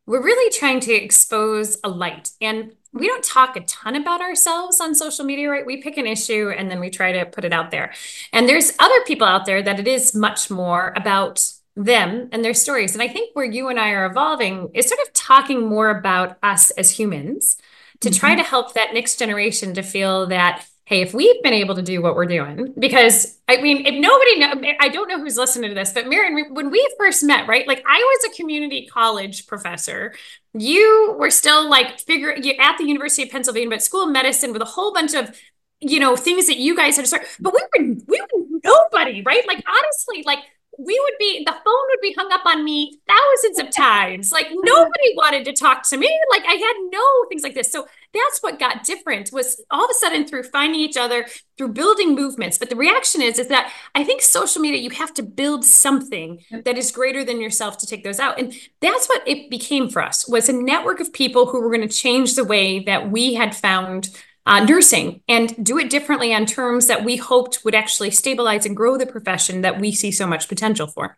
we're 0.07 0.22
really 0.22 0.50
trying 0.50 0.81
to 0.81 0.92
expose 0.92 1.78
a 1.83 1.88
light. 1.88 2.31
And 2.40 2.72
we 2.92 3.07
don't 3.07 3.24
talk 3.24 3.57
a 3.57 3.61
ton 3.61 3.96
about 3.96 4.20
ourselves 4.20 4.81
on 4.81 4.94
social 4.94 5.24
media, 5.24 5.48
right? 5.48 5.64
We 5.64 5.81
pick 5.81 5.96
an 5.96 6.07
issue 6.07 6.50
and 6.50 6.70
then 6.70 6.78
we 6.78 6.90
try 6.90 7.12
to 7.12 7.24
put 7.24 7.44
it 7.44 7.52
out 7.52 7.70
there. 7.70 7.94
And 8.33 8.48
there's 8.48 8.72
other 8.78 9.02
people 9.07 9.26
out 9.26 9.46
there 9.46 9.62
that 9.62 9.81
it 9.81 9.88
is 9.88 10.14
much 10.14 10.50
more 10.50 10.92
about 10.94 11.42
them 11.76 12.28
and 12.32 12.44
their 12.44 12.54
stories. 12.54 12.94
And 12.94 13.02
I 13.02 13.08
think 13.08 13.35
where 13.35 13.44
you 13.44 13.68
and 13.68 13.80
I 13.80 13.90
are 13.90 14.06
evolving 14.06 14.70
is 14.74 14.87
sort 14.87 15.00
of 15.00 15.12
talking 15.12 15.68
more 15.68 15.90
about 15.90 16.37
us 16.42 16.70
as 16.72 16.90
humans 16.90 17.56
to 18.00 18.08
mm-hmm. 18.08 18.18
try 18.18 18.35
to 18.35 18.42
help 18.42 18.74
that 18.74 18.92
next 18.92 19.18
generation 19.18 19.74
to 19.74 19.82
feel 19.82 20.26
that 20.26 20.66
hey 20.85 21.00
if 21.00 21.14
we've 21.14 21.42
been 21.42 21.52
able 21.52 21.74
to 21.74 21.82
do 21.82 22.02
what 22.02 22.16
we're 22.16 22.26
doing 22.26 22.74
because 22.78 23.38
i 23.48 23.56
mean 23.62 23.87
if 23.87 23.94
nobody 23.94 24.38
know 24.38 24.74
i 24.80 24.88
don't 24.88 25.08
know 25.08 25.18
who's 25.18 25.37
listening 25.37 25.70
to 25.70 25.74
this 25.74 25.92
but 25.92 26.08
Marion, 26.08 26.52
when 26.54 26.70
we 26.70 26.87
first 26.98 27.22
met 27.22 27.46
right 27.46 27.66
like 27.68 27.82
i 27.87 27.98
was 27.98 28.32
a 28.32 28.37
community 28.37 28.87
college 28.87 29.46
professor 29.46 30.12
you 30.54 31.14
were 31.18 31.30
still 31.30 31.70
like 31.70 32.00
figure 32.00 32.37
you 32.37 32.54
at 32.58 32.76
the 32.78 32.85
university 32.85 33.22
of 33.22 33.30
pennsylvania 33.30 33.70
but 33.70 33.82
school 33.82 34.02
of 34.02 34.11
medicine 34.11 34.52
with 34.52 34.61
a 34.61 34.66
whole 34.66 34.92
bunch 34.92 35.14
of 35.14 35.35
you 35.80 35.98
know 35.98 36.16
things 36.16 36.46
that 36.46 36.58
you 36.58 36.76
guys 36.76 36.96
had 36.96 37.02
to 37.02 37.08
start 37.08 37.26
but 37.40 37.54
we 37.54 37.61
were 37.62 37.94
we 38.06 38.20
were 38.20 38.61
nobody 38.64 39.22
right 39.22 39.46
like 39.46 39.64
honestly 39.66 40.22
like 40.26 40.40
we 40.78 40.98
would 40.98 41.14
be 41.18 41.44
the 41.44 41.52
phone 41.52 41.87
would 41.90 42.00
be 42.00 42.14
hung 42.14 42.32
up 42.32 42.46
on 42.46 42.64
me 42.64 42.98
thousands 43.06 43.58
of 43.58 43.70
times. 43.74 44.32
Like 44.32 44.48
nobody 44.50 45.14
wanted 45.16 45.44
to 45.44 45.52
talk 45.52 45.87
to 45.90 45.96
me. 45.96 46.08
Like 46.30 46.44
i 46.46 46.54
had 46.54 46.74
no 46.90 47.28
things 47.28 47.42
like 47.42 47.54
this. 47.54 47.70
So 47.70 47.87
that's 48.14 48.42
what 48.42 48.58
got 48.58 48.85
different 48.85 49.32
was 49.32 49.62
all 49.70 49.85
of 49.85 49.90
a 49.90 49.94
sudden 49.94 50.26
through 50.26 50.44
finding 50.44 50.80
each 50.80 50.96
other 50.96 51.26
through 51.58 51.68
building 51.68 52.14
movements. 52.14 52.56
But 52.56 52.70
the 52.70 52.76
reaction 52.76 53.20
is 53.20 53.38
is 53.38 53.48
that 53.48 53.70
i 53.94 54.02
think 54.02 54.22
social 54.22 54.62
media 54.62 54.80
you 54.80 54.90
have 54.90 55.12
to 55.14 55.22
build 55.22 55.64
something 55.64 56.42
that 56.64 56.78
is 56.78 56.90
greater 56.90 57.24
than 57.24 57.40
yourself 57.40 57.76
to 57.78 57.87
take 57.87 58.02
those 58.02 58.18
out. 58.18 58.38
And 58.38 58.54
that's 58.80 59.06
what 59.08 59.26
it 59.26 59.50
became 59.50 59.90
for 59.90 60.02
us 60.02 60.26
was 60.26 60.48
a 60.48 60.52
network 60.52 61.00
of 61.00 61.12
people 61.12 61.46
who 61.46 61.61
were 61.61 61.70
going 61.70 61.87
to 61.87 61.94
change 61.94 62.35
the 62.35 62.44
way 62.44 62.80
that 62.85 63.11
we 63.11 63.35
had 63.35 63.54
found 63.54 64.08
uh, 64.46 64.64
nursing 64.64 65.22
and 65.28 65.64
do 65.64 65.78
it 65.78 65.90
differently 65.90 66.35
on 66.35 66.46
terms 66.46 66.87
that 66.87 67.05
we 67.05 67.16
hoped 67.16 67.64
would 67.64 67.74
actually 67.74 68.11
stabilize 68.11 68.66
and 68.66 68.76
grow 68.76 68.98
the 68.98 69.07
profession 69.07 69.61
that 69.61 69.81
we 69.81 69.92
see 69.92 70.11
so 70.11 70.26
much 70.26 70.48
potential 70.48 70.87
for. 70.87 71.16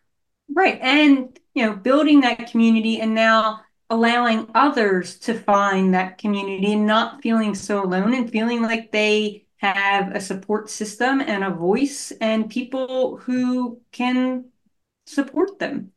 Right. 0.53 0.79
And, 0.81 1.37
you 1.53 1.65
know, 1.65 1.75
building 1.75 2.21
that 2.21 2.51
community 2.51 2.99
and 2.99 3.15
now 3.15 3.61
allowing 3.89 4.49
others 4.53 5.17
to 5.19 5.33
find 5.33 5.93
that 5.93 6.17
community 6.17 6.73
and 6.73 6.85
not 6.85 7.21
feeling 7.21 7.55
so 7.55 7.83
alone 7.83 8.13
and 8.13 8.31
feeling 8.31 8.61
like 8.61 8.91
they 8.91 9.45
have 9.57 10.15
a 10.15 10.21
support 10.21 10.69
system 10.69 11.21
and 11.21 11.43
a 11.43 11.49
voice 11.49 12.11
and 12.21 12.49
people 12.49 13.17
who 13.17 13.79
can 13.91 14.45
support 15.05 15.59
them. 15.59 15.91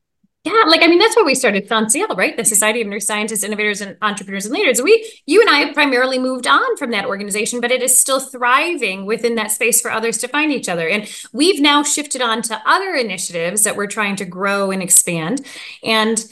Yeah, 0.48 0.64
like 0.66 0.82
I 0.82 0.86
mean, 0.86 0.98
that's 0.98 1.14
why 1.14 1.24
we 1.24 1.34
started 1.34 1.68
SONSIEL, 1.68 2.16
right? 2.16 2.34
The 2.34 2.44
Society 2.44 2.80
of 2.80 2.86
Nurse 2.86 3.06
Scientists, 3.06 3.42
Innovators, 3.42 3.82
and 3.82 3.98
Entrepreneurs 4.00 4.46
and 4.46 4.54
Leaders. 4.54 4.80
We, 4.80 5.20
you 5.26 5.42
and 5.42 5.50
I, 5.50 5.58
have 5.58 5.74
primarily 5.74 6.18
moved 6.18 6.46
on 6.46 6.76
from 6.78 6.90
that 6.92 7.04
organization, 7.04 7.60
but 7.60 7.70
it 7.70 7.82
is 7.82 7.98
still 7.98 8.18
thriving 8.18 9.04
within 9.04 9.34
that 9.34 9.50
space 9.50 9.82
for 9.82 9.90
others 9.90 10.16
to 10.18 10.28
find 10.28 10.50
each 10.50 10.68
other. 10.70 10.88
And 10.88 11.06
we've 11.34 11.60
now 11.60 11.82
shifted 11.82 12.22
on 12.22 12.40
to 12.42 12.62
other 12.64 12.94
initiatives 12.94 13.64
that 13.64 13.76
we're 13.76 13.88
trying 13.88 14.16
to 14.16 14.24
grow 14.24 14.70
and 14.70 14.82
expand, 14.82 15.44
and 15.82 16.24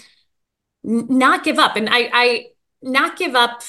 not 0.83 1.45
give 1.45 1.59
up. 1.59 1.77
And 1.77 1.87
I, 1.91 2.09
I 2.11 2.47
not 2.81 3.19
give 3.19 3.35
up 3.35 3.65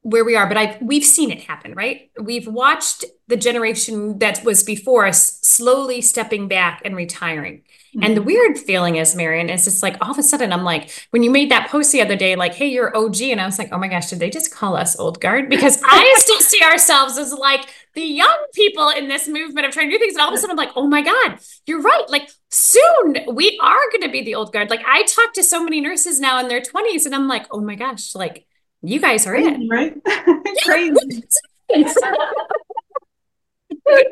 where 0.00 0.24
we 0.24 0.34
are, 0.34 0.48
but 0.48 0.56
I've 0.56 0.82
we've 0.82 1.04
seen 1.04 1.30
it 1.30 1.42
happen, 1.42 1.74
right? 1.74 2.10
We've 2.20 2.48
watched 2.48 3.04
the 3.28 3.36
generation 3.36 4.18
that 4.18 4.44
was 4.44 4.64
before 4.64 5.06
us 5.06 5.38
slowly 5.42 6.00
stepping 6.00 6.48
back 6.48 6.82
and 6.84 6.96
retiring. 6.96 7.62
Mm-hmm. 7.94 8.04
And 8.04 8.16
the 8.16 8.20
mm-hmm. 8.20 8.26
weird 8.26 8.58
feeling 8.58 8.96
is, 8.96 9.14
Marion, 9.14 9.50
is 9.50 9.64
just 9.64 9.82
like 9.82 9.98
all 10.00 10.12
of 10.12 10.18
a 10.18 10.22
sudden 10.22 10.50
I'm 10.50 10.64
like, 10.64 10.90
when 11.10 11.22
you 11.22 11.30
made 11.30 11.50
that 11.50 11.68
post 11.68 11.92
the 11.92 12.00
other 12.00 12.16
day, 12.16 12.36
like, 12.36 12.54
hey, 12.54 12.68
you're 12.68 12.96
OG. 12.96 13.20
And 13.22 13.40
I 13.40 13.44
was 13.44 13.58
like, 13.58 13.68
oh 13.70 13.78
my 13.78 13.88
gosh, 13.88 14.08
did 14.08 14.18
they 14.18 14.30
just 14.30 14.54
call 14.54 14.76
us 14.76 14.98
old 14.98 15.20
guard? 15.20 15.50
Because 15.50 15.82
I 15.84 16.14
still 16.16 16.40
see 16.40 16.62
ourselves 16.62 17.18
as 17.18 17.34
like 17.34 17.68
the 17.94 18.00
young 18.00 18.46
people 18.54 18.88
in 18.88 19.08
this 19.08 19.28
movement 19.28 19.66
of 19.66 19.72
trying 19.72 19.90
to 19.90 19.94
do 19.94 19.98
things. 19.98 20.14
And 20.14 20.22
all 20.22 20.28
of 20.28 20.34
a 20.34 20.38
sudden 20.38 20.52
I'm 20.52 20.56
like, 20.56 20.74
oh 20.74 20.86
my 20.86 21.02
God, 21.02 21.38
you're 21.66 21.82
right. 21.82 22.08
Like 22.08 22.30
soon 22.48 23.16
we 23.34 23.58
are 23.62 23.90
going 23.90 24.02
to 24.02 24.10
be 24.10 24.22
the 24.22 24.36
old 24.36 24.54
guard. 24.54 24.70
Like 24.70 24.84
I 24.86 25.02
talk 25.02 25.34
to 25.34 25.42
so 25.42 25.62
many 25.62 25.82
nurses 25.82 26.18
now 26.18 26.40
in 26.40 26.48
their 26.48 26.62
20s 26.62 27.04
and 27.04 27.14
I'm 27.14 27.28
like, 27.28 27.46
oh 27.50 27.60
my 27.60 27.74
gosh, 27.74 28.14
like 28.14 28.46
you 28.80 29.00
guys 29.00 29.26
are 29.26 29.34
it. 29.34 29.58
Right? 29.68 29.94
Crazy. 30.64 31.24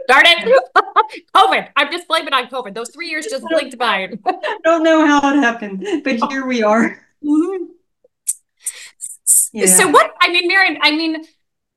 Darn 0.08 0.24
it. 0.26 0.62
COVID. 1.34 1.68
I'm 1.76 1.92
just 1.92 2.08
blaming 2.08 2.32
on 2.32 2.48
COVID. 2.48 2.74
Those 2.74 2.90
three 2.90 3.08
years 3.08 3.26
just 3.26 3.44
blinked 3.48 3.78
by. 3.78 4.12
I 4.26 4.58
don't 4.64 4.82
know 4.82 5.06
how 5.06 5.18
it 5.32 5.38
happened, 5.38 5.86
but 6.04 6.16
here 6.30 6.46
we 6.46 6.62
are. 6.62 7.00
Mm-hmm. 7.24 7.64
Yeah. 9.52 9.66
So 9.66 9.88
what 9.88 10.14
I 10.20 10.30
mean, 10.30 10.48
Marion, 10.48 10.78
I 10.82 10.92
mean, 10.92 11.24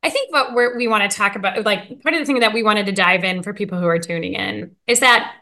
I 0.03 0.09
think 0.09 0.31
what 0.31 0.55
we 0.55 0.75
we 0.75 0.87
want 0.87 1.09
to 1.09 1.15
talk 1.15 1.35
about, 1.35 1.63
like 1.65 2.01
part 2.01 2.13
of 2.13 2.19
the 2.19 2.25
thing 2.25 2.39
that 2.39 2.53
we 2.53 2.63
wanted 2.63 2.85
to 2.87 2.91
dive 2.91 3.23
in 3.23 3.43
for 3.43 3.53
people 3.53 3.79
who 3.79 3.87
are 3.87 3.99
tuning 3.99 4.33
in 4.33 4.75
is 4.87 4.99
that 4.99 5.33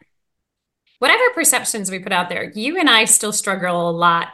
whatever 0.99 1.23
perceptions 1.33 1.89
we 1.89 1.99
put 1.99 2.11
out 2.11 2.29
there, 2.29 2.51
you 2.51 2.79
and 2.79 2.89
I 2.89 3.05
still 3.05 3.33
struggle 3.33 3.89
a 3.89 3.91
lot 3.91 4.27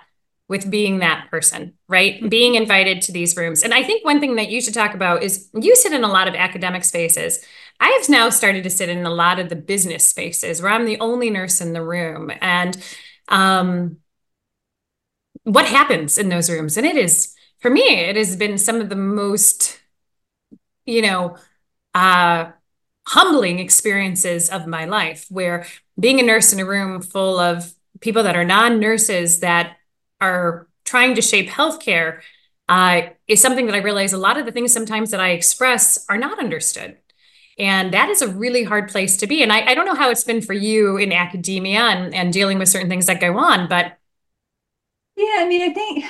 with 0.50 0.70
being 0.70 1.00
that 1.00 1.28
person, 1.30 1.74
right? 1.88 2.16
Mm-hmm. 2.16 2.30
Being 2.30 2.56
invited 2.56 3.02
to 3.04 3.12
these 3.12 3.36
rooms. 3.36 3.64
And 3.64 3.74
I 3.74 3.84
think 3.84 4.06
one 4.06 4.20
thing 4.20 4.36
that 4.36 4.50
you 4.50 4.62
should 4.62 4.74
talk 4.74 4.94
about 4.94 5.24
is 5.24 5.50
you 5.54 5.76
sit 5.76 5.94
in 5.94 6.04
a 6.04 6.08
lot 6.08 6.28
of 6.28 6.36
academic 6.36 6.84
spaces. 6.84 7.44
I 7.80 7.90
have 7.90 8.10
now 8.10 8.30
started 8.30 8.64
to 8.64 8.70
sit 8.70 8.90
in 8.90 9.06
a 9.06 9.10
lot 9.10 9.40
of 9.40 9.50
the 9.50 9.56
business 9.56 10.06
spaces 10.06 10.62
where 10.62 10.72
I'm 10.72 10.86
the 10.86 11.00
only 11.00 11.30
nurse 11.30 11.62
in 11.62 11.74
the 11.74 11.84
room. 11.84 12.32
And 12.42 12.78
um, 13.28 13.98
what 15.44 15.66
happens 15.66 16.18
in 16.18 16.30
those 16.30 16.50
rooms? 16.50 16.78
And 16.78 16.86
it 16.86 16.96
is, 16.96 17.36
for 17.60 17.70
me, 17.70 17.82
it 17.82 18.16
has 18.16 18.36
been 18.36 18.58
some 18.58 18.82
of 18.82 18.90
the 18.90 18.96
most, 18.96 19.80
you 20.86 21.02
know, 21.02 21.38
uh, 21.94 22.52
humbling 23.08 23.60
experiences 23.60 24.50
of 24.50 24.68
my 24.68 24.86
life 24.86 25.26
where 25.30 25.66
being 26.00 26.20
a 26.20 26.24
nurse 26.24 26.52
in 26.52 26.60
a 26.60 26.66
room 26.66 27.02
full 27.02 27.40
of 27.40 27.74
people 28.02 28.24
that 28.24 28.36
are 28.36 28.44
non-nurses 28.44 29.40
that 29.40 29.78
are 30.20 30.68
trying 30.84 31.16
to 31.16 31.22
shape 31.22 31.50
healthcare 31.50 32.22
uh, 32.70 33.04
is 33.28 33.42
something 33.42 33.66
that 33.66 33.76
I 33.76 33.80
realize 33.80 34.14
a 34.14 34.18
lot 34.18 34.38
of 34.38 34.46
the 34.46 34.52
things 34.52 34.74
sometimes 34.74 35.12
that 35.12 35.22
I 35.22 35.30
express 35.30 36.06
are 36.10 36.18
not 36.18 36.40
understood. 36.40 36.98
And 37.58 37.94
that 37.94 38.10
is 38.10 38.22
a 38.22 38.28
really 38.28 38.64
hard 38.64 38.90
place 38.90 39.18
to 39.18 39.28
be. 39.28 39.42
And 39.42 39.52
I, 39.52 39.72
I 39.72 39.76
don't 39.76 39.86
know 39.86 39.96
how 39.96 40.12
it's 40.12 40.24
been 40.24 40.42
for 40.42 40.54
you 40.54 40.98
in 40.98 41.12
academia 41.12 41.80
and, 41.80 42.14
and 42.14 42.32
dealing 42.32 42.60
with 42.60 42.70
certain 42.70 42.90
things 42.90 43.08
that 43.08 43.20
go 43.20 43.38
on, 43.38 43.68
but. 43.68 43.98
Yeah, 45.16 45.38
I 45.40 45.48
mean, 45.48 45.70
I 45.70 45.74
think 45.74 46.06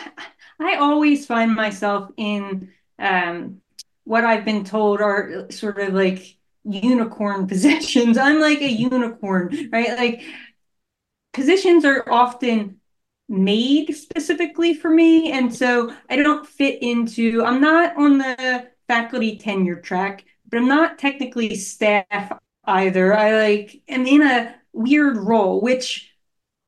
I 0.60 0.76
always 0.76 1.26
find 1.26 1.56
myself 1.56 2.12
in 2.18 2.74
um, 3.00 3.62
what 4.04 4.26
I've 4.26 4.44
been 4.44 4.64
told 4.66 5.02
are 5.02 5.50
sort 5.52 5.80
of 5.80 5.94
like 5.94 6.38
unicorn 6.66 7.48
positions. 7.48 8.18
I'm 8.18 8.42
like 8.42 8.62
a 8.62 8.70
unicorn, 8.70 9.70
right? 9.72 9.98
Like 9.98 10.24
positions 11.34 11.86
are 11.86 12.04
often 12.10 12.78
made 13.30 13.94
specifically 13.96 14.74
for 14.74 14.90
me. 14.90 15.32
And 15.32 15.54
so 15.54 15.94
I 16.10 16.16
don't 16.16 16.48
fit 16.48 16.82
into, 16.82 17.44
I'm 17.44 17.62
not 17.62 17.96
on 17.98 18.18
the 18.18 18.68
faculty 18.88 19.38
tenure 19.38 19.82
track, 19.82 20.24
but 20.50 20.58
I'm 20.58 20.68
not 20.68 21.00
technically 21.00 21.56
staff 21.56 22.32
either. 22.66 23.14
I 23.16 23.40
like 23.40 23.82
am 23.88 24.06
in 24.06 24.22
a 24.22 24.56
weird 24.74 25.18
role, 25.18 25.62
which 25.62 26.12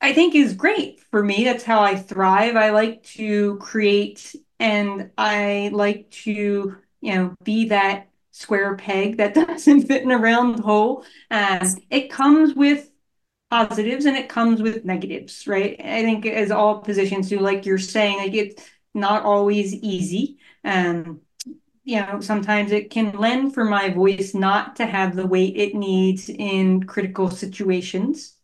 I 0.01 0.13
think 0.13 0.35
is 0.35 0.53
great 0.53 1.01
for 1.11 1.23
me. 1.23 1.43
That's 1.43 1.63
how 1.63 1.81
I 1.81 1.95
thrive. 1.95 2.55
I 2.55 2.69
like 2.71 3.03
to 3.15 3.57
create 3.57 4.35
and 4.59 5.11
I 5.17 5.69
like 5.73 6.09
to, 6.11 6.77
you 7.01 7.15
know, 7.15 7.35
be 7.43 7.69
that 7.69 8.09
square 8.31 8.75
peg 8.75 9.17
that 9.17 9.33
doesn't 9.35 9.87
fit 9.87 10.03
in 10.03 10.11
a 10.11 10.17
round 10.17 10.59
hole. 10.61 11.05
Um, 11.31 11.61
it 11.89 12.09
comes 12.09 12.53
with 12.53 12.89
positives 13.49 14.05
and 14.05 14.17
it 14.17 14.29
comes 14.29 14.61
with 14.61 14.85
negatives, 14.85 15.47
right? 15.47 15.79
I 15.79 16.03
think 16.03 16.25
as 16.25 16.51
all 16.51 16.79
positions 16.81 17.29
do, 17.29 17.39
like 17.39 17.65
you're 17.65 17.77
saying, 17.77 18.17
like 18.19 18.33
it's 18.33 18.63
not 18.93 19.23
always 19.23 19.73
easy. 19.73 20.37
Um, 20.63 21.21
you 21.89 22.01
know, 22.01 22.19
sometimes 22.21 22.71
it 22.71 22.91
can 22.91 23.11
lend 23.17 23.53
for 23.53 23.65
my 23.65 23.89
voice 23.89 24.33
not 24.33 24.75
to 24.75 24.85
have 24.85 25.15
the 25.15 25.25
weight 25.25 25.55
it 25.57 25.75
needs 25.75 26.29
in 26.29 26.83
critical 26.83 27.31
situations. 27.31 28.35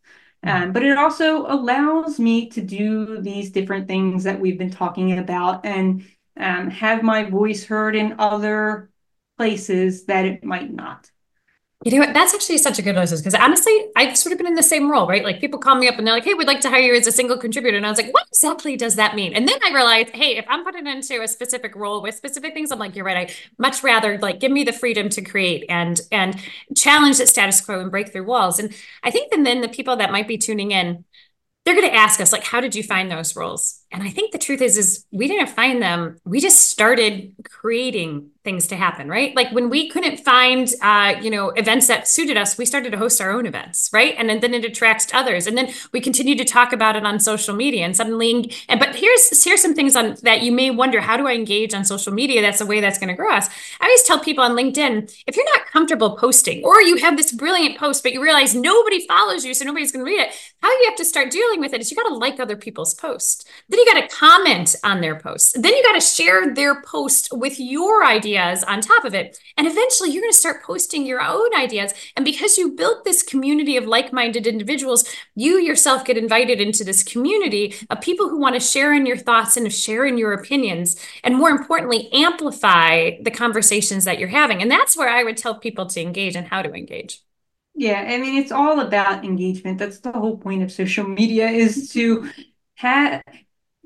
Um, 0.43 0.73
but 0.73 0.83
it 0.83 0.97
also 0.97 1.45
allows 1.47 2.19
me 2.19 2.49
to 2.49 2.61
do 2.61 3.21
these 3.21 3.51
different 3.51 3.87
things 3.87 4.23
that 4.23 4.39
we've 4.39 4.57
been 4.57 4.71
talking 4.71 5.17
about 5.17 5.65
and 5.65 6.05
um, 6.37 6.69
have 6.69 7.03
my 7.03 7.23
voice 7.29 7.63
heard 7.65 7.95
in 7.95 8.15
other 8.19 8.91
places 9.37 10.05
that 10.05 10.25
it 10.25 10.43
might 10.43 10.71
not. 10.71 11.11
You 11.85 11.91
know 11.91 11.99
what? 11.99 12.15
That's 12.15 12.33
actually 12.33 12.57
such 12.57 12.79
a 12.79 12.81
good 12.81 12.95
list 12.95 13.13
because 13.15 13.35
honestly, 13.35 13.71
I've 13.95 14.17
sort 14.17 14.33
of 14.33 14.39
been 14.39 14.47
in 14.47 14.55
the 14.55 14.63
same 14.63 14.89
role, 14.89 15.07
right? 15.07 15.23
Like 15.23 15.39
people 15.39 15.59
call 15.59 15.75
me 15.75 15.87
up 15.87 15.99
and 15.99 16.07
they're 16.07 16.15
like, 16.15 16.23
"Hey, 16.23 16.33
we'd 16.33 16.47
like 16.47 16.61
to 16.61 16.69
hire 16.69 16.81
you 16.81 16.95
as 16.95 17.05
a 17.05 17.11
single 17.11 17.37
contributor," 17.37 17.77
and 17.77 17.85
I 17.85 17.89
was 17.91 17.99
like, 17.99 18.11
"What 18.11 18.27
exactly 18.27 18.75
does 18.75 18.95
that 18.95 19.15
mean?" 19.15 19.35
And 19.35 19.47
then 19.47 19.59
I 19.63 19.71
realized, 19.71 20.09
hey, 20.09 20.35
if 20.35 20.45
I'm 20.49 20.63
putting 20.63 20.87
into 20.87 21.21
a 21.21 21.27
specific 21.27 21.75
role 21.75 22.01
with 22.01 22.15
specific 22.15 22.55
things, 22.55 22.71
I'm 22.71 22.79
like, 22.79 22.95
"You're 22.95 23.05
right. 23.05 23.29
I 23.29 23.33
much 23.59 23.83
rather 23.83 24.17
like 24.17 24.39
give 24.39 24.51
me 24.51 24.63
the 24.63 24.73
freedom 24.73 25.09
to 25.09 25.21
create 25.21 25.63
and 25.69 26.01
and 26.11 26.35
challenge 26.75 27.19
the 27.19 27.27
status 27.27 27.61
quo 27.61 27.79
and 27.81 27.91
break 27.91 28.11
through 28.11 28.25
walls." 28.25 28.57
And 28.57 28.73
I 29.03 29.11
think 29.11 29.29
then 29.29 29.43
then 29.43 29.61
the 29.61 29.69
people 29.69 29.95
that 29.97 30.11
might 30.11 30.27
be 30.27 30.39
tuning 30.39 30.71
in, 30.71 31.05
they're 31.65 31.75
going 31.75 31.89
to 31.89 31.95
ask 31.95 32.19
us 32.21 32.33
like, 32.33 32.45
"How 32.45 32.61
did 32.61 32.75
you 32.75 32.83
find 32.83 33.11
those 33.11 33.35
roles?" 33.35 33.84
And 33.91 34.03
I 34.03 34.09
think 34.09 34.31
the 34.31 34.37
truth 34.37 34.61
is, 34.61 34.77
is 34.77 35.05
we 35.11 35.27
didn't 35.27 35.49
find 35.49 35.81
them. 35.81 36.17
We 36.25 36.41
just 36.41 36.69
started 36.69 37.33
creating 37.43 38.31
things 38.45 38.67
to 38.67 38.75
happen, 38.75 39.09
right? 39.09 39.35
Like 39.35 39.51
when 39.51 39.69
we 39.69 39.89
couldn't 39.89 40.17
find, 40.17 40.71
uh, 40.81 41.15
you 41.21 41.31
know, 41.31 41.49
events 41.49 41.87
that 41.87 42.07
suited 42.07 42.37
us, 42.37 42.57
we 42.57 42.65
started 42.65 42.91
to 42.91 42.97
host 42.97 43.19
our 43.19 43.31
own 43.31 43.45
events, 43.45 43.89
right? 43.91 44.13
And 44.17 44.29
then, 44.29 44.39
then 44.39 44.53
it 44.53 44.63
attracts 44.63 45.07
others, 45.13 45.47
and 45.47 45.57
then 45.57 45.73
we 45.91 45.99
continue 45.99 46.35
to 46.35 46.45
talk 46.45 46.71
about 46.71 46.95
it 46.95 47.05
on 47.05 47.19
social 47.19 47.55
media. 47.55 47.85
And 47.85 47.97
suddenly, 47.97 48.53
and 48.69 48.79
but 48.79 48.95
here's 48.95 49.43
here's 49.43 49.61
some 49.61 49.73
things 49.73 49.95
on 49.95 50.15
that 50.21 50.43
you 50.43 50.51
may 50.51 50.69
wonder: 50.69 51.01
how 51.01 51.17
do 51.17 51.27
I 51.27 51.33
engage 51.33 51.73
on 51.73 51.83
social 51.83 52.13
media? 52.13 52.41
That's 52.41 52.61
a 52.61 52.65
way 52.65 52.79
that's 52.81 52.99
going 52.99 53.09
to 53.09 53.15
grow 53.15 53.33
us. 53.33 53.49
I 53.81 53.85
always 53.85 54.03
tell 54.03 54.19
people 54.19 54.43
on 54.43 54.51
LinkedIn, 54.51 55.23
if 55.25 55.35
you're 55.35 55.57
not 55.57 55.67
comfortable 55.67 56.15
posting, 56.15 56.63
or 56.63 56.81
you 56.81 56.97
have 56.97 57.17
this 57.17 57.31
brilliant 57.31 57.77
post, 57.79 58.03
but 58.03 58.13
you 58.13 58.21
realize 58.21 58.53
nobody 58.53 59.05
follows 59.07 59.43
you, 59.43 59.53
so 59.53 59.65
nobody's 59.65 59.91
going 59.91 60.05
to 60.05 60.11
read 60.11 60.19
it. 60.19 60.33
How 60.61 60.69
you 60.69 60.85
have 60.85 60.97
to 60.97 61.05
start 61.05 61.31
dealing 61.31 61.59
with 61.59 61.73
it 61.73 61.81
is 61.81 61.89
you 61.89 61.97
got 61.97 62.09
to 62.09 62.15
like 62.15 62.39
other 62.39 62.55
people's 62.55 62.93
posts. 62.93 63.43
Then 63.75 63.85
you 63.85 63.93
got 63.93 64.07
to 64.07 64.15
comment 64.15 64.73
on 64.85 65.01
their 65.01 65.19
posts. 65.19 65.51
Then 65.51 65.73
you 65.73 65.83
got 65.83 65.95
to 65.95 65.99
share 65.99 66.53
their 66.53 66.81
post 66.83 67.27
with 67.33 67.59
your 67.59 68.05
ideas 68.05 68.63
on 68.63 68.79
top 68.79 69.03
of 69.03 69.13
it. 69.13 69.37
And 69.57 69.67
eventually 69.67 70.11
you're 70.11 70.21
going 70.21 70.31
to 70.31 70.37
start 70.37 70.63
posting 70.63 71.05
your 71.05 71.21
own 71.21 71.53
ideas. 71.53 71.93
And 72.15 72.23
because 72.23 72.57
you 72.57 72.71
built 72.71 73.03
this 73.03 73.21
community 73.21 73.75
of 73.75 73.85
like 73.85 74.13
minded 74.13 74.47
individuals, 74.47 75.03
you 75.35 75.57
yourself 75.57 76.05
get 76.05 76.17
invited 76.17 76.61
into 76.61 76.85
this 76.85 77.03
community 77.03 77.75
of 77.89 77.99
people 77.99 78.29
who 78.29 78.39
want 78.39 78.55
to 78.55 78.61
share 78.61 78.93
in 78.93 79.05
your 79.05 79.17
thoughts 79.17 79.57
and 79.57 79.69
share 79.73 80.05
in 80.05 80.17
your 80.17 80.31
opinions. 80.31 80.95
And 81.25 81.35
more 81.35 81.49
importantly, 81.49 82.07
amplify 82.13 83.21
the 83.21 83.31
conversations 83.31 84.05
that 84.05 84.19
you're 84.19 84.29
having. 84.29 84.61
And 84.61 84.71
that's 84.71 84.95
where 84.95 85.09
I 85.09 85.25
would 85.25 85.35
tell 85.35 85.59
people 85.59 85.87
to 85.87 86.01
engage 86.01 86.37
and 86.37 86.47
how 86.47 86.61
to 86.61 86.71
engage. 86.71 87.21
Yeah, 87.73 88.05
I 88.07 88.19
mean, 88.19 88.41
it's 88.41 88.53
all 88.53 88.79
about 88.79 89.25
engagement. 89.25 89.79
That's 89.79 89.99
the 89.99 90.13
whole 90.13 90.37
point 90.37 90.63
of 90.63 90.71
social 90.71 91.05
media 91.05 91.49
is 91.49 91.89
to 91.89 92.29
have 92.75 93.21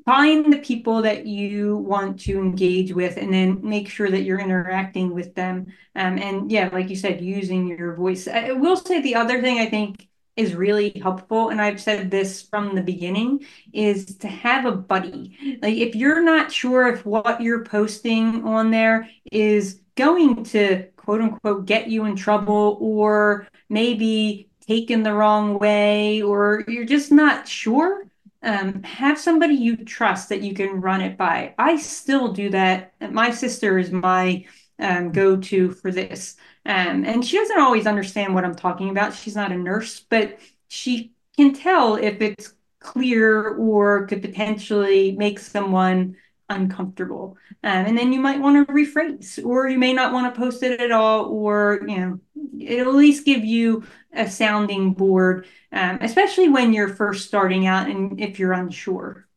find 0.10 0.51
the 0.51 0.57
people 0.57 1.03
that 1.03 1.28
you 1.28 1.78
want 1.78 2.20
to 2.20 2.39
engage 2.39 2.91
with 2.91 3.16
and 3.16 3.32
then 3.32 3.60
make 3.62 3.88
sure 3.88 4.10
that 4.10 4.24
you're 4.24 4.39
interacting 4.39 5.14
with 5.14 5.36
them. 5.36 5.68
Um, 5.95 6.18
and 6.18 6.51
yeah 6.51 6.70
like 6.74 6.89
you 6.89 6.95
said 6.95 7.22
using 7.22 7.68
your 7.68 7.93
voice. 7.93 8.28
I 8.28 8.53
will 8.53 8.76
say 8.76 9.01
the 9.01 9.14
other 9.14 9.39
thing 9.39 9.60
i 9.60 9.68
think 9.68 10.07
is 10.36 10.55
really 10.55 10.89
helpful 10.99 11.49
and 11.49 11.62
i've 11.62 11.82
said 11.82 12.10
this 12.10 12.41
from 12.41 12.74
the 12.74 12.82
beginning 12.82 13.45
is 13.72 14.18
to 14.24 14.28
have 14.28 14.66
a 14.66 14.72
buddy. 14.72 15.60
Like 15.62 15.78
if 15.78 15.93
you're 15.93 16.24
not 16.24 16.51
sure 16.51 16.88
if 16.88 17.05
what 17.05 17.39
you're 17.39 17.66
posting 17.66 18.43
on 18.45 18.72
there 18.72 19.07
is 19.32 19.82
going 19.93 20.43
to 20.55 20.88
quote 20.95 21.22
unquote 21.22 21.68
get 21.68 21.88
you 21.88 22.05
in 22.05 22.16
trouble 22.16 22.80
or 22.82 23.47
maybe 23.70 24.49
taken 24.66 25.03
the 25.03 25.14
wrong 25.14 25.60
way 25.60 26.24
or 26.24 26.64
you're 26.68 26.91
just 26.97 27.12
not 27.12 27.47
sure 27.47 28.10
um, 28.42 28.84
have 28.84 29.20
somebody 29.20 29.56
you 29.56 29.78
trust 29.78 30.30
that 30.30 30.42
you 30.42 30.54
can 30.54 30.82
run 30.82 31.02
it 31.02 31.18
by. 31.18 31.54
I 31.58 31.78
still 31.78 32.32
do 32.32 32.50
that. 32.52 32.94
My 33.12 33.32
sister 33.32 33.78
is 33.78 33.92
my 33.92 34.46
um, 34.80 35.12
go 35.12 35.36
to 35.38 35.72
for 35.72 35.92
this. 35.92 36.36
Um, 36.66 37.04
and 37.06 37.26
she 37.26 37.38
doesn't 37.38 37.60
always 37.60 37.88
understand 37.88 38.34
what 38.34 38.46
I'm 38.46 38.56
talking 38.56 38.90
about. 38.90 39.14
She's 39.14 39.36
not 39.36 39.52
a 39.52 39.58
nurse, 39.58 40.00
but 40.00 40.40
she 40.68 41.14
can 41.36 41.54
tell 41.54 41.96
if 41.96 42.22
it's 42.22 42.54
clear 42.80 43.56
or 43.56 44.08
could 44.08 44.22
potentially 44.22 45.12
make 45.14 45.40
someone 45.40 46.16
uncomfortable. 46.50 47.38
Um, 47.64 47.86
and 47.86 47.97
then 47.97 48.12
you 48.12 48.20
might 48.20 48.39
want 48.39 48.68
to 48.68 48.74
rephrase, 48.74 49.43
or 49.45 49.68
you 49.68 49.78
may 49.78 49.93
not 49.93 50.14
want 50.14 50.34
to 50.34 50.39
post 50.39 50.64
it 50.64 50.80
at 50.80 50.91
all, 50.91 51.26
or, 51.26 51.80
you 51.88 51.97
know, 51.97 52.20
it'll 52.60 52.93
at 52.93 52.97
least 52.97 53.26
give 53.26 53.45
you 53.45 53.84
a 54.14 54.30
sounding 54.30 54.93
board, 54.93 55.47
um, 55.72 56.00
especially 56.02 56.50
when 56.50 56.74
you're 56.74 56.95
first 56.95 57.28
starting 57.28 57.68
out 57.68 57.89
and 57.89 58.20
if 58.20 58.39
you're 58.39 58.54
unsure. 58.54 59.28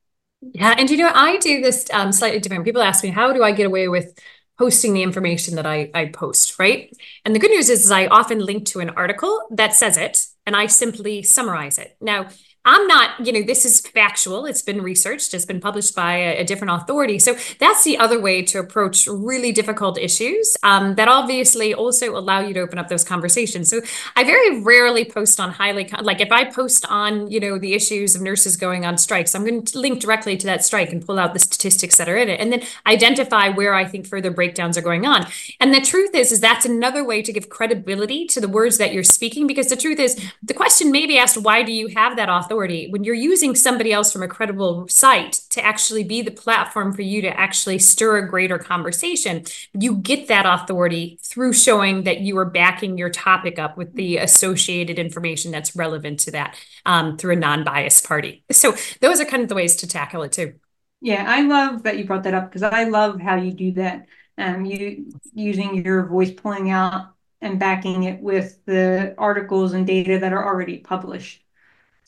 Yeah. 0.41 0.75
And 0.77 0.91
you 0.91 0.97
know, 0.97 1.13
I 1.15 1.37
do 1.39 1.61
this 1.61 1.87
um, 1.93 2.11
slightly 2.11 2.41
different. 2.41 2.65
People 2.65 2.83
ask 2.83 3.05
me, 3.05 3.11
how 3.11 3.33
do 3.33 3.45
I 3.45 3.53
get 3.53 3.67
away 3.67 3.89
with 3.89 4.19
posting 4.59 4.93
the 4.93 5.03
information 5.03 5.57
that 5.57 5.67
I, 5.67 5.91
I 5.95 6.07
post, 6.07 6.59
right? 6.59 6.95
And 7.25 7.35
the 7.35 7.39
good 7.39 7.51
news 7.51 7.69
is, 7.69 7.85
is 7.85 7.91
I 7.91 8.07
often 8.07 8.39
link 8.39 8.67
to 8.67 8.81
an 8.81 8.91
article 8.91 9.49
that 9.51 9.75
says 9.75 9.97
it 9.97 10.27
and 10.47 10.55
I 10.55 10.67
simply 10.67 11.23
summarize 11.23 11.79
it. 11.79 11.97
Now, 12.01 12.29
I'm 12.65 12.87
not, 12.87 13.27
you 13.27 13.33
know, 13.33 13.43
this 13.43 13.65
is 13.65 13.81
factual. 13.81 14.47
It's 14.47 14.63
been 14.63 14.83
researched, 14.83 15.35
it's 15.35 15.45
been 15.45 15.61
published 15.61 15.97
by 15.97 16.15
a, 16.15 16.41
a 16.43 16.45
different 16.45 16.73
authority. 16.81 17.19
So 17.19 17.37
that's 17.59 17.83
the 17.83 17.99
other 17.99 18.21
way 18.21 18.43
to 18.43 18.61
approach 18.61 19.09
really 19.09 19.51
difficult 19.51 19.99
issues 19.99 20.57
um, 20.63 20.95
that 20.95 21.09
obviously 21.09 21.75
also 21.75 22.17
allow 22.17 22.39
you 22.39 22.55
to 22.55 22.61
open 22.61 22.79
up 22.79 22.87
those 22.89 23.03
conversations. 23.03 23.69
So 23.69 23.81
I 24.15 24.23
very 24.23 24.63
rarely 24.63 25.05
post 25.05 25.41
on 25.41 25.51
highly, 25.51 25.91
like 26.03 26.21
if 26.21 26.31
I 26.31 26.45
post 26.45 26.87
on, 26.89 27.29
you 27.31 27.41
know, 27.41 27.59
the 27.59 27.75
issues 27.75 28.15
of 28.15 28.23
nurses 28.23 28.57
going 28.57 28.87
on 28.87 28.97
strikes, 28.97 29.35
I'm 29.35 29.45
going 29.45 29.65
to 29.65 29.79
link 29.79 30.01
directly 30.01 30.37
to 30.37 30.47
that 30.47 30.65
strike 30.65 30.93
and 30.93 31.05
pull 31.05 31.19
out 31.19 31.35
the 31.35 31.41
statistics 31.41 31.97
that 31.99 32.09
are 32.09 32.17
in 32.17 32.29
it 32.29 32.39
and 32.39 32.53
then 32.53 32.63
identify 32.87 33.49
where 33.49 33.75
I 33.75 33.85
think 33.87 34.07
further 34.07 34.31
breakdowns 34.31 34.79
are 34.79 34.83
going 34.83 35.05
on. 35.05 35.27
And 35.59 35.75
the 35.75 35.81
truth 35.81 36.15
is, 36.15 36.31
is 36.31 36.39
that's 36.39 36.65
another 36.65 37.03
way 37.03 37.23
to 37.23 37.33
give 37.33 37.49
credibility 37.49 38.25
to 38.27 38.41
the 38.41 38.49
words 38.49 38.79
that 38.79 38.93
you're 38.93 39.03
speaking 39.03 39.49
because 39.49 39.67
the 39.67 39.77
truth 39.77 39.99
is 39.99 40.31
the 40.45 40.55
question 40.55 40.93
may 40.93 41.07
be 41.07 41.19
asked, 41.19 41.37
why 41.37 41.65
do 41.65 41.73
you 41.73 41.89
have 41.89 42.17
that 42.17 42.29
author? 42.29 42.52
Authority 42.53 42.89
when 42.91 43.03
you're 43.03 43.15
using 43.15 43.55
somebody 43.55 43.93
else 43.93 44.13
from 44.13 44.23
a 44.23 44.29
credible 44.29 44.87
site 44.87 45.33
to 45.49 45.65
actually 45.65 46.05
be 46.05 46.21
the 46.21 46.31
platform 46.31 46.93
for 46.93 47.01
you 47.01 47.23
to 47.23 47.41
actually 47.41 47.79
stir 47.79 48.19
a 48.19 48.29
greater 48.29 48.59
conversation 48.59 49.43
you 49.73 49.97
get 49.97 50.29
that 50.29 50.45
authority 50.45 51.19
through 51.23 51.53
showing 51.53 52.03
that 52.03 52.21
you 52.21 52.37
are 52.37 52.45
backing 52.45 52.99
your 52.99 53.09
topic 53.09 53.59
up 53.59 53.79
with 53.79 53.95
the 53.95 54.19
associated 54.19 54.99
information 54.99 55.51
that's 55.51 55.75
relevant 55.75 56.21
to 56.21 56.31
that 56.31 56.55
um, 56.85 57.17
through 57.17 57.33
a 57.33 57.37
non-biased 57.37 58.07
party. 58.07 58.45
So 58.51 58.75
those 59.01 59.21
are 59.21 59.25
kind 59.25 59.43
of 59.43 59.49
the 59.49 59.55
ways 59.55 59.77
to 59.77 59.87
tackle 59.87 60.23
it 60.23 60.33
too. 60.33 60.55
Yeah 61.01 61.25
i 61.27 61.41
love 61.43 61.83
that 61.85 61.99
you 61.99 62.05
brought 62.05 62.25
that 62.25 62.35
up 62.35 62.49
because 62.49 62.63
i 62.63 62.85
love 62.85 63.21
how 63.21 63.37
you 63.37 63.53
do 63.53 63.73
that. 63.73 64.07
Um, 64.39 64.65
you 64.65 65.13
using 65.35 65.85
your 65.85 66.07
voice 66.07 66.33
pulling 66.33 66.71
out 66.71 67.15
and 67.41 67.59
backing 67.59 68.05
it 68.05 68.21
with 68.21 68.65
the 68.67 69.15
articles 69.19 69.73
and 69.73 69.87
data 69.87 70.19
that 70.19 70.33
are 70.33 70.45
already 70.45 70.79
published 70.79 71.43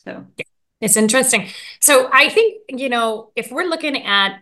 so 0.05 0.25
it's 0.81 0.97
interesting. 0.97 1.49
So 1.81 2.09
I 2.11 2.29
think, 2.29 2.61
you 2.69 2.89
know, 2.89 3.31
if 3.35 3.51
we're 3.51 3.65
looking 3.65 4.03
at 4.03 4.39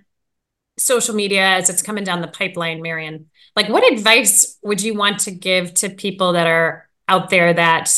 social 0.77 1.15
media 1.15 1.43
as 1.43 1.69
it's 1.69 1.81
coming 1.81 2.03
down 2.03 2.21
the 2.21 2.27
pipeline, 2.27 2.81
Marion, 2.81 3.29
like 3.55 3.69
what 3.69 3.89
advice 3.91 4.57
would 4.63 4.81
you 4.81 4.95
want 4.95 5.19
to 5.19 5.31
give 5.31 5.73
to 5.75 5.89
people 5.89 6.33
that 6.33 6.47
are 6.47 6.89
out 7.07 7.29
there 7.29 7.53
that, 7.53 7.93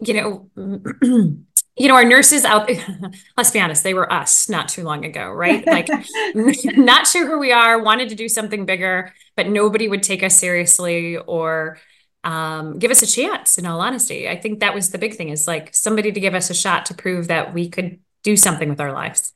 you 0.00 0.14
know, 0.14 0.50
you 1.76 1.88
know, 1.88 1.94
our 1.94 2.04
nurses 2.04 2.44
out, 2.44 2.70
let's 3.36 3.50
be 3.50 3.60
honest, 3.60 3.82
they 3.82 3.94
were 3.94 4.10
us 4.12 4.48
not 4.48 4.68
too 4.68 4.84
long 4.84 5.04
ago, 5.04 5.30
right? 5.30 5.64
Like, 5.72 5.88
not 6.64 7.06
sure 7.06 7.26
who 7.26 7.38
we 7.38 7.50
are, 7.50 7.82
wanted 7.82 8.10
to 8.10 8.14
do 8.14 8.28
something 8.28 8.66
bigger, 8.66 9.12
but 9.36 9.48
nobody 9.48 9.88
would 9.88 10.02
take 10.02 10.22
us 10.22 10.36
seriously 10.38 11.16
or 11.16 11.78
um, 12.24 12.78
give 12.78 12.90
us 12.90 13.02
a 13.02 13.06
chance, 13.06 13.58
in 13.58 13.66
all 13.66 13.80
honesty. 13.80 14.28
I 14.28 14.36
think 14.36 14.60
that 14.60 14.74
was 14.74 14.90
the 14.90 14.98
big 14.98 15.14
thing 15.14 15.28
is 15.30 15.46
like 15.46 15.74
somebody 15.74 16.12
to 16.12 16.20
give 16.20 16.34
us 16.34 16.50
a 16.50 16.54
shot 16.54 16.86
to 16.86 16.94
prove 16.94 17.28
that 17.28 17.52
we 17.52 17.68
could 17.68 17.98
do 18.22 18.36
something 18.36 18.68
with 18.68 18.80
our 18.80 18.92
lives. 18.92 19.32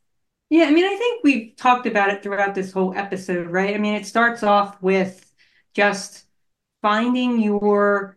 Yeah, 0.48 0.66
I 0.66 0.70
mean, 0.70 0.84
I 0.84 0.96
think 0.96 1.24
we've 1.24 1.56
talked 1.56 1.86
about 1.86 2.10
it 2.10 2.22
throughout 2.22 2.54
this 2.54 2.72
whole 2.72 2.94
episode, 2.94 3.48
right? 3.48 3.74
I 3.74 3.78
mean, 3.78 3.94
it 3.94 4.06
starts 4.06 4.44
off 4.44 4.80
with 4.80 5.28
just 5.74 6.24
finding 6.82 7.40
your 7.40 8.16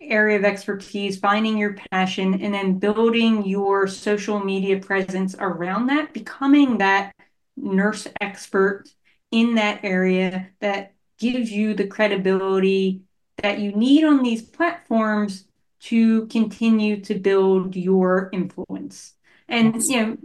area 0.00 0.38
of 0.38 0.44
expertise, 0.44 1.18
finding 1.18 1.58
your 1.58 1.76
passion, 1.92 2.40
and 2.40 2.54
then 2.54 2.78
building 2.78 3.44
your 3.44 3.86
social 3.86 4.40
media 4.40 4.78
presence 4.78 5.36
around 5.38 5.88
that, 5.88 6.14
becoming 6.14 6.78
that 6.78 7.14
nurse 7.58 8.06
expert 8.22 8.84
in 9.30 9.56
that 9.56 9.80
area 9.84 10.48
that 10.60 10.94
gives 11.18 11.52
you 11.52 11.74
the 11.74 11.86
credibility 11.86 13.02
that 13.42 13.58
you 13.58 13.72
need 13.72 14.04
on 14.04 14.22
these 14.22 14.42
platforms 14.42 15.44
to 15.80 16.26
continue 16.26 17.00
to 17.02 17.14
build 17.14 17.74
your 17.76 18.30
influence. 18.32 19.14
And, 19.48 19.82
you 19.82 20.00
know, 20.00 20.16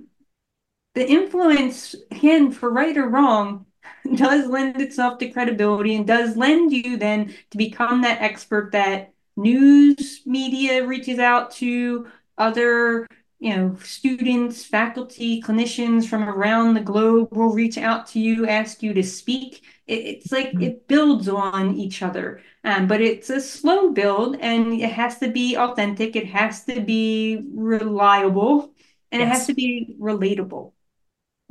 the 0.93 1.09
influence, 1.09 1.95
again, 2.11 2.51
for 2.51 2.69
right 2.69 2.95
or 2.97 3.07
wrong, 3.07 3.65
does 4.15 4.47
lend 4.47 4.81
itself 4.81 5.19
to 5.19 5.29
credibility 5.29 5.95
and 5.95 6.07
does 6.07 6.37
lend 6.37 6.71
you 6.71 6.97
then 6.97 7.33
to 7.51 7.57
become 7.57 8.01
that 8.01 8.21
expert 8.21 8.71
that 8.71 9.13
news 9.37 10.21
media 10.25 10.85
reaches 10.85 11.19
out 11.19 11.51
to 11.51 12.07
other 12.37 13.07
you 13.39 13.55
know 13.55 13.75
students 13.83 14.63
faculty 14.63 15.41
clinicians 15.41 16.07
from 16.07 16.23
around 16.23 16.73
the 16.73 16.79
globe 16.79 17.27
will 17.35 17.53
reach 17.53 17.77
out 17.77 18.07
to 18.07 18.19
you 18.19 18.47
ask 18.47 18.81
you 18.81 18.93
to 18.93 19.03
speak 19.03 19.63
it's 19.87 20.31
like 20.31 20.49
mm-hmm. 20.49 20.63
it 20.63 20.87
builds 20.87 21.27
on 21.27 21.75
each 21.75 22.01
other 22.01 22.41
um, 22.63 22.87
but 22.87 23.01
it's 23.01 23.29
a 23.29 23.39
slow 23.39 23.91
build 23.91 24.37
and 24.39 24.73
it 24.73 24.91
has 24.91 25.19
to 25.19 25.29
be 25.29 25.55
authentic 25.55 26.15
it 26.15 26.27
has 26.27 26.63
to 26.65 26.81
be 26.81 27.43
reliable 27.53 28.73
and 29.11 29.21
yes. 29.21 29.27
it 29.27 29.29
has 29.29 29.47
to 29.47 29.53
be 29.53 29.95
relatable 29.99 30.71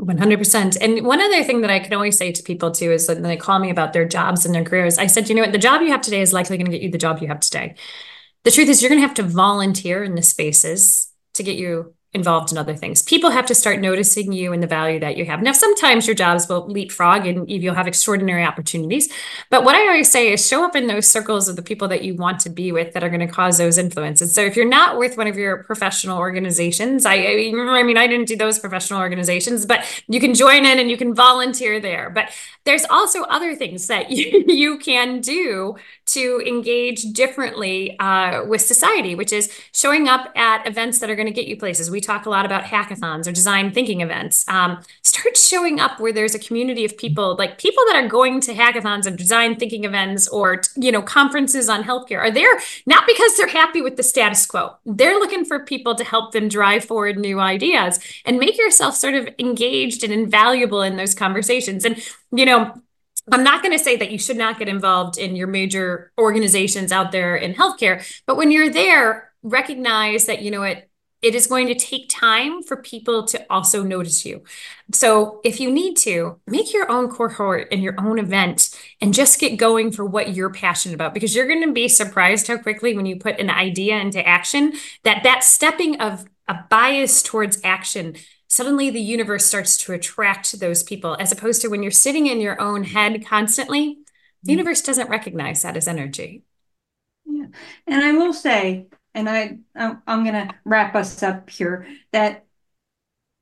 100%. 0.01 0.77
And 0.81 1.07
one 1.07 1.21
other 1.21 1.45
thing 1.45 1.61
that 1.61 1.71
I 1.71 1.79
can 1.79 1.93
always 1.93 2.19
say 2.19 2.33
to 2.33 2.43
people 2.43 2.71
too 2.71 2.91
is 2.91 3.07
that 3.07 3.15
when 3.15 3.23
they 3.25 3.37
call 3.37 3.59
me 3.59 3.71
about 3.71 3.93
their 3.93 4.05
jobs 4.05 4.45
and 4.45 4.55
their 4.55 4.65
careers, 4.65 4.99
I 4.99 5.07
said, 5.07 5.29
you 5.29 5.35
know 5.35 5.43
what, 5.43 5.53
the 5.53 5.59
job 5.59 5.83
you 5.83 5.91
have 5.91 6.01
today 6.01 6.21
is 6.21 6.33
likely 6.33 6.57
going 6.57 6.67
to 6.67 6.73
get 6.73 6.83
you 6.83 6.91
the 6.91 6.99
job 6.99 7.21
you 7.21 7.29
have 7.29 7.41
today. 7.41 7.77
The 8.43 8.51
truth 8.51 8.69
is, 8.69 8.83
you're 8.83 8.91
going 8.91 9.01
to 9.01 9.07
have 9.07 9.15
to 9.15 9.23
volunteer 9.23 10.03
in 10.03 10.17
the 10.17 10.23
spaces 10.23 11.11
to 11.35 11.43
get 11.43 11.57
you 11.57 11.95
involved 12.15 12.53
in 12.53 12.59
other 12.59 12.77
things. 12.77 13.03
People 13.03 13.31
have 13.31 13.45
to 13.47 13.55
start 13.55 13.81
noticing 13.81 14.33
you 14.33 14.53
and 14.53 14.63
the 14.63 14.69
value 14.69 15.01
that 15.01 15.17
you 15.17 15.25
have. 15.25 15.43
Now, 15.43 15.51
sometimes 15.51 16.07
your 16.07 16.15
jobs 16.15 16.49
will 16.49 16.65
leapfrog 16.69 17.27
and 17.27 17.51
you'll 17.51 17.75
have 17.75 17.89
extraordinary 17.89 18.45
opportunities. 18.45 19.13
But 19.51 19.65
what 19.65 19.75
I 19.75 19.81
always 19.89 20.11
say 20.11 20.33
is 20.33 20.47
show 20.47 20.65
up 20.65 20.77
in 20.77 20.87
those 20.87 21.09
circles 21.09 21.49
of 21.49 21.57
the 21.57 21.63
people 21.63 21.89
that 21.89 22.05
you 22.05 22.15
want 22.15 22.39
to 22.41 22.51
be 22.51 22.71
with 22.71 22.93
that 22.93 23.03
are 23.03 23.09
going 23.09 23.27
to 23.27 23.33
cause 23.33 23.59
those 23.59 23.79
influences. 23.79 24.33
So 24.33 24.43
if 24.43 24.55
you're 24.55 24.69
not 24.69 24.97
with 24.97 25.17
one 25.17 25.27
of 25.27 25.37
your 25.37 25.65
professional 25.65 26.19
organizations, 26.19 27.05
I, 27.05 27.15
I 27.15 27.83
mean, 27.83 27.99
I 27.99 28.07
didn't 28.07 28.29
do 28.29 28.37
those 28.37 28.61
professional 28.61 29.01
organizations, 29.01 29.67
but 29.67 29.85
you 30.07 30.21
can 30.21 30.35
join 30.35 30.65
in 30.65 30.79
and 30.79 30.89
you 30.89 30.97
can 30.97 31.15
volunteer 31.15 31.81
there. 31.81 32.11
But 32.11 32.31
there's 32.63 32.85
also 32.89 33.23
other 33.25 33.57
things 33.57 33.89
that 33.89 34.11
you, 34.11 34.45
you 34.47 34.79
can 34.79 35.21
do 35.21 35.75
to 36.07 36.43
engage 36.47 37.03
differently 37.13 37.99
uh, 37.99 38.45
with 38.45 38.61
society, 38.61 39.17
which 39.17 39.33
is 39.33 39.53
showing 39.73 40.09
up 40.09 40.31
at 40.37 40.67
events 40.67 41.01
that 41.01 41.11
are 41.11 41.17
going 41.17 41.27
to 41.27 41.33
get 41.33 41.47
you 41.49 41.57
places. 41.57 41.91
We 41.91 42.04
talk 42.05 42.27
a 42.27 42.31
lot 42.31 42.45
about 42.45 42.65
hackathons 42.65 43.27
or 43.27 43.33
design 43.33 43.73
thinking 43.73 44.01
events. 44.01 44.47
Um, 44.49 44.81
start 45.03 45.37
showing 45.37 45.81
up 45.81 46.01
where 46.01 46.13
there's 46.13 46.35
a 46.35 46.39
community 46.39 46.85
of 46.85 46.97
people, 46.97 47.37
like 47.39 47.59
people 47.59 47.85
that 47.89 47.97
are 47.97 48.09
going 48.09 48.41
to 48.43 48.55
hackathons 48.55 49.07
and 49.07 49.17
design 49.17 49.57
thinking 49.57 49.85
events 49.85 50.29
or 50.29 50.63
you 50.77 50.93
know 50.93 51.03
conferences 51.03 51.69
on 51.69 51.85
healthcare 51.85 52.19
are 52.19 52.31
there 52.31 52.61
not 52.87 53.07
because 53.07 53.37
they're 53.37 53.49
happy 53.49 53.81
with 53.81 53.97
the 53.97 54.03
status 54.03 54.47
quo. 54.47 54.75
They're 54.85 55.19
looking 55.19 55.45
for 55.45 55.61
people 55.61 55.95
to 55.95 56.05
help 56.05 56.33
them 56.33 56.49
drive 56.49 56.85
forward 56.85 57.19
new 57.19 57.41
ideas 57.41 57.99
and 58.25 58.39
make 58.39 58.59
yourself 58.59 58.97
sort 58.97 59.15
of 59.15 59.29
engaged 59.39 60.05
and 60.05 60.13
invaluable 60.13 60.83
in 60.83 60.97
those 60.97 61.15
conversations. 61.15 61.85
And 61.85 62.03
you 62.33 62.47
know 62.47 62.75
I'm 63.33 63.45
not 63.45 63.63
going 63.63 63.77
to 63.77 63.83
say 63.83 63.97
that 63.97 64.11
you 64.11 64.19
should 64.19 64.37
not 64.37 64.59
get 64.59 64.69
involved 64.69 65.17
in 65.17 65.35
your 65.35 65.47
major 65.47 66.13
organizations 66.19 66.93
out 66.93 67.11
there 67.11 67.37
in 67.37 67.55
healthcare, 67.55 68.05
but 68.27 68.37
when 68.37 68.51
you're 68.51 68.71
there, 68.71 69.33
recognize 69.43 70.27
that, 70.27 70.43
you 70.43 70.51
know 70.51 70.61
what, 70.61 70.89
it 71.25 71.35
is 71.35 71.47
going 71.47 71.67
to 71.69 71.75
take 71.75 72.07
time 72.11 72.63
for 72.63 72.77
people 72.77 73.25
to 73.25 73.47
also 73.49 73.83
notice 73.83 74.27
you. 74.27 74.43
So 74.93 75.41
if 75.43 75.59
you 75.59 75.73
need 75.73 75.97
to, 75.99 76.39
make 76.47 76.75
your 76.75 76.91
own 76.91 77.09
cohort 77.09 77.69
and 77.73 77.83
your 77.83 77.99
own 77.99 78.19
event 78.19 78.79
and 79.01 79.15
just 79.15 79.41
get 79.41 79.57
going 79.57 79.91
for 79.91 80.05
what 80.05 80.35
you're 80.35 80.51
passionate 80.51 80.95
about 80.95 81.15
because 81.15 81.35
you're 81.35 81.49
going 81.49 81.67
to 81.67 81.73
be 81.73 81.89
surprised 81.89 82.47
how 82.47 82.59
quickly 82.59 82.95
when 82.95 83.07
you 83.07 83.17
put 83.17 83.41
an 83.41 83.49
idea 83.49 83.97
into 83.97 84.25
action 84.27 84.75
that 85.05 85.23
that 85.23 85.43
stepping 85.43 85.99
of 85.99 86.27
a 86.47 86.57
bias 86.69 87.23
towards 87.23 87.59
action 87.65 88.17
suddenly 88.49 88.91
the 88.91 89.01
universe 89.01 89.47
starts 89.47 89.79
to 89.79 89.93
attract 89.93 90.61
those 90.61 90.83
people 90.83 91.17
as 91.19 91.33
opposed 91.33 91.63
to 91.63 91.69
when 91.69 91.83
you're 91.83 91.91
sitting 91.91 92.27
in 92.27 92.39
your 92.39 92.61
own 92.61 92.85
head 92.85 93.25
constantly 93.25 93.99
the 94.43 94.53
mm. 94.53 94.57
universe 94.57 94.83
doesn't 94.83 95.09
recognize 95.09 95.63
that 95.63 95.77
as 95.77 95.89
energy 95.89 96.43
yeah 97.25 97.47
and 97.87 98.05
i 98.05 98.13
will 98.13 98.35
say 98.35 98.87
and 99.15 99.29
i 99.29 99.59
i'm, 99.77 100.03
I'm 100.07 100.25
going 100.25 100.49
to 100.49 100.55
wrap 100.65 100.95
us 100.95 101.23
up 101.23 101.51
here 101.51 101.87
that 102.13 102.47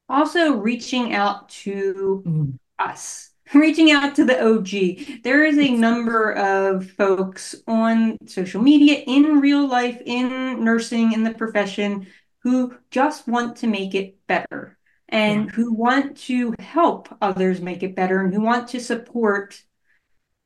also 0.09 0.57
reaching 0.57 1.15
out 1.15 1.49
to 1.49 2.23
mm. 2.27 2.59
us 2.79 3.33
reaching 3.55 3.91
out 3.91 4.15
to 4.15 4.25
the 4.25 4.43
OG. 4.43 5.23
There 5.23 5.45
is 5.45 5.59
a 5.59 5.77
number 5.77 6.33
of 6.33 6.91
folks 6.93 7.55
on 7.67 8.17
social 8.27 8.63
media, 8.63 9.03
in 9.07 9.41
real 9.41 9.67
life, 9.67 10.01
in 10.05 10.65
nursing, 10.65 11.13
in 11.13 11.23
the 11.23 11.35
profession, 11.35 12.07
who 12.39 12.75
just 12.91 13.29
want 13.29 13.57
to 13.57 13.67
make 13.67 13.95
it 13.95 14.17
better 14.27 14.79
and 15.09 15.47
yeah. 15.47 15.53
who 15.53 15.73
want 15.73 16.17
to 16.17 16.55
help 16.59 17.15
others 17.21 17.61
make 17.61 17.83
it 17.83 17.95
better 17.95 18.21
and 18.21 18.33
who 18.33 18.41
want 18.41 18.69
to 18.69 18.81
support 18.81 19.63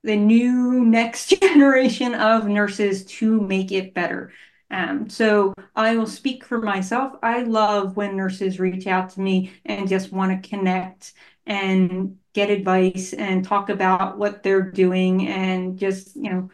the 0.03 0.17
new 0.17 0.85
next 0.85 1.29
generation 1.41 2.15
of 2.15 2.47
nurses 2.47 3.05
to 3.05 3.41
make 3.41 3.73
it 3.73 3.95
better. 3.95 4.33
Um, 4.71 5.09
so 5.09 5.55
I 5.75 5.97
will 5.97 6.07
speak 6.07 6.45
for 6.45 6.61
myself. 6.61 7.15
I 7.23 7.43
love 7.43 7.97
when 7.97 8.17
nurses 8.17 8.59
reach 8.59 8.87
out 8.87 9.11
to 9.11 9.21
me 9.21 9.53
and 9.65 9.89
just 9.89 10.13
want 10.13 10.43
to 10.43 10.49
connect 10.49 11.13
and 11.47 12.19
get 12.33 12.51
advice 12.51 13.13
and 13.13 13.45
talk 13.45 13.69
about 13.69 14.19
what 14.19 14.43
they're 14.43 14.71
doing 14.71 15.29
and 15.29 15.79
just, 15.79 16.17
you 16.17 16.31
know, 16.31 16.51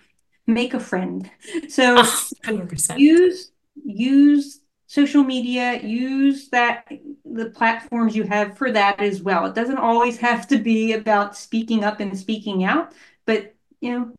make 0.47 0.75
a 0.75 0.81
friend. 0.81 1.31
So 1.69 2.03
100%. 2.03 2.99
use 2.99 3.51
use 3.85 4.61
social 4.87 5.25
media, 5.25 5.81
use 5.83 6.51
that 6.51 6.87
the 7.25 7.49
platforms 7.51 8.15
you 8.15 8.25
have 8.25 8.59
for 8.59 8.71
that 8.71 9.01
as 9.01 9.23
well. 9.23 9.47
It 9.47 9.55
doesn't 9.55 9.79
always 9.79 10.19
have 10.19 10.47
to 10.49 10.59
be 10.59 10.93
about 10.93 11.35
speaking 11.37 11.83
up 11.83 12.01
and 12.01 12.19
speaking 12.19 12.65
out, 12.65 12.93
but 13.25 13.55
you 13.81 13.99
know, 13.99 14.13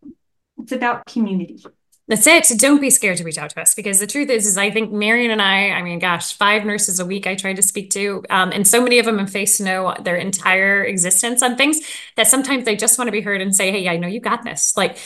it's 0.57 0.71
about 0.71 1.05
community. 1.05 1.63
That's 2.09 2.27
it. 2.27 2.59
Don't 2.59 2.81
be 2.81 2.89
scared 2.89 3.17
to 3.19 3.23
reach 3.23 3.37
out 3.37 3.51
to 3.51 3.61
us 3.61 3.73
because 3.73 3.99
the 3.99 4.07
truth 4.07 4.29
is, 4.29 4.45
is 4.45 4.57
I 4.57 4.69
think 4.71 4.91
Marion 4.91 5.31
and 5.31 5.41
I, 5.41 5.69
I 5.69 5.81
mean, 5.81 5.99
gosh, 5.99 6.33
five 6.33 6.65
nurses 6.65 6.99
a 6.99 7.05
week 7.05 7.25
I 7.25 7.35
try 7.35 7.53
to 7.53 7.61
speak 7.61 7.91
to, 7.91 8.25
um, 8.29 8.51
and 8.51 8.67
so 8.67 8.83
many 8.83 8.99
of 8.99 9.05
them 9.05 9.19
have 9.19 9.29
faced 9.29 9.61
know 9.61 9.95
their 10.01 10.17
entire 10.17 10.83
existence 10.83 11.41
on 11.41 11.55
things 11.55 11.79
that 12.17 12.27
sometimes 12.27 12.65
they 12.65 12.75
just 12.75 12.97
want 12.97 13.07
to 13.07 13.13
be 13.13 13.21
heard 13.21 13.41
and 13.41 13.55
say, 13.55 13.71
"Hey, 13.71 13.87
I 13.87 13.95
know 13.95 14.07
you 14.07 14.19
got 14.19 14.43
this." 14.43 14.75
Like 14.75 14.97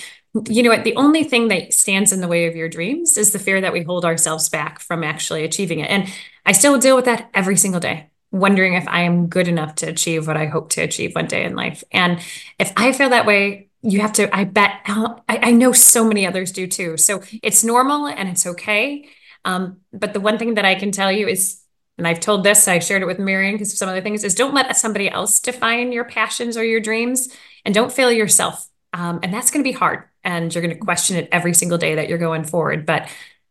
you 0.50 0.62
know 0.64 0.70
what? 0.70 0.84
The 0.84 0.96
only 0.96 1.24
thing 1.24 1.48
that 1.48 1.74
stands 1.74 2.12
in 2.12 2.22
the 2.22 2.28
way 2.28 2.46
of 2.48 2.56
your 2.56 2.70
dreams 2.70 3.18
is 3.18 3.32
the 3.32 3.40
fear 3.40 3.62
that 3.62 3.74
we 3.74 3.84
hold 3.84 4.06
ourselves 4.06 4.50
back 4.50 4.80
from 4.80 5.04
actually 5.04 5.44
achieving 5.44 5.80
it. 5.80 5.90
And 5.90 6.08
I 6.46 6.52
still 6.52 6.78
deal 6.80 6.96
with 6.96 7.06
that 7.06 7.30
every 7.34 7.58
single 7.58 7.80
day, 7.80 8.10
wondering 8.32 8.74
if 8.74 8.88
I 8.88 9.02
am 9.02 9.28
good 9.28 9.48
enough 9.48 9.76
to 9.76 9.88
achieve 9.88 10.28
what 10.28 10.38
I 10.38 10.46
hope 10.46 10.70
to 10.72 10.82
achieve 10.82 11.16
one 11.16 11.28
day 11.28 11.44
in 11.44 11.56
life. 11.56 11.84
And 11.92 12.20
if 12.60 12.72
I 12.78 12.92
feel 12.92 13.10
that 13.10 13.26
way, 13.26 13.67
you 13.82 14.02
have 14.02 14.14
to, 14.14 14.36
I 14.36 14.44
bet, 14.44 14.82
I, 14.88 15.20
I 15.28 15.52
know 15.52 15.72
so 15.72 16.06
many 16.06 16.26
others 16.26 16.52
do 16.52 16.68
too. 16.68 16.98
So 16.98 17.22
it's 17.44 17.64
normal 17.64 18.08
and 18.08 18.28
it's 18.28 18.46
okay. 18.46 19.10
Um, 19.46 19.78
but 19.94 20.14
the 20.14 20.20
one 20.20 20.38
thing 20.38 20.56
that 20.56 20.66
I 20.66 20.76
can 20.76 20.92
tell 20.92 21.12
you 21.12 21.28
is, 21.28 21.62
and 21.98 22.08
I've 22.08 22.20
told 22.20 22.44
this, 22.44 22.68
I 22.68 22.80
shared 22.80 23.02
it 23.02 23.08
with 23.08 23.18
Marion 23.18 23.56
because 23.56 23.72
of 23.72 23.78
some 23.78 23.90
other 23.90 24.02
things, 24.02 24.24
is 24.24 24.36
don't 24.36 24.54
let 24.54 24.76
somebody 24.78 25.10
else 25.10 25.40
define 25.40 25.92
your 25.92 26.06
passions 26.06 26.58
or 26.58 26.64
your 26.64 26.80
dreams 26.80 27.30
and 27.66 27.74
don't 27.74 27.92
fail 27.92 28.12
yourself. 28.12 28.68
Um, 28.94 29.20
and 29.24 29.34
that's 29.34 29.52
going 29.52 29.64
to 29.64 29.70
be 29.70 29.76
hard 29.76 30.04
and 30.28 30.54
you're 30.54 30.62
going 30.62 30.76
to 30.76 30.80
question 30.80 31.16
it 31.16 31.30
every 31.32 31.54
single 31.54 31.78
day 31.78 31.96
that 31.96 32.10
you're 32.10 32.18
going 32.18 32.44
forward 32.44 32.86
but 32.86 33.10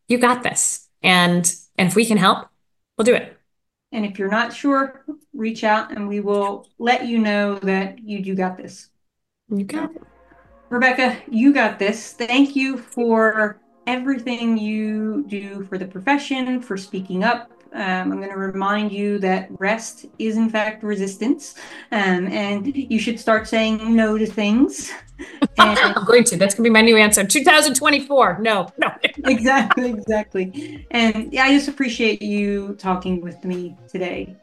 you 0.09 0.19
got 0.19 0.43
this 0.43 0.89
and 1.03 1.53
and 1.77 1.89
if 1.89 1.97
we 1.97 2.05
can 2.05 2.19
help 2.19 2.49
we'll 2.97 3.05
do 3.05 3.15
it 3.15 3.37
and 3.93 4.05
if 4.05 4.19
you're 4.19 4.31
not 4.31 4.53
sure 4.53 5.05
reach 5.33 5.65
out 5.65 5.91
and 5.91 6.07
we 6.07 6.21
will 6.21 6.69
let 6.79 7.07
you 7.07 7.19
know 7.19 7.59
that 7.61 7.99
you 7.99 8.23
do 8.23 8.35
got 8.35 8.57
this 8.57 8.91
You 9.49 9.65
got 9.65 9.95
it. 9.95 10.03
Rebecca, 10.69 11.17
you 11.31 11.53
got 11.53 11.79
this. 11.79 12.13
Thank 12.13 12.57
you 12.57 12.77
for 12.77 13.61
everything 13.87 14.59
you 14.59 15.25
do 15.29 15.65
for 15.65 15.79
the 15.79 15.87
profession, 15.87 16.61
for 16.61 16.77
speaking 16.77 17.23
up. 17.23 17.51
Um, 17.73 18.11
I'm 18.11 18.17
going 18.17 18.31
to 18.31 18.37
remind 18.37 18.91
you 18.91 19.19
that 19.19 19.49
rest 19.61 20.07
is, 20.19 20.37
in 20.37 20.49
fact, 20.49 20.83
resistance. 20.83 21.57
Um, 21.93 22.27
and 22.29 22.75
you 22.75 22.99
should 22.99 23.21
start 23.21 23.47
saying 23.47 23.95
no 23.95 24.17
to 24.17 24.27
things. 24.27 24.91
And, 25.59 25.79
I'm 25.79 26.05
going 26.05 26.25
to. 26.25 26.37
That's 26.37 26.55
going 26.55 26.65
to 26.65 26.71
be 26.71 26.73
my 26.73 26.81
new 26.81 26.97
answer. 26.97 27.25
2024. 27.25 28.39
No, 28.41 28.69
no. 28.79 28.89
exactly, 29.25 29.91
exactly. 29.91 30.87
And 30.91 31.33
yeah, 31.33 31.45
I 31.45 31.51
just 31.51 31.69
appreciate 31.69 32.23
you 32.23 32.75
talking 32.79 33.21
with 33.21 33.45
me 33.45 33.77
today. 33.89 34.37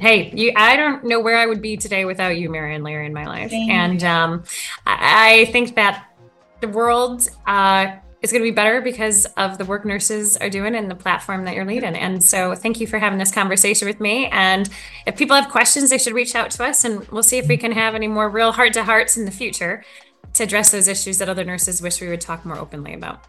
Hey, 0.00 0.30
you, 0.34 0.52
I 0.54 0.76
don't 0.76 1.04
know 1.04 1.20
where 1.20 1.36
I 1.36 1.46
would 1.46 1.62
be 1.62 1.76
today 1.76 2.04
without 2.04 2.36
you, 2.36 2.50
Marion 2.50 2.82
Leary, 2.82 3.06
in 3.06 3.12
my 3.12 3.26
life. 3.26 3.50
Same. 3.50 3.70
And 3.70 4.04
um, 4.04 4.44
I, 4.86 5.40
I, 5.40 5.44
think 5.46 5.74
that 5.74 6.06
the 6.60 6.68
world 6.68 7.28
uh, 7.46 7.96
is 8.22 8.30
going 8.30 8.42
to 8.42 8.48
be 8.48 8.54
better 8.54 8.80
because 8.80 9.26
of 9.36 9.58
the 9.58 9.64
work 9.64 9.84
nurses 9.84 10.36
are 10.36 10.50
doing 10.50 10.74
and 10.74 10.90
the 10.90 10.94
platform 10.94 11.44
that 11.44 11.54
you're 11.54 11.64
leading. 11.64 11.94
And 11.94 12.22
so 12.22 12.54
thank 12.54 12.80
you 12.80 12.86
for 12.86 12.98
having 12.98 13.18
this 13.18 13.32
conversation 13.32 13.86
with 13.86 14.00
me. 14.00 14.26
And 14.26 14.68
if 15.06 15.16
people 15.16 15.36
have 15.36 15.50
questions, 15.50 15.90
they 15.90 15.98
should 15.98 16.14
reach 16.14 16.34
out 16.34 16.50
to 16.52 16.64
us 16.64 16.84
and 16.84 17.06
we'll 17.08 17.22
see 17.22 17.38
if 17.38 17.48
we 17.48 17.56
can 17.56 17.72
have 17.72 17.94
any 17.94 18.08
more 18.08 18.28
real 18.28 18.52
heart 18.52 18.72
to 18.74 18.84
hearts 18.84 19.16
in 19.16 19.24
the 19.24 19.30
future 19.30 19.84
to 20.34 20.42
address 20.42 20.70
those 20.70 20.88
issues 20.88 21.18
that 21.18 21.28
other 21.28 21.44
nurses 21.44 21.80
wish 21.80 22.00
we 22.00 22.08
would 22.08 22.20
talk 22.20 22.44
more 22.44 22.58
openly 22.58 22.94
about. 22.94 23.24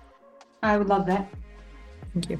I 0.61 0.77
would 0.77 0.87
love 0.87 1.05
that. 1.05 1.29
Thank 2.13 2.29
you. 2.29 2.39